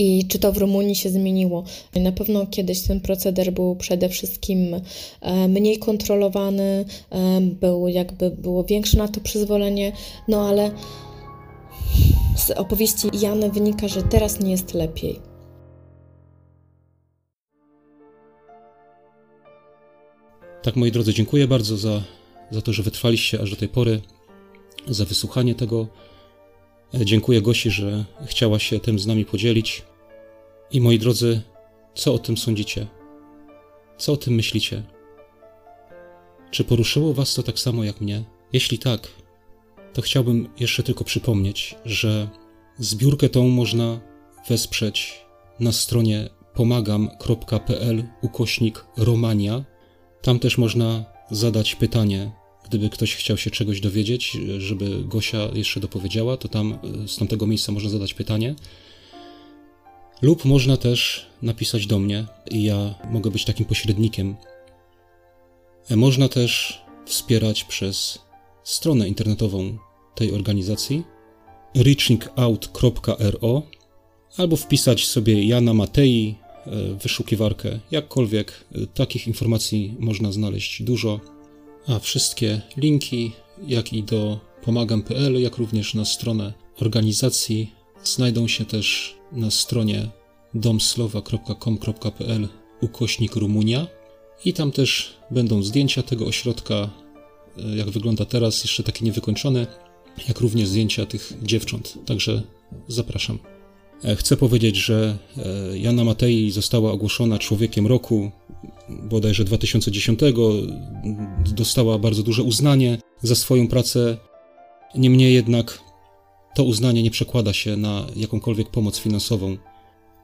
I 0.00 0.24
czy 0.28 0.38
to 0.38 0.52
w 0.52 0.56
Rumunii 0.56 0.94
się 0.94 1.10
zmieniło? 1.10 1.64
Na 1.96 2.12
pewno 2.12 2.46
kiedyś 2.46 2.80
ten 2.80 3.00
proceder 3.00 3.52
był 3.52 3.76
przede 3.76 4.08
wszystkim 4.08 4.74
e, 5.20 5.48
mniej 5.48 5.78
kontrolowany, 5.78 6.84
e, 7.10 7.40
był 7.40 7.88
jakby 7.88 8.30
było 8.30 8.64
większe 8.64 8.98
na 8.98 9.08
to 9.08 9.20
przyzwolenie, 9.20 9.92
no 10.28 10.48
ale 10.48 10.70
z 12.36 12.50
opowieści 12.50 13.08
Jany 13.12 13.50
wynika, 13.50 13.88
że 13.88 14.02
teraz 14.02 14.40
nie 14.40 14.50
jest 14.50 14.74
lepiej. 14.74 15.20
Tak, 20.62 20.76
moi 20.76 20.92
drodzy, 20.92 21.14
dziękuję 21.14 21.48
bardzo 21.48 21.76
za, 21.76 22.02
za 22.50 22.62
to, 22.62 22.72
że 22.72 22.82
wytrwaliście 22.82 23.42
aż 23.42 23.50
do 23.50 23.56
tej 23.56 23.68
pory, 23.68 24.00
za 24.86 25.04
wysłuchanie 25.04 25.54
tego. 25.54 25.86
E, 26.94 27.04
dziękuję 27.04 27.42
Gosi, 27.42 27.70
że 27.70 28.04
chciała 28.26 28.58
się 28.58 28.80
tym 28.80 28.98
z 28.98 29.06
nami 29.06 29.24
podzielić. 29.24 29.82
I 30.70 30.80
moi 30.80 30.98
drodzy, 30.98 31.40
co 31.94 32.14
o 32.14 32.18
tym 32.18 32.36
sądzicie? 32.36 32.86
Co 33.98 34.12
o 34.12 34.16
tym 34.16 34.34
myślicie? 34.34 34.82
Czy 36.50 36.64
poruszyło 36.64 37.14
Was 37.14 37.34
to 37.34 37.42
tak 37.42 37.58
samo 37.58 37.84
jak 37.84 38.00
mnie? 38.00 38.24
Jeśli 38.52 38.78
tak, 38.78 39.08
to 39.98 40.02
chciałbym 40.02 40.48
jeszcze 40.60 40.82
tylko 40.82 41.04
przypomnieć, 41.04 41.74
że 41.84 42.28
zbiórkę 42.78 43.28
tą 43.28 43.48
można 43.48 44.00
wesprzeć 44.48 45.24
na 45.60 45.72
stronie 45.72 46.28
pomagam.pl 46.54 48.04
ukośnik 48.22 48.84
Romania. 48.96 49.64
Tam 50.22 50.38
też 50.38 50.58
można 50.58 51.04
zadać 51.30 51.74
pytanie, 51.74 52.30
gdyby 52.68 52.90
ktoś 52.90 53.14
chciał 53.16 53.36
się 53.36 53.50
czegoś 53.50 53.80
dowiedzieć, 53.80 54.38
żeby 54.58 55.04
Gosia 55.04 55.48
jeszcze 55.54 55.80
dopowiedziała, 55.80 56.36
to 56.36 56.48
tam 56.48 56.78
z 57.06 57.16
tamtego 57.16 57.46
miejsca 57.46 57.72
można 57.72 57.90
zadać 57.90 58.14
pytanie. 58.14 58.54
Lub 60.22 60.44
można 60.44 60.76
też 60.76 61.26
napisać 61.42 61.86
do 61.86 61.98
mnie 61.98 62.26
i 62.50 62.62
ja 62.62 62.94
mogę 63.10 63.30
być 63.30 63.44
takim 63.44 63.66
pośrednikiem. 63.66 64.36
Można 65.90 66.28
też 66.28 66.82
wspierać 67.06 67.64
przez 67.64 68.18
stronę 68.64 69.08
internetową 69.08 69.87
tej 70.18 70.32
organizacji 70.32 71.02
reachingout.ro 71.74 73.62
albo 74.36 74.56
wpisać 74.56 75.06
sobie 75.06 75.44
Jana 75.44 75.74
Matei 75.74 76.34
e, 76.66 76.94
wyszukiwarkę, 77.02 77.78
jakkolwiek 77.90 78.64
e, 78.74 78.86
takich 78.86 79.26
informacji 79.26 79.96
można 79.98 80.32
znaleźć 80.32 80.82
dużo, 80.82 81.20
a 81.86 81.98
wszystkie 81.98 82.60
linki, 82.76 83.32
jak 83.66 83.92
i 83.92 84.02
do 84.02 84.40
pomagam.pl, 84.62 85.40
jak 85.42 85.56
również 85.56 85.94
na 85.94 86.04
stronę 86.04 86.52
organizacji 86.80 87.72
znajdą 88.04 88.48
się 88.48 88.64
też 88.64 89.14
na 89.32 89.50
stronie 89.50 90.08
domslowa.com.pl 90.54 92.48
ukośnik 92.80 93.36
Rumunia. 93.36 93.86
I 94.44 94.52
tam 94.52 94.72
też 94.72 95.14
będą 95.30 95.62
zdjęcia 95.62 96.02
tego 96.02 96.26
ośrodka, 96.26 96.74
e, 96.74 97.76
jak 97.76 97.90
wygląda 97.90 98.24
teraz, 98.24 98.64
jeszcze 98.64 98.82
takie 98.82 99.04
niewykończone, 99.04 99.87
jak 100.28 100.40
również 100.40 100.68
zdjęcia 100.68 101.06
tych 101.06 101.32
dziewcząt. 101.42 101.98
Także 102.06 102.42
zapraszam. 102.88 103.38
E, 104.04 104.16
chcę 104.16 104.36
powiedzieć, 104.36 104.76
że 104.76 105.18
e, 105.36 105.78
Jana 105.78 106.04
Matei 106.04 106.50
została 106.50 106.92
ogłoszona 106.92 107.38
człowiekiem 107.38 107.86
roku 107.86 108.30
bodajże 108.88 109.44
2010. 109.44 110.20
Dostała 111.54 111.98
bardzo 111.98 112.22
duże 112.22 112.42
uznanie 112.42 112.98
za 113.22 113.34
swoją 113.34 113.68
pracę. 113.68 114.16
Niemniej 114.94 115.34
jednak 115.34 115.80
to 116.54 116.64
uznanie 116.64 117.02
nie 117.02 117.10
przekłada 117.10 117.52
się 117.52 117.76
na 117.76 118.06
jakąkolwiek 118.16 118.68
pomoc 118.68 118.98
finansową 118.98 119.56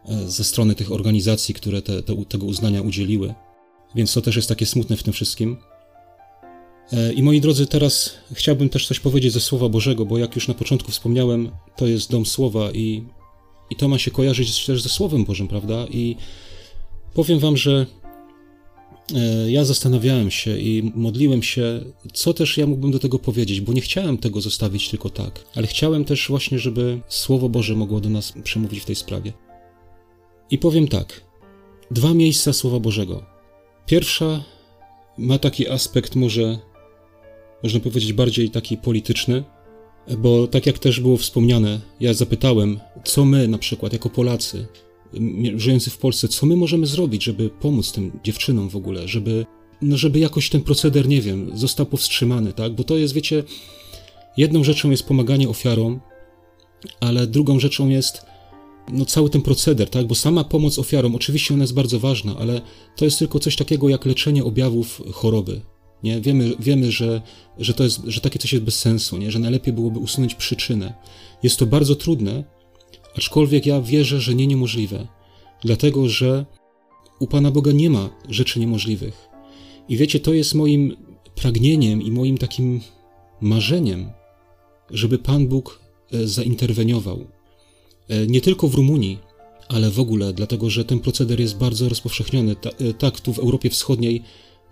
e, 0.08 0.28
ze 0.28 0.44
strony 0.44 0.74
tych 0.74 0.92
organizacji, 0.92 1.54
które 1.54 1.82
te, 1.82 2.02
te, 2.02 2.24
tego 2.24 2.46
uznania 2.46 2.82
udzieliły. 2.82 3.34
Więc 3.94 4.12
to 4.12 4.20
też 4.20 4.36
jest 4.36 4.48
takie 4.48 4.66
smutne 4.66 4.96
w 4.96 5.02
tym 5.02 5.12
wszystkim. 5.12 5.56
E, 6.92 7.12
I 7.12 7.22
moi 7.22 7.40
drodzy, 7.40 7.66
teraz 7.66 8.14
chciałbym 8.32 8.68
też 8.68 8.86
coś 8.86 9.00
powiedzieć 9.00 9.32
ze 9.32 9.40
Słowa 9.40 9.68
Bożego, 9.68 10.06
bo 10.06 10.18
jak 10.18 10.34
już 10.34 10.48
na 10.48 10.54
początku 10.54 10.92
wspomniałem, 10.92 11.50
to 11.76 11.86
jest 11.86 12.10
dom 12.10 12.26
Słowa 12.26 12.70
i, 12.72 13.04
i 13.70 13.76
to 13.76 13.88
ma 13.88 13.98
się 13.98 14.10
kojarzyć 14.10 14.66
też 14.66 14.82
ze 14.82 14.88
Słowem 14.88 15.24
Bożym, 15.24 15.48
prawda? 15.48 15.86
I 15.90 16.16
powiem 17.14 17.38
Wam, 17.38 17.56
że 17.56 17.86
e, 19.14 19.50
ja 19.50 19.64
zastanawiałem 19.64 20.30
się 20.30 20.58
i 20.58 20.92
modliłem 20.94 21.42
się, 21.42 21.80
co 22.12 22.34
też 22.34 22.58
ja 22.58 22.66
mógłbym 22.66 22.90
do 22.90 22.98
tego 22.98 23.18
powiedzieć, 23.18 23.60
bo 23.60 23.72
nie 23.72 23.80
chciałem 23.80 24.18
tego 24.18 24.40
zostawić 24.40 24.88
tylko 24.90 25.10
tak, 25.10 25.44
ale 25.54 25.66
chciałem 25.66 26.04
też 26.04 26.28
właśnie, 26.28 26.58
żeby 26.58 27.00
Słowo 27.08 27.48
Boże 27.48 27.74
mogło 27.74 28.00
do 28.00 28.10
nas 28.10 28.32
przemówić 28.44 28.80
w 28.80 28.84
tej 28.84 28.94
sprawie. 28.94 29.32
I 30.50 30.58
powiem 30.58 30.88
tak: 30.88 31.20
dwa 31.90 32.14
miejsca 32.14 32.52
Słowa 32.52 32.80
Bożego. 32.80 33.26
Pierwsza 33.86 34.44
ma 35.18 35.38
taki 35.38 35.68
aspekt 35.68 36.14
może 36.14 36.58
można 37.64 37.80
powiedzieć, 37.80 38.12
bardziej 38.12 38.50
taki 38.50 38.76
polityczny, 38.76 39.44
bo 40.18 40.46
tak 40.46 40.66
jak 40.66 40.78
też 40.78 41.00
było 41.00 41.16
wspomniane, 41.16 41.80
ja 42.00 42.14
zapytałem, 42.14 42.80
co 43.04 43.24
my 43.24 43.48
na 43.48 43.58
przykład 43.58 43.92
jako 43.92 44.10
Polacy, 44.10 44.66
żyjący 45.56 45.90
w 45.90 45.98
Polsce, 45.98 46.28
co 46.28 46.46
my 46.46 46.56
możemy 46.56 46.86
zrobić, 46.86 47.24
żeby 47.24 47.50
pomóc 47.50 47.92
tym 47.92 48.20
dziewczynom 48.24 48.68
w 48.68 48.76
ogóle, 48.76 49.08
żeby, 49.08 49.46
no 49.82 49.96
żeby 49.96 50.18
jakoś 50.18 50.50
ten 50.50 50.62
proceder, 50.62 51.08
nie 51.08 51.20
wiem, 51.20 51.50
został 51.54 51.86
powstrzymany, 51.86 52.52
tak? 52.52 52.72
Bo 52.72 52.84
to 52.84 52.96
jest, 52.96 53.14
wiecie, 53.14 53.44
jedną 54.36 54.64
rzeczą 54.64 54.90
jest 54.90 55.06
pomaganie 55.06 55.48
ofiarom, 55.48 56.00
ale 57.00 57.26
drugą 57.26 57.60
rzeczą 57.60 57.88
jest 57.88 58.26
no, 58.92 59.04
cały 59.04 59.30
ten 59.30 59.42
proceder, 59.42 59.90
tak? 59.90 60.06
Bo 60.06 60.14
sama 60.14 60.44
pomoc 60.44 60.78
ofiarom, 60.78 61.14
oczywiście 61.14 61.54
ona 61.54 61.62
jest 61.62 61.74
bardzo 61.74 62.00
ważna, 62.00 62.36
ale 62.38 62.60
to 62.96 63.04
jest 63.04 63.18
tylko 63.18 63.38
coś 63.38 63.56
takiego 63.56 63.88
jak 63.88 64.06
leczenie 64.06 64.44
objawów 64.44 65.02
choroby, 65.12 65.60
Nie? 66.04 66.20
Wiemy, 66.20 66.52
wiemy 66.58 66.92
że, 66.92 67.22
że, 67.58 67.74
to 67.74 67.84
jest, 67.84 68.00
że 68.06 68.20
takie 68.20 68.38
coś 68.38 68.52
jest 68.52 68.64
bez 68.64 68.78
sensu, 68.78 69.18
nie? 69.18 69.30
że 69.30 69.38
najlepiej 69.38 69.72
byłoby 69.72 69.98
usunąć 69.98 70.34
przyczynę. 70.34 70.94
Jest 71.42 71.58
to 71.58 71.66
bardzo 71.66 71.94
trudne, 71.94 72.44
aczkolwiek 73.16 73.66
ja 73.66 73.80
wierzę, 73.80 74.20
że 74.20 74.34
nie 74.34 74.46
niemożliwe, 74.46 75.06
dlatego 75.62 76.08
że 76.08 76.46
u 77.20 77.26
Pana 77.26 77.50
Boga 77.50 77.72
nie 77.72 77.90
ma 77.90 78.10
rzeczy 78.28 78.60
niemożliwych. 78.60 79.28
I 79.88 79.96
wiecie, 79.96 80.20
to 80.20 80.32
jest 80.32 80.54
moim 80.54 80.96
pragnieniem 81.34 82.02
i 82.02 82.10
moim 82.10 82.38
takim 82.38 82.80
marzeniem, 83.40 84.10
żeby 84.90 85.18
Pan 85.18 85.48
Bóg 85.48 85.80
e, 86.12 86.26
zainterweniował. 86.26 87.26
E, 88.08 88.26
nie 88.26 88.40
tylko 88.40 88.68
w 88.68 88.74
Rumunii, 88.74 89.18
ale 89.68 89.90
w 89.90 90.00
ogóle, 90.00 90.32
dlatego 90.32 90.70
że 90.70 90.84
ten 90.84 91.00
proceder 91.00 91.40
jest 91.40 91.58
bardzo 91.58 91.88
rozpowszechniony. 91.88 92.56
E, 92.80 92.94
tak, 92.94 93.20
tu 93.20 93.32
w 93.32 93.38
Europie 93.38 93.70
Wschodniej 93.70 94.22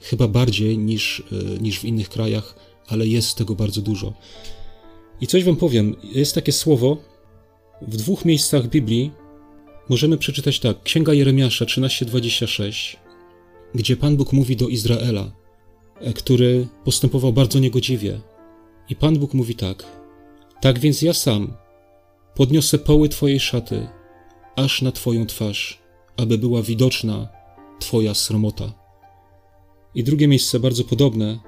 chyba 0.02 0.28
bardziej 0.28 0.78
niż, 0.78 1.22
niż 1.60 1.78
w 1.78 1.84
innych 1.84 2.08
krajach, 2.08 2.54
ale 2.88 3.06
jest 3.06 3.34
tego 3.34 3.54
bardzo 3.54 3.80
dużo. 3.80 4.12
I 5.20 5.26
coś 5.26 5.44
Wam 5.44 5.56
powiem, 5.56 5.96
jest 6.02 6.34
takie 6.34 6.52
słowo 6.52 6.96
w 7.82 7.96
dwóch 7.96 8.24
miejscach 8.24 8.68
Biblii. 8.68 9.10
Możemy 9.88 10.18
przeczytać 10.18 10.60
tak, 10.60 10.82
Księga 10.82 11.14
Jeremiasza 11.14 11.64
13:26, 11.64 12.96
gdzie 13.74 13.96
Pan 13.96 14.16
Bóg 14.16 14.32
mówi 14.32 14.56
do 14.56 14.68
Izraela, 14.68 15.32
który 16.14 16.68
postępował 16.84 17.32
bardzo 17.32 17.58
niegodziwie. 17.58 18.20
I 18.88 18.96
Pan 18.96 19.18
Bóg 19.18 19.34
mówi 19.34 19.54
tak: 19.54 19.84
Tak 20.60 20.78
więc 20.78 21.02
ja 21.02 21.14
sam 21.14 21.56
podniosę 22.34 22.78
poły 22.78 23.08
Twojej 23.08 23.40
szaty, 23.40 23.88
aż 24.56 24.82
na 24.82 24.92
Twoją 24.92 25.26
twarz, 25.26 25.82
aby 26.16 26.38
była 26.38 26.62
widoczna 26.62 27.28
Twoja 27.80 28.14
sromota. 28.14 28.81
I 29.94 30.04
drugie 30.04 30.28
miejsce 30.28 30.60
bardzo 30.60 30.84
podobne, 30.84 31.38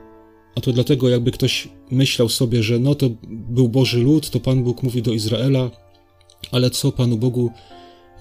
a 0.55 0.61
to 0.61 0.72
dlatego, 0.72 1.09
jakby 1.09 1.30
ktoś 1.30 1.68
myślał 1.90 2.28
sobie, 2.28 2.62
że 2.62 2.78
no 2.78 2.95
to 2.95 3.11
był 3.28 3.68
Boży 3.68 3.99
lud, 3.99 4.30
to 4.30 4.40
Pan 4.40 4.64
Bóg 4.64 4.82
mówi 4.82 5.03
do 5.03 5.12
Izraela, 5.12 5.70
ale 6.51 6.70
co 6.70 6.92
Panu 6.92 7.16
Bogu 7.16 7.51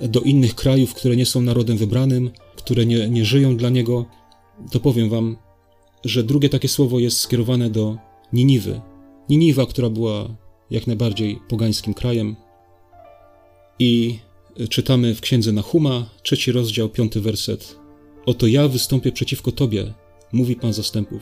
do 0.02 0.20
innych 0.20 0.56
krajów, 0.56 0.94
które 0.94 1.16
nie 1.16 1.26
są 1.26 1.42
narodem 1.42 1.78
wybranym, 1.78 2.32
które 2.56 2.86
nie, 2.86 3.10
nie 3.10 3.26
żyją 3.26 3.58
dla 3.58 3.70
Niego, 3.70 4.06
to 4.72 4.80
powiem 4.80 5.10
Wam, 5.10 5.38
że 6.06 6.24
drugie 6.24 6.50
takie 6.50 6.68
słowo 6.68 7.00
jest 7.00 7.18
skierowane 7.18 7.70
do 7.70 7.98
Niniwy. 8.34 8.82
Niniwa, 9.30 9.66
która 9.66 9.90
była 9.90 10.30
jak 10.72 10.88
najbardziej 10.88 11.40
pogańskim 11.50 11.94
krajem. 11.94 12.36
I 13.80 14.20
czytamy 14.70 15.16
w 15.16 15.22
księdze 15.22 15.52
Nahuma, 15.52 16.10
trzeci 16.24 16.52
rozdział, 16.52 16.90
piąty 16.90 17.22
werset. 17.22 17.76
Oto 18.26 18.48
ja 18.48 18.68
wystąpię 18.68 19.12
przeciwko 19.12 19.52
Tobie, 19.52 19.94
mówi 20.34 20.56
Pan 20.56 20.74
zastępów. 20.74 21.22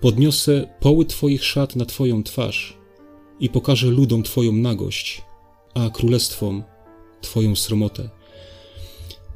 Podniosę 0.00 0.76
poły 0.80 1.04
Twoich 1.04 1.44
szat 1.44 1.76
na 1.76 1.84
Twoją 1.84 2.22
twarz 2.22 2.78
i 3.40 3.48
pokażę 3.48 3.86
ludom 3.86 4.22
Twoją 4.22 4.52
nagość, 4.52 5.22
a 5.74 5.90
królestwom 5.90 6.62
Twoją 7.20 7.56
sromotę. 7.56 8.10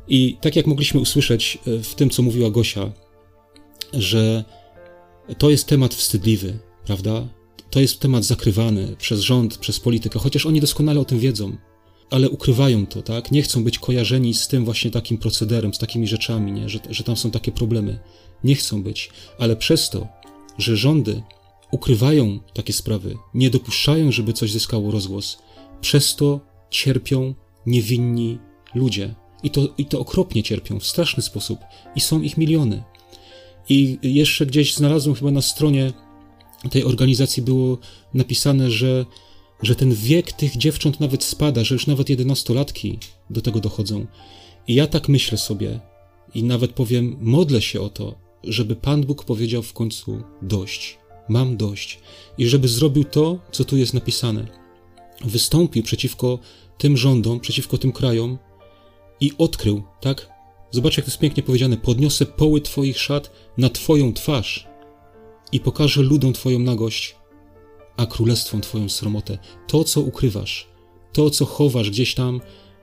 I 0.08 0.36
tak 0.40 0.56
jak 0.56 0.66
mogliśmy 0.66 1.00
usłyszeć 1.00 1.58
e, 1.66 1.82
w 1.82 1.94
tym, 1.94 2.10
co 2.10 2.22
mówiła 2.22 2.50
Gosia, 2.50 2.92
że 3.92 4.44
to 5.38 5.50
jest 5.50 5.66
temat 5.66 5.94
wstydliwy, 5.94 6.58
prawda? 6.84 7.28
To 7.70 7.80
jest 7.80 8.00
temat 8.00 8.24
zakrywany 8.24 8.96
przez 8.98 9.20
rząd, 9.20 9.58
przez 9.58 9.80
politykę, 9.80 10.18
chociaż 10.18 10.46
oni 10.46 10.60
doskonale 10.60 11.00
o 11.00 11.04
tym 11.04 11.18
wiedzą, 11.18 11.56
ale 12.12 12.30
ukrywają 12.30 12.86
to, 12.86 13.02
tak? 13.02 13.30
Nie 13.30 13.42
chcą 13.42 13.64
być 13.64 13.78
kojarzeni 13.78 14.34
z 14.34 14.48
tym 14.48 14.64
właśnie 14.64 14.90
takim 14.90 15.18
procederem, 15.18 15.74
z 15.74 15.78
takimi 15.78 16.06
rzeczami, 16.06 16.52
nie? 16.52 16.68
Że, 16.68 16.78
że 16.90 17.04
tam 17.04 17.16
są 17.16 17.30
takie 17.30 17.52
problemy. 17.52 17.98
Nie 18.44 18.54
chcą 18.54 18.82
być, 18.82 19.10
ale 19.38 19.56
przez 19.56 19.90
to, 19.90 20.08
że 20.58 20.76
rządy 20.76 21.22
ukrywają 21.70 22.40
takie 22.54 22.72
sprawy, 22.72 23.16
nie 23.34 23.50
dopuszczają, 23.50 24.12
żeby 24.12 24.32
coś 24.32 24.52
zyskało 24.52 24.90
rozgłos, 24.90 25.38
przez 25.80 26.16
to 26.16 26.40
cierpią 26.70 27.34
niewinni 27.66 28.38
ludzie. 28.74 29.14
I 29.42 29.50
to, 29.50 29.68
I 29.78 29.86
to 29.86 30.00
okropnie 30.00 30.42
cierpią, 30.42 30.80
w 30.80 30.86
straszny 30.86 31.22
sposób. 31.22 31.58
I 31.96 32.00
są 32.00 32.22
ich 32.22 32.36
miliony. 32.36 32.82
I 33.68 33.98
jeszcze 34.02 34.46
gdzieś 34.46 34.74
znalazłem 34.74 35.16
chyba 35.16 35.30
na 35.30 35.42
stronie 35.42 35.92
tej 36.70 36.84
organizacji 36.84 37.42
było 37.42 37.78
napisane, 38.14 38.70
że, 38.70 39.06
że 39.62 39.74
ten 39.74 39.94
wiek 39.94 40.32
tych 40.32 40.56
dziewcząt 40.56 41.00
nawet 41.00 41.24
spada, 41.24 41.64
że 41.64 41.74
już 41.74 41.86
nawet 41.86 42.10
jedenastolatki 42.10 42.98
do 43.30 43.40
tego 43.40 43.60
dochodzą. 43.60 44.06
I 44.68 44.74
ja 44.74 44.86
tak 44.86 45.08
myślę 45.08 45.38
sobie 45.38 45.80
i 46.34 46.44
nawet 46.44 46.72
powiem, 46.72 47.16
modlę 47.20 47.62
się 47.62 47.80
o 47.80 47.88
to, 47.88 48.14
żeby 48.44 48.76
Pan 48.76 49.02
Bóg 49.02 49.24
powiedział 49.24 49.62
w 49.62 49.72
końcu 49.72 50.22
dość, 50.42 50.98
mam 51.28 51.56
dość 51.56 51.98
i 52.38 52.46
żeby 52.46 52.68
zrobił 52.68 53.04
to, 53.04 53.38
co 53.52 53.64
tu 53.64 53.76
jest 53.76 53.94
napisane. 53.94 54.46
Wystąpił 55.24 55.82
przeciwko 55.82 56.38
tym 56.78 56.96
rządom, 56.96 57.40
przeciwko 57.40 57.78
tym 57.78 57.92
krajom 57.92 58.38
i 59.20 59.32
odkrył, 59.38 59.82
tak? 60.00 60.28
Zobacz, 60.70 60.96
jak 60.96 61.06
to 61.06 61.10
jest 61.10 61.20
pięknie 61.20 61.42
powiedziane: 61.42 61.76
Podniosę 61.76 62.26
poły 62.26 62.60
Twoich 62.60 63.00
szat 63.00 63.30
na 63.58 63.68
Twoją 63.68 64.14
twarz 64.14 64.66
i 65.52 65.60
pokażę 65.60 66.02
ludom 66.02 66.32
Twoją 66.32 66.58
nagość, 66.58 67.16
a 67.96 68.06
królestwom 68.06 68.60
Twoją 68.60 68.88
sromotę. 68.88 69.38
To, 69.66 69.84
co 69.84 70.00
ukrywasz, 70.00 70.68
to, 71.12 71.30
co 71.30 71.46
chowasz 71.46 71.90
gdzieś 71.90 72.14
tam, 72.14 72.40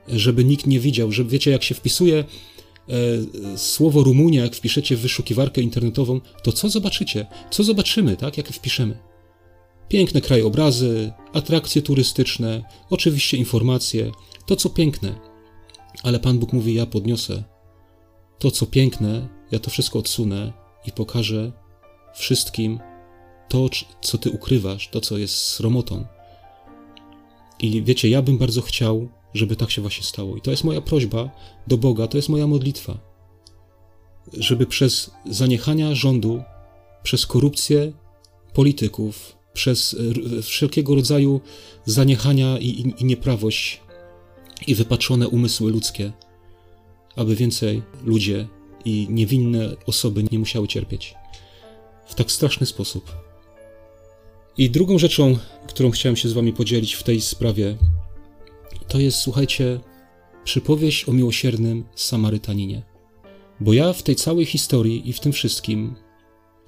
żeby 0.08 0.44
nikt 0.44 0.66
nie 0.66 0.80
widział, 0.80 1.12
że 1.12 1.24
wiecie, 1.24 1.50
jak 1.50 1.62
się 1.62 1.74
wpisuje 1.74 2.24
e, 2.24 3.58
słowo 3.58 4.02
Rumunia, 4.02 4.42
jak 4.42 4.56
wpiszecie 4.56 4.96
w 4.96 5.00
wyszukiwarkę 5.00 5.60
internetową, 5.60 6.20
to 6.42 6.52
co 6.52 6.68
zobaczycie? 6.68 7.26
Co 7.50 7.64
zobaczymy, 7.64 8.16
tak, 8.16 8.36
jak 8.36 8.48
wpiszemy? 8.48 8.98
Piękne 9.88 10.20
krajobrazy, 10.20 11.12
atrakcje 11.32 11.82
turystyczne, 11.82 12.64
oczywiście 12.90 13.36
informacje, 13.36 14.10
to 14.46 14.56
co 14.56 14.70
piękne. 14.70 15.20
Ale 16.02 16.20
Pan 16.20 16.38
Bóg 16.38 16.52
mówi: 16.52 16.74
Ja 16.74 16.86
podniosę 16.86 17.44
to, 18.38 18.50
co 18.50 18.66
piękne, 18.66 19.28
ja 19.50 19.58
to 19.58 19.70
wszystko 19.70 19.98
odsunę 19.98 20.52
i 20.86 20.92
pokażę 20.92 21.52
wszystkim 22.14 22.78
to, 23.50 23.68
co 24.02 24.18
ty 24.18 24.30
ukrywasz, 24.30 24.88
to, 24.88 25.00
co 25.00 25.18
jest 25.18 25.34
sromotą. 25.34 26.04
I 27.60 27.82
wiecie, 27.82 28.08
ja 28.08 28.22
bym 28.22 28.38
bardzo 28.38 28.62
chciał, 28.62 29.08
żeby 29.34 29.56
tak 29.56 29.70
się 29.70 29.82
właśnie 29.82 30.04
stało. 30.04 30.36
I 30.36 30.40
to 30.40 30.50
jest 30.50 30.64
moja 30.64 30.80
prośba 30.80 31.30
do 31.66 31.78
Boga, 31.78 32.06
to 32.06 32.18
jest 32.18 32.28
moja 32.28 32.46
modlitwa. 32.46 32.98
Żeby 34.32 34.66
przez 34.66 35.10
zaniechania 35.26 35.94
rządu, 35.94 36.42
przez 37.02 37.26
korupcję 37.26 37.92
polityków, 38.54 39.36
przez 39.52 39.96
wszelkiego 40.42 40.94
rodzaju 40.94 41.40
zaniechania 41.86 42.58
i, 42.58 42.66
i, 42.66 42.94
i 43.02 43.04
nieprawość 43.04 43.80
i 44.66 44.74
wypaczone 44.74 45.28
umysły 45.28 45.70
ludzkie, 45.70 46.12
aby 47.16 47.36
więcej 47.36 47.82
ludzie 48.04 48.48
i 48.84 49.06
niewinne 49.10 49.76
osoby 49.86 50.24
nie 50.32 50.38
musiały 50.38 50.68
cierpieć 50.68 51.14
w 52.06 52.14
tak 52.14 52.30
straszny 52.30 52.66
sposób. 52.66 53.29
I 54.58 54.70
drugą 54.70 54.98
rzeczą, 54.98 55.38
którą 55.66 55.90
chciałem 55.90 56.16
się 56.16 56.28
z 56.28 56.32
Wami 56.32 56.52
podzielić 56.52 56.94
w 56.94 57.02
tej 57.02 57.20
sprawie, 57.20 57.76
to 58.88 58.98
jest, 58.98 59.18
słuchajcie, 59.18 59.80
przypowieść 60.44 61.08
o 61.08 61.12
miłosiernym 61.12 61.84
Samarytaninie. 61.94 62.82
Bo 63.60 63.72
ja 63.72 63.92
w 63.92 64.02
tej 64.02 64.16
całej 64.16 64.46
historii 64.46 65.08
i 65.08 65.12
w 65.12 65.20
tym 65.20 65.32
wszystkim 65.32 65.94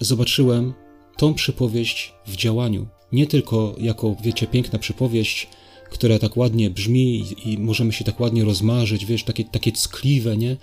zobaczyłem 0.01 0.75
tą 1.17 1.35
przypowieść 1.35 2.15
w 2.27 2.37
działaniu. 2.37 2.87
Nie 3.13 3.27
tylko 3.27 3.75
jako, 3.79 4.17
wiecie, 4.25 4.47
piękna 4.47 4.79
przypowieść, 4.79 5.49
która 5.91 6.19
tak 6.19 6.37
ładnie 6.37 6.71
brzmi 6.71 7.25
i, 7.45 7.59
możemy 7.59 7.93
się 7.93 8.05
tak 8.05 8.21
ładnie 8.21 8.45
rozmarzyć, 8.45 9.07
wiesz, 9.07 9.25
takie, 9.25 9.45
takie 9.45 9.73
ckliwe, 9.73 10.37
nie? 10.37 10.57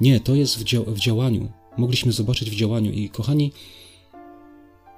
Nie, 0.00 0.20
to 0.20 0.34
jest 0.34 0.58
w, 0.58 0.64
dzia 0.64 0.80
w 0.86 0.98
działaniu. 0.98 1.52
Mogliśmy 1.78 2.12
zobaczyć 2.12 2.50
w 2.50 2.54
działaniu 2.54 2.92
i 2.92 3.08
kochani, 3.08 3.52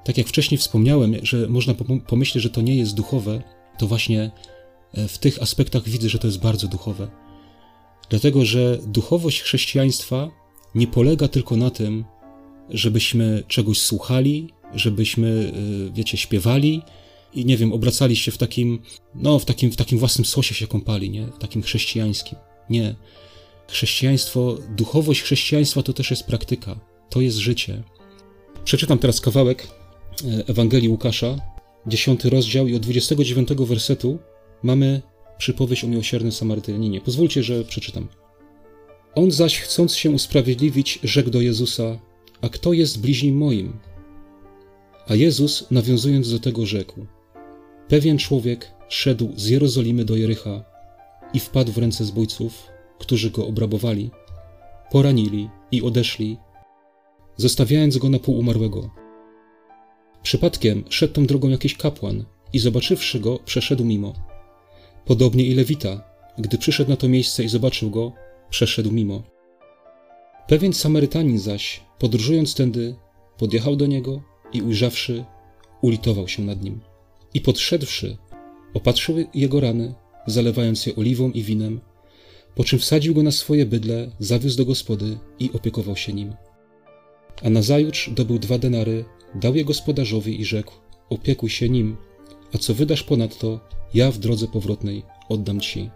tak 0.07 0.19
jak 0.19 0.27
wcześniej 0.27 0.59
wspomniałem, 0.59 1.17
że 1.23 1.49
można 1.49 1.75
pomyśleć, 2.07 2.45
że 2.45 2.51
to 2.51 2.61
nie 2.61 2.77
jest 2.77 2.95
duchowe, 2.95 3.43
to 3.79 3.87
właśnie 3.87 4.31
e, 4.93 5.09
w 5.09 5.19
tych 5.19 5.43
aspektach 5.43 5.89
widzę, 5.89 6.09
że 6.09 6.19
to 6.19 6.27
jest 6.27 6.41
bardzo 6.41 6.69
duchowe. 6.69 7.09
Dlatego, 8.11 8.45
że 8.45 8.79
duchowość 8.87 9.43
chrześcijaństwa 9.43 10.31
nie 10.75 10.87
polega 10.87 11.29
tylko 11.29 11.57
na 11.57 11.71
tym, 11.71 12.05
żebyśmy 12.71 13.43
czegoś 13.49 13.81
słuchali, 13.81 14.51
żebyśmy, 14.75 15.53
e, 15.89 15.93
wiecie, 15.93 16.17
śpiewali, 16.17 16.83
i 17.35 17.45
nie 17.45 17.57
wiem, 17.57 17.73
obracali 17.73 18.17
się 18.17 18.31
w 18.33 18.39
takim, 18.39 18.83
no, 19.15 19.39
w 19.39 19.45
takim, 19.45 19.71
w 19.71 19.77
takim 19.77 19.99
własnym 19.99 20.25
sosie 20.25 20.55
się 20.55 20.67
kąpali, 20.67 21.11
nie? 21.11 21.27
W 21.27 21.39
takim 21.39 21.63
chrześcijańskim. 21.63 22.39
Nie. 22.71 22.95
Chrześcijaństwo, 23.69 24.59
duchowość 24.77 25.23
chrześcijaństwa 25.23 25.83
to 25.83 25.93
też 25.93 26.11
jest 26.11 26.27
praktyka, 26.27 26.81
to 27.11 27.21
jest 27.21 27.37
życie. 27.37 27.83
Przeczytam 28.65 28.99
teraz 28.99 29.21
kawałek 29.21 29.69
Ewangelii 30.47 30.89
Łukasza, 30.89 31.37
10 31.87 32.25
rozdział 32.25 32.69
i 32.69 32.75
od 32.75 32.83
29 32.83 33.49
wersetu 33.49 34.19
mamy 34.63 35.03
przypowieść 35.39 35.85
o 35.85 35.89
miłosiernym 35.89 36.33
Samarytaninie. 36.33 37.01
Pozwólcie, 37.01 37.43
że 37.43 37.65
przeczytam. 37.65 38.09
On 39.15 39.31
zaś, 39.31 39.61
chcąc 39.61 39.95
się 39.95 40.11
usprawiedliwić, 40.11 40.99
rzekł 41.03 41.31
do 41.31 41.41
Jezusa: 41.41 41.99
A 42.41 42.49
kto 42.49 42.73
jest 42.73 43.01
bliźnim 43.01 43.37
moim? 43.37 43.79
A 45.09 45.15
Jezus, 45.15 45.71
nawiązując 45.71 46.31
do 46.31 46.39
tego, 46.39 46.67
rzekł: 46.67 47.07
Pewien 47.89 48.19
człowiek 48.19 48.71
szedł 48.89 49.33
z 49.37 49.49
Jerozolimy 49.49 50.05
do 50.05 50.17
Jericha 50.17 50.65
i 51.33 51.41
wpadł 51.41 51.73
w 51.73 51.79
ręce 51.79 52.05
zbójców, 52.05 52.69
którzy 52.99 53.31
go 53.31 53.47
obrabowali, 53.47 54.11
poranili 54.91 55.49
i 55.73 55.83
odeszli, 55.83 56.37
zostawiając 57.37 57.99
go 57.99 58.09
na 58.09 58.19
pół 58.19 58.39
umarłego. 58.39 59.06
Przypadkiem 60.27 60.85
szedł 60.91 61.13
tą 61.13 61.27
drogą 61.27 61.49
jakiś 61.49 61.77
kapłan 61.77 62.25
i 62.53 62.59
zobaczywszy 62.59 63.21
go, 63.21 63.39
przeszedł 63.45 63.85
mimo. 63.85 64.15
Podobnie 65.05 65.45
i 65.45 65.55
Lewita, 65.55 66.05
gdy 66.39 66.59
przyszedł 66.59 66.91
na 66.91 66.97
to 66.97 67.09
miejsce 67.09 67.45
i 67.45 67.49
zobaczył 67.49 67.91
go, 67.91 68.13
przeszedł 68.51 68.93
mimo. 68.93 69.23
Pewien 70.49 70.73
Samarytanin 70.73 71.39
zaś, 71.39 71.81
podróżując 71.99 72.55
tędy, 72.55 72.97
podjechał 73.39 73.77
do 73.77 73.87
niego 73.87 74.23
i 74.53 74.63
ujrzawszy, 74.63 75.25
ulitował 75.83 76.29
się 76.29 76.43
nad 76.43 76.63
nim. 76.63 76.81
I 77.35 77.41
podszedłszy, 77.41 78.17
opatrzył 78.75 79.17
jego 79.35 79.61
rany, 79.61 79.95
zalewając 80.27 80.87
je 80.87 80.97
oliwą 80.97 81.31
i 81.31 81.43
winem, 81.43 81.81
po 82.55 82.65
czym 82.65 82.79
wsadził 82.79 83.15
go 83.15 83.23
na 83.23 83.33
swoje 83.33 83.67
bydle, 83.67 84.11
zawiózł 84.19 84.57
do 84.57 84.65
gospody 84.65 85.19
i 85.39 85.51
opiekował 85.53 85.97
się 85.97 86.13
nim. 86.13 86.35
A 87.43 87.51
nazajutrz 87.51 88.11
dobył 88.11 88.39
dwa 88.39 88.59
denary, 88.59 89.05
dał 89.35 89.55
je 89.55 89.65
gospodarzowi 89.65 90.41
i 90.41 90.45
rzekł: 90.45 90.73
Opiekuj 91.11 91.51
się 91.51 91.69
nim, 91.69 91.97
a 92.55 92.59
co 92.59 92.75
wydasz 92.75 93.03
ponadto, 93.03 93.61
ja 93.95 94.11
w 94.11 94.19
drodze 94.19 94.47
powrotnej 94.47 95.03
oddam 95.29 95.61
ci. 95.61 95.91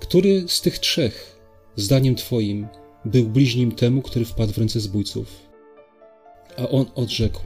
Który 0.00 0.48
z 0.48 0.60
tych 0.60 0.78
trzech, 0.78 1.40
zdaniem 1.76 2.14
twoim, 2.14 2.68
był 3.04 3.24
bliźnim 3.24 3.72
temu, 3.72 4.02
który 4.02 4.24
wpadł 4.24 4.52
w 4.52 4.58
ręce 4.58 4.80
zbójców? 4.80 5.48
A 6.58 6.68
on 6.68 6.86
odrzekł: 6.94 7.40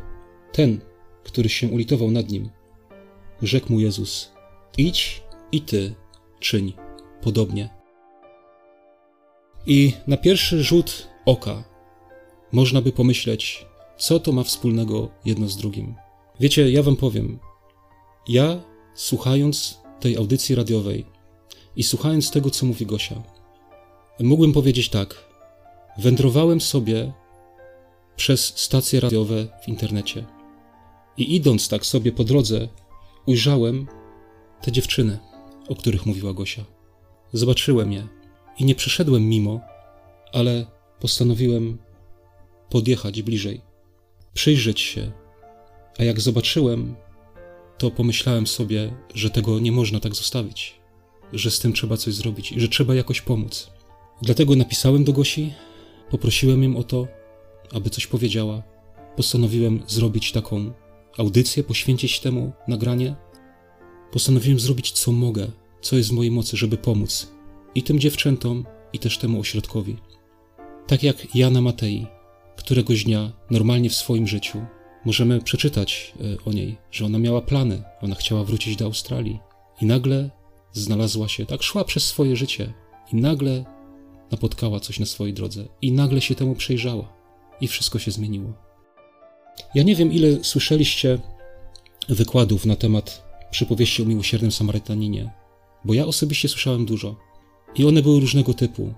Ten, 0.52 0.80
który 1.24 1.48
się 1.48 1.68
ulitował 1.68 2.10
nad 2.10 2.30
nim. 2.30 2.50
Rzekł 3.42 3.72
mu 3.72 3.80
Jezus: 3.80 4.32
Idź 4.78 5.22
i 5.52 5.62
ty 5.62 5.94
czyń 6.40 6.72
podobnie. 7.22 7.68
I 9.66 9.92
na 10.06 10.16
pierwszy 10.16 10.64
rzut 10.64 11.08
oka 11.26 11.64
można 12.52 12.82
by 12.82 12.92
pomyśleć, 12.92 13.66
co 13.98 14.20
to 14.20 14.32
ma 14.32 14.42
wspólnego 14.42 15.08
jedno 15.24 15.48
z 15.48 15.56
drugim. 15.56 15.94
Wiecie, 16.40 16.70
ja 16.70 16.82
wam 16.82 16.96
powiem, 16.96 17.38
ja 18.28 18.60
słuchając 18.94 19.78
tej 20.00 20.16
audycji 20.16 20.54
radiowej 20.54 21.06
i 21.76 21.82
słuchając 21.82 22.30
tego, 22.30 22.50
co 22.50 22.66
mówi 22.66 22.86
Gosia, 22.86 23.22
mógłbym 24.20 24.52
powiedzieć 24.52 24.88
tak: 24.88 25.28
wędrowałem 25.98 26.60
sobie 26.60 27.12
przez 28.16 28.52
stacje 28.56 29.00
radiowe 29.00 29.48
w 29.64 29.68
internecie. 29.68 30.26
I 31.16 31.34
idąc 31.34 31.68
tak 31.68 31.86
sobie 31.86 32.12
po 32.12 32.24
drodze, 32.24 32.68
ujrzałem 33.26 33.86
te 34.62 34.72
dziewczyny, 34.72 35.18
o 35.68 35.74
których 35.74 36.06
mówiła 36.06 36.32
Gosia. 36.32 36.64
Zobaczyłem 37.32 37.92
je 37.92 38.08
i 38.58 38.64
nie 38.64 38.74
przeszedłem 38.74 39.28
mimo, 39.28 39.60
ale 40.32 40.66
postanowiłem 41.00 41.78
podjechać 42.70 43.22
bliżej, 43.22 43.67
przyjrzeć 44.34 44.80
się. 44.80 45.12
A 45.98 46.04
jak 46.04 46.20
zobaczyłem, 46.20 46.96
to 47.78 47.90
pomyślałem 47.90 48.46
sobie, 48.46 48.94
że 49.14 49.30
tego 49.30 49.60
nie 49.60 49.72
można 49.72 50.00
tak 50.00 50.14
zostawić, 50.14 50.74
że 51.32 51.50
z 51.50 51.58
tym 51.58 51.72
trzeba 51.72 51.96
coś 51.96 52.14
zrobić 52.14 52.52
i 52.52 52.60
że 52.60 52.68
trzeba 52.68 52.94
jakoś 52.94 53.20
pomóc. 53.20 53.70
Dlatego 54.22 54.56
napisałem 54.56 55.04
do 55.04 55.12
Gosi, 55.12 55.52
poprosiłem 56.10 56.62
ją 56.62 56.76
o 56.76 56.82
to, 56.82 57.08
aby 57.72 57.90
coś 57.90 58.06
powiedziała. 58.06 58.62
Postanowiłem 59.16 59.82
zrobić 59.86 60.32
taką 60.32 60.72
audycję, 61.18 61.64
poświęcić 61.64 62.20
temu 62.20 62.52
nagranie. 62.68 63.16
Postanowiłem 64.12 64.60
zrobić 64.60 64.92
co 64.92 65.12
mogę, 65.12 65.46
co 65.80 65.96
jest 65.96 66.08
w 66.08 66.12
mojej 66.12 66.30
mocy, 66.30 66.56
żeby 66.56 66.76
pomóc 66.76 67.32
i 67.74 67.82
tym 67.82 67.98
dziewczętom, 67.98 68.64
i 68.92 68.98
też 68.98 69.18
temu 69.18 69.40
ośrodkowi. 69.40 69.96
Tak 70.86 71.02
jak 71.02 71.34
Jana 71.34 71.60
Matei, 71.60 72.06
któregoś 72.68 73.04
dnia, 73.04 73.32
normalnie 73.50 73.90
w 73.90 73.94
swoim 73.94 74.26
życiu, 74.26 74.58
możemy 75.04 75.42
przeczytać 75.42 76.14
e, 76.20 76.44
o 76.44 76.52
niej, 76.52 76.76
że 76.90 77.04
ona 77.04 77.18
miała 77.18 77.42
plany, 77.42 77.82
ona 78.02 78.14
chciała 78.14 78.44
wrócić 78.44 78.76
do 78.76 78.84
Australii 78.84 79.38
i 79.80 79.86
nagle 79.86 80.30
znalazła 80.72 81.28
się, 81.28 81.46
tak 81.46 81.62
szła 81.62 81.84
przez 81.84 82.06
swoje 82.06 82.36
życie 82.36 82.72
i 83.12 83.16
nagle 83.16 83.64
napotkała 84.30 84.80
coś 84.80 84.98
na 85.00 85.06
swojej 85.06 85.34
drodze 85.34 85.64
i 85.82 85.92
nagle 85.92 86.20
się 86.20 86.34
temu 86.34 86.54
przejrzała 86.54 87.12
i 87.60 87.68
wszystko 87.68 87.98
się 87.98 88.10
zmieniło. 88.10 88.52
Ja 89.74 89.82
nie 89.82 89.94
wiem, 89.94 90.12
ile 90.12 90.44
słyszeliście 90.44 91.18
wykładów 92.08 92.66
na 92.66 92.76
temat 92.76 93.24
przypowieści 93.50 94.02
o 94.02 94.06
miłosiernym 94.06 94.52
Samarytaninie, 94.52 95.30
bo 95.84 95.94
ja 95.94 96.06
osobiście 96.06 96.48
słyszałem 96.48 96.86
dużo. 96.86 97.16
I 97.74 97.84
one 97.84 98.02
były 98.02 98.20
różnego 98.20 98.54
typu. 98.54 98.94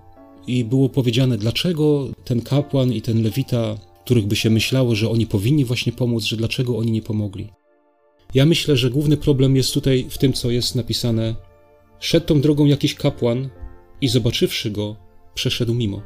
I 0.47 0.65
było 0.65 0.89
powiedziane, 0.89 1.37
dlaczego 1.37 2.09
ten 2.25 2.41
kapłan 2.41 2.93
i 2.93 3.01
ten 3.01 3.23
lewita, 3.23 3.77
których 4.05 4.27
by 4.27 4.35
się 4.35 4.49
myślało, 4.49 4.95
że 4.95 5.09
oni 5.09 5.27
powinni 5.27 5.65
właśnie 5.65 5.91
pomóc, 5.91 6.23
że 6.23 6.37
dlaczego 6.37 6.77
oni 6.77 6.91
nie 6.91 7.01
pomogli. 7.01 7.49
Ja 8.33 8.45
myślę, 8.45 8.77
że 8.77 8.89
główny 8.89 9.17
problem 9.17 9.55
jest 9.55 9.73
tutaj 9.73 10.07
w 10.09 10.17
tym, 10.17 10.33
co 10.33 10.51
jest 10.51 10.75
napisane. 10.75 11.35
Szedł 11.99 12.25
tą 12.25 12.41
drogą 12.41 12.65
jakiś 12.65 12.95
kapłan 12.95 13.49
i 14.01 14.07
zobaczywszy 14.07 14.71
go, 14.71 14.95
przeszedł 15.33 15.73
mimo. 15.73 16.01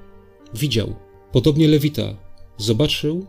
Widział. 0.53 0.95
Podobnie 1.31 1.67
lewita 1.67 2.15
zobaczył 2.57 3.27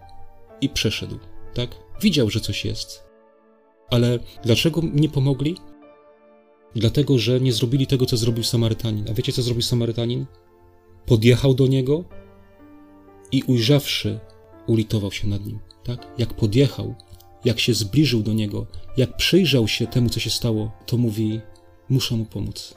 i 0.61 0.69
przeszedł, 0.69 1.19
tak? 1.55 1.71
Widział, 2.03 2.31
że 2.31 2.41
coś 2.41 2.65
jest. 2.65 3.03
Ale 3.91 4.19
dlaczego 4.45 4.83
nie 4.95 5.09
pomogli? 5.09 5.57
Dlatego, 6.75 7.19
że 7.19 7.41
nie 7.41 7.53
zrobili 7.53 7.87
tego, 7.87 8.07
co 8.07 8.17
zrobił 8.17 8.45
Samarytanin. 8.45 9.05
A 9.11 9.15
wiecie, 9.15 9.33
co 9.33 9.43
zrobił 9.43 9.63
Samarytanin? 9.63 10.27
Podjechał 11.07 11.55
do 11.55 11.67
niego 11.67 12.05
i 13.33 13.43
ujrzawszy, 13.43 14.21
ulitował 14.67 15.13
się 15.13 15.29
nad 15.29 15.47
nim. 15.47 15.59
Tak? 15.85 16.07
Jak 16.19 16.35
podjechał, 16.35 16.95
jak 17.45 17.61
się 17.61 17.75
zbliżył 17.75 18.23
do 18.23 18.33
niego, 18.33 18.67
jak 18.97 19.17
przyjrzał 19.17 19.69
się 19.69 19.87
temu, 19.87 20.09
co 20.09 20.21
się 20.21 20.31
stało, 20.31 20.73
to 20.87 20.97
mówi: 20.97 21.41
Muszę 21.89 22.17
mu 22.17 22.25
pomóc. 22.25 22.75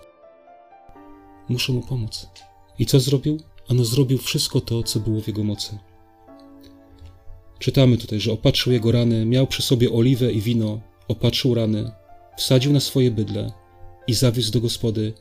Muszę 1.49 1.73
mu 1.73 1.81
pomóc. 1.81 2.27
I 2.79 2.85
co 2.85 2.99
zrobił? 2.99 3.37
Ano 3.69 3.85
zrobił 3.85 4.17
wszystko 4.17 4.61
to, 4.61 4.83
co 4.83 4.99
było 4.99 5.21
w 5.21 5.27
jego 5.27 5.43
mocy. 5.43 5.77
Czytamy 7.59 7.97
tutaj, 7.97 8.19
że 8.19 8.31
opatrzył 8.31 8.73
jego 8.73 8.91
rany, 8.91 9.25
miał 9.25 9.47
przy 9.47 9.61
sobie 9.61 9.91
oliwę 9.91 10.31
i 10.31 10.41
wino, 10.41 10.79
opatrzył 11.07 11.53
rany, 11.53 11.91
wsadził 12.37 12.73
na 12.73 12.79
swoje 12.79 13.11
bydle 13.11 13.51
i 14.07 14.13
zawiózł 14.13 14.51
do 14.51 14.61
gospody. 14.61 15.13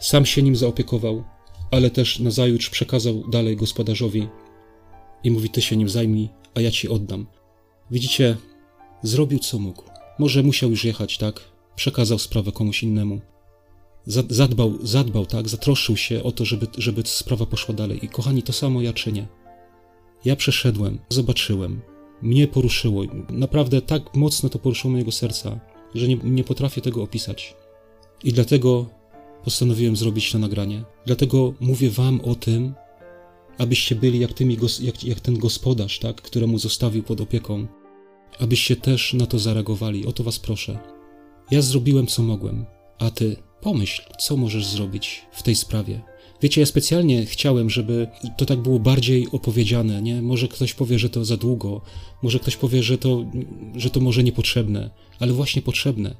Sam 0.00 0.26
się 0.26 0.42
nim 0.42 0.56
zaopiekował, 0.56 1.24
ale 1.70 1.90
też 1.90 2.18
nazajutrz 2.18 2.70
przekazał 2.70 3.28
dalej 3.30 3.56
gospodarzowi 3.56 4.28
i 5.24 5.30
mówi: 5.30 5.50
Ty 5.50 5.62
się 5.62 5.76
nim 5.76 5.88
zajmij, 5.88 6.28
a 6.54 6.60
ja 6.60 6.70
ci 6.70 6.88
oddam. 6.88 7.26
Widzicie, 7.90 8.36
zrobił 9.02 9.38
co 9.38 9.58
mógł. 9.58 9.82
Może 10.18 10.42
musiał 10.42 10.70
już 10.70 10.84
jechać, 10.84 11.18
tak? 11.18 11.40
Przekazał 11.76 12.18
sprawę 12.18 12.52
komuś 12.52 12.82
innemu. 12.82 13.20
Zadbał, 14.28 14.78
zadbał, 14.82 15.26
tak? 15.26 15.48
Zatroszczył 15.48 15.96
się 15.96 16.22
o 16.22 16.32
to, 16.32 16.44
żeby, 16.44 16.66
żeby 16.78 17.02
sprawa 17.04 17.46
poszła 17.46 17.74
dalej. 17.74 18.04
I 18.04 18.08
kochani, 18.08 18.42
to 18.42 18.52
samo 18.52 18.82
ja 18.82 18.92
czynię. 18.92 19.26
Ja 20.24 20.36
przeszedłem, 20.36 20.98
zobaczyłem, 21.08 21.80
mnie 22.22 22.48
poruszyło. 22.48 23.02
Naprawdę 23.30 23.82
tak 23.82 24.14
mocno 24.14 24.48
to 24.48 24.58
poruszyło 24.58 24.92
mojego 24.92 25.12
serca, 25.12 25.60
że 25.94 26.08
nie, 26.08 26.16
nie 26.16 26.44
potrafię 26.44 26.80
tego 26.80 27.02
opisać. 27.02 27.56
I 28.24 28.32
dlatego 28.32 28.86
postanowiłem 29.44 29.96
zrobić 29.96 30.32
to 30.32 30.38
nagranie. 30.38 30.84
Dlatego 31.06 31.54
mówię 31.60 31.90
wam 31.90 32.20
o 32.20 32.34
tym, 32.34 32.74
abyście 33.58 33.94
byli 33.94 34.18
jak, 34.18 34.32
tymi, 34.32 34.56
jak, 34.80 35.04
jak 35.04 35.20
ten 35.20 35.38
gospodarz, 35.38 35.98
tak, 35.98 36.22
któremu 36.22 36.58
zostawił 36.58 37.02
pod 37.02 37.20
opieką, 37.20 37.66
abyście 38.40 38.76
też 38.76 39.14
na 39.14 39.26
to 39.26 39.38
zareagowali. 39.38 40.06
O 40.06 40.12
to 40.12 40.24
was 40.24 40.38
proszę. 40.38 40.78
Ja 41.50 41.62
zrobiłem 41.62 42.06
co 42.06 42.22
mogłem, 42.22 42.66
a 42.98 43.10
ty 43.10 43.36
pomyśl, 43.60 44.02
co 44.18 44.36
możesz 44.36 44.66
zrobić 44.66 45.26
w 45.32 45.42
tej 45.42 45.54
sprawie. 45.54 46.00
Wiecie, 46.42 46.60
ja 46.60 46.66
specjalnie 46.66 47.26
chciałem, 47.26 47.70
żeby 47.70 48.08
to 48.36 48.46
tak 48.46 48.58
było 48.58 48.78
bardziej 48.78 49.28
opowiedziane, 49.32 50.02
nie? 50.02 50.22
Może 50.22 50.48
ktoś 50.48 50.74
powie, 50.74 50.98
że 50.98 51.10
to 51.10 51.24
za 51.24 51.36
długo, 51.36 51.80
może 52.22 52.38
ktoś 52.38 52.56
powie, 52.56 52.82
że 52.82 52.98
to, 52.98 53.24
że 53.76 53.90
to 53.90 54.00
może 54.00 54.22
niepotrzebne, 54.22 54.90
ale 55.20 55.32
właśnie 55.32 55.62
potrzebne. 55.62 56.14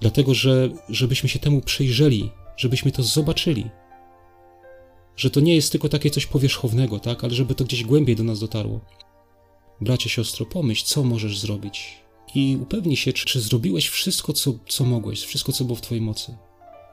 Dlatego, 0.00 0.34
że 0.34 0.70
żebyśmy 0.88 1.28
się 1.28 1.38
temu 1.38 1.60
przyjrzeli, 1.60 2.30
żebyśmy 2.56 2.92
to 2.92 3.02
zobaczyli. 3.02 3.70
Że 5.16 5.30
to 5.30 5.40
nie 5.40 5.54
jest 5.54 5.72
tylko 5.72 5.88
takie 5.88 6.10
coś 6.10 6.26
powierzchownego, 6.26 6.98
tak? 6.98 7.24
Ale 7.24 7.34
żeby 7.34 7.54
to 7.54 7.64
gdzieś 7.64 7.84
głębiej 7.84 8.16
do 8.16 8.24
nas 8.24 8.40
dotarło. 8.40 8.80
Bracie, 9.80 10.10
siostro, 10.10 10.46
pomyśl, 10.46 10.84
co 10.86 11.04
możesz 11.04 11.38
zrobić. 11.38 11.94
I 12.34 12.58
upewnij 12.62 12.96
się, 12.96 13.12
czy, 13.12 13.26
czy 13.26 13.40
zrobiłeś 13.40 13.88
wszystko, 13.88 14.32
co, 14.32 14.54
co 14.68 14.84
mogłeś, 14.84 15.22
wszystko, 15.22 15.52
co 15.52 15.64
było 15.64 15.76
w 15.76 15.80
Twojej 15.80 16.02
mocy. 16.02 16.36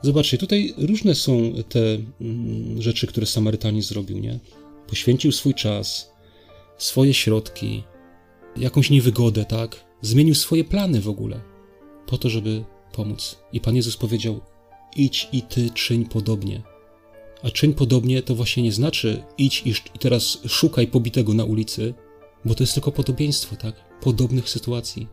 Zobaczcie, 0.02 0.38
tutaj 0.38 0.74
różne 0.78 1.16
są 1.16 1.54
te 1.70 1.80
mm, 2.22 2.82
rzeczy, 2.82 3.08
które 3.08 3.26
Samarytanin 3.26 3.82
zrobił, 3.82 4.20
nie? 4.20 4.40
Poświęcił 4.88 5.32
swój 5.32 5.54
czas, 5.54 6.12
swoje 6.78 7.14
środki, 7.14 7.84
jakąś 8.58 8.90
niewygodę, 8.90 9.46
tak? 9.46 9.86
Zmienił 10.02 10.36
swoje 10.36 10.64
plany 10.64 11.02
w 11.02 11.10
ogóle 11.10 11.54
po 12.06 12.18
to, 12.18 12.30
żeby 12.30 12.64
pomóc. 12.94 13.40
I 13.54 13.60
Pan 13.62 13.76
Jezus 13.76 13.98
powiedział: 13.98 14.42
idź 14.96 15.28
i 15.32 15.42
ty 15.42 15.70
czyń 15.70 16.06
podobnie. 16.06 16.62
A 17.44 17.52
czyń 17.52 17.74
podobnie 17.74 18.22
to 18.22 18.36
właśnie 18.36 18.64
nie 18.64 18.72
znaczy 18.72 19.24
idź 19.38 19.64
i, 19.66 20.00
teraz 20.00 20.38
szukaj 20.48 20.88
pobitego 20.88 21.34
na 21.34 21.44
ulicy, 21.44 21.94
bo 22.46 22.56
to 22.56 22.64
jest 22.64 22.74
tylko 22.74 22.92
podobieństwo, 22.92 23.56
tak? 23.56 23.76
Podobnych 24.02 24.50
sytuacji. 24.50 25.08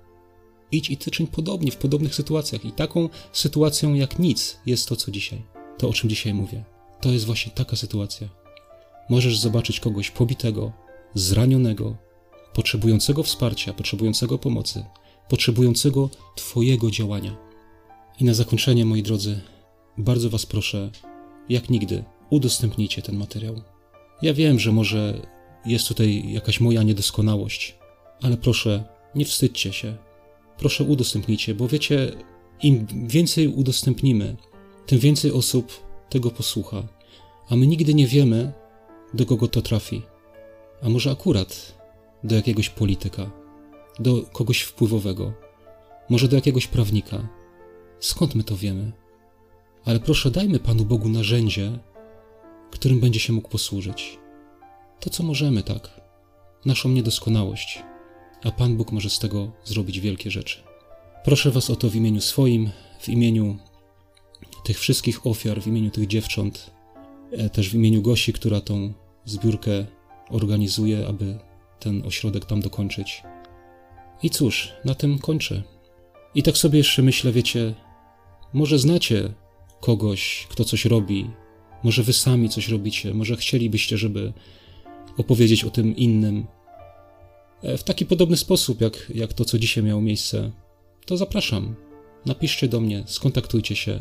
Idź 0.73 0.91
i 0.91 0.97
ty 0.97 1.11
czyń 1.11 1.27
podobnie 1.27 1.71
w 1.71 1.77
podobnych 1.77 2.15
sytuacjach. 2.15 2.65
I 2.65 2.73
taką 2.73 3.09
sytuacją 3.33 3.95
jak 3.95 4.19
nic 4.19 4.59
jest 4.67 4.89
to, 4.89 4.97
co 4.97 5.11
dzisiaj. 5.11 5.43
To, 5.79 5.89
o 5.89 5.93
czym 5.93 6.11
dzisiaj 6.11 6.35
mówię. 6.35 6.65
To 7.01 7.11
jest 7.11 7.25
właśnie 7.25 7.53
taka 7.53 7.77
sytuacja. 7.77 8.29
Możesz 9.09 9.39
zobaczyć 9.39 9.81
kogoś 9.81 10.11
pobitego, 10.11 10.73
zranionego, 11.15 11.97
potrzebującego 12.55 13.23
wsparcia, 13.23 13.73
potrzebującego 13.73 14.39
pomocy, 14.39 14.85
potrzebującego 15.29 16.11
Twojego 16.37 16.91
działania. 16.91 17.50
I 18.21 18.25
na 18.25 18.35
zakończenie, 18.35 18.85
moi 18.85 19.03
drodzy, 19.03 19.41
bardzo 19.99 20.31
Was 20.31 20.47
proszę, 20.47 20.91
jak 21.49 21.71
nigdy, 21.71 22.05
udostępnijcie 22.31 23.03
ten 23.03 23.17
materiał. 23.17 23.63
Ja 24.23 24.35
wiem, 24.35 24.59
że 24.59 24.73
może 24.73 25.27
jest 25.67 25.89
tutaj 25.89 26.33
jakaś 26.33 26.61
moja 26.61 26.83
niedoskonałość, 26.83 27.79
ale 28.23 28.37
proszę, 28.37 28.85
nie 29.15 29.25
wstydźcie 29.25 29.73
się. 29.73 29.97
Proszę, 30.59 30.85
udostępnijcie, 30.85 31.55
bo 31.55 31.69
wiecie, 31.69 32.13
im 32.63 32.87
więcej 33.07 33.49
udostępnimy, 33.49 34.37
tym 34.87 34.99
więcej 34.99 35.33
osób 35.33 35.73
tego 36.11 36.31
posłucha, 36.31 36.83
a 37.49 37.57
my 37.57 37.67
nigdy 37.67 37.95
nie 37.95 38.07
wiemy, 38.07 38.53
do 39.15 39.27
kogo 39.27 39.49
to 39.49 39.63
trafi. 39.63 40.03
A 40.83 40.89
może 40.89 41.11
akurat 41.11 41.75
do 42.25 42.35
jakiegoś 42.35 42.69
polityka, 42.69 43.31
do 43.99 44.23
kogoś 44.23 44.61
wpływowego, 44.61 45.33
może 46.11 46.29
do 46.29 46.37
jakiegoś 46.37 46.67
prawnika. 46.67 47.40
Skąd 48.01 48.35
my 48.35 48.45
to 48.45 48.57
wiemy? 48.57 48.93
Ale 49.85 50.01
proszę, 50.01 50.31
dajmy 50.31 50.59
Panu 50.59 50.85
Bogu 50.85 51.09
narzędzie, 51.09 51.79
którym 52.71 53.01
będzie 53.01 53.21
się 53.21 53.33
mógł 53.33 53.49
posłużyć. 53.49 54.19
To, 55.01 55.11
co 55.11 55.23
możemy, 55.23 55.63
tak, 55.63 56.01
naszą 56.65 56.89
niedoskonałość, 56.89 57.83
a 58.45 58.51
Pan 58.51 58.77
Bóg 58.77 58.93
może 58.93 59.11
z 59.11 59.19
tego 59.19 59.53
zrobić 59.65 60.01
wielkie 60.01 60.31
rzeczy. 60.31 60.63
Proszę 61.25 61.51
Was 61.51 61.71
o 61.71 61.77
to 61.77 61.91
w 61.91 61.97
imieniu 61.97 62.21
swoim, 62.21 62.71
w 63.01 63.09
imieniu 63.09 63.57
tych 64.65 64.79
wszystkich 64.79 65.27
ofiar, 65.27 65.63
w 65.63 65.67
imieniu 65.67 65.91
tych 65.91 66.07
dziewcząt, 66.07 66.71
e, 67.33 67.51
też 67.51 67.71
w 67.71 67.75
imieniu 67.75 68.03
Gosi, 68.03 68.33
która 68.33 68.61
tą 68.61 68.93
zbiórkę 69.25 69.87
organizuje, 70.31 71.07
aby 71.09 71.39
ten 71.81 72.07
ośrodek 72.07 72.45
tam 72.45 72.61
dokończyć. 72.61 73.23
I 74.23 74.31
cóż, 74.31 74.73
na 74.85 74.95
tym 74.95 75.19
kończę. 75.19 75.63
I 76.35 76.43
tak 76.43 76.59
sobie 76.59 76.79
jeszcze 76.79 77.03
myślę, 77.03 77.33
wiecie, 77.33 77.75
może 78.53 78.79
znacie 78.79 79.33
kogoś, 79.81 80.47
kto 80.51 80.65
coś 80.65 80.85
robi, 80.85 81.31
może 81.85 82.03
wy 82.03 82.13
sami 82.13 82.49
coś 82.49 82.69
robicie, 82.69 83.15
może 83.15 83.37
chcielibyście, 83.37 83.99
żeby 83.99 84.33
opowiedzieć 85.17 85.65
o 85.65 85.71
tym 85.71 85.97
innym. 85.97 86.47
E, 87.63 87.77
w 87.79 87.85
taki 87.85 88.07
podobny 88.07 88.37
sposób, 88.37 88.81
jak, 88.81 89.13
jak 89.15 89.33
to, 89.33 89.45
co 89.45 89.59
dzisiaj 89.59 89.85
miało 89.85 90.01
miejsce, 90.01 90.51
to 91.07 91.17
zapraszam. 91.17 91.75
Napiszcie 92.27 92.69
do 92.69 92.81
mnie, 92.81 93.05
skontaktujcie 93.07 93.77
się 93.77 94.01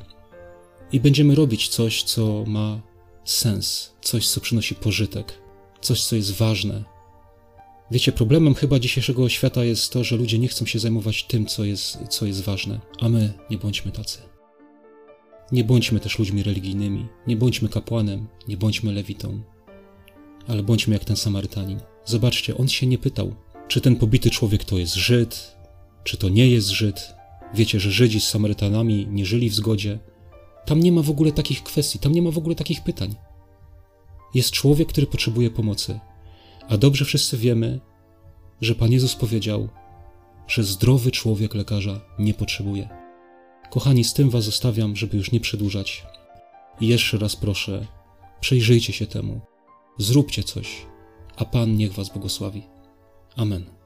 i 0.91 0.99
będziemy 0.99 1.35
robić 1.35 1.67
coś, 1.67 2.03
co 2.03 2.43
ma 2.47 2.81
sens, 3.25 3.93
coś, 4.01 4.27
co 4.27 4.41
przynosi 4.41 4.75
pożytek, 4.75 5.41
coś, 5.81 6.03
co 6.03 6.15
jest 6.15 6.31
ważne. 6.31 6.83
Wiecie, 7.91 8.11
problemem 8.11 8.55
chyba 8.55 8.79
dzisiejszego 8.79 9.29
świata 9.29 9.63
jest 9.63 9.91
to, 9.91 10.03
że 10.03 10.15
ludzie 10.15 10.39
nie 10.39 10.47
chcą 10.47 10.65
się 10.65 10.79
zajmować 10.79 11.23
tym, 11.23 11.45
co 11.45 11.65
jest, 11.65 11.97
co 12.09 12.25
jest 12.25 12.41
ważne, 12.41 12.79
a 12.99 13.09
my 13.09 13.33
nie 13.49 13.57
bądźmy 13.57 13.91
tacy. 13.91 14.28
Nie 15.51 15.63
bądźmy 15.63 15.99
też 15.99 16.19
ludźmi 16.19 16.43
religijnymi, 16.43 17.07
nie 17.27 17.37
bądźmy 17.37 17.69
kapłanem, 17.69 18.27
nie 18.47 18.57
bądźmy 18.57 18.91
lewitą, 18.91 19.41
ale 20.47 20.63
bądźmy 20.63 20.93
jak 20.93 21.05
ten 21.05 21.15
Samarytanin. 21.15 21.79
Zobaczcie, 22.05 22.57
on 22.57 22.67
się 22.67 22.87
nie 22.87 22.97
pytał, 22.97 23.35
czy 23.67 23.81
ten 23.81 23.95
pobity 23.95 24.29
człowiek 24.29 24.63
to 24.63 24.77
jest 24.77 24.93
Żyd, 24.93 25.55
czy 26.03 26.17
to 26.17 26.29
nie 26.29 26.47
jest 26.49 26.67
Żyd. 26.67 27.13
Wiecie, 27.53 27.79
że 27.79 27.91
Żydzi 27.91 28.19
z 28.21 28.27
Samarytanami 28.27 29.07
nie 29.07 29.25
żyli 29.25 29.49
w 29.49 29.55
zgodzie. 29.55 29.99
Tam 30.65 30.79
nie 30.79 30.91
ma 30.91 31.01
w 31.01 31.09
ogóle 31.09 31.31
takich 31.31 31.63
kwestii, 31.63 31.99
tam 31.99 32.11
nie 32.11 32.21
ma 32.21 32.31
w 32.31 32.37
ogóle 32.37 32.55
takich 32.55 32.83
pytań. 32.83 33.15
Jest 34.33 34.51
człowiek, 34.51 34.87
który 34.87 35.07
potrzebuje 35.07 35.49
pomocy, 35.49 35.99
a 36.69 36.77
dobrze 36.77 37.05
wszyscy 37.05 37.37
wiemy, 37.37 37.79
że 38.61 38.75
Pan 38.75 38.91
Jezus 38.91 39.15
powiedział, 39.15 39.69
że 40.47 40.63
zdrowy 40.63 41.11
człowiek 41.11 41.55
lekarza 41.55 42.01
nie 42.19 42.33
potrzebuje. 42.33 42.98
Kochani, 43.69 44.03
z 44.03 44.13
tym 44.13 44.29
Was 44.29 44.43
zostawiam, 44.43 44.95
żeby 44.95 45.17
już 45.17 45.31
nie 45.31 45.39
przedłużać. 45.39 46.05
I 46.81 46.87
jeszcze 46.87 47.17
raz 47.17 47.35
proszę, 47.35 47.85
przejrzyjcie 48.39 48.93
się 48.93 49.07
temu, 49.07 49.41
zróbcie 49.97 50.43
coś, 50.43 50.85
a 51.35 51.45
Pan 51.45 51.77
niech 51.77 51.93
Was 51.93 52.09
błogosławi. 52.09 52.63
Amen. 53.35 53.78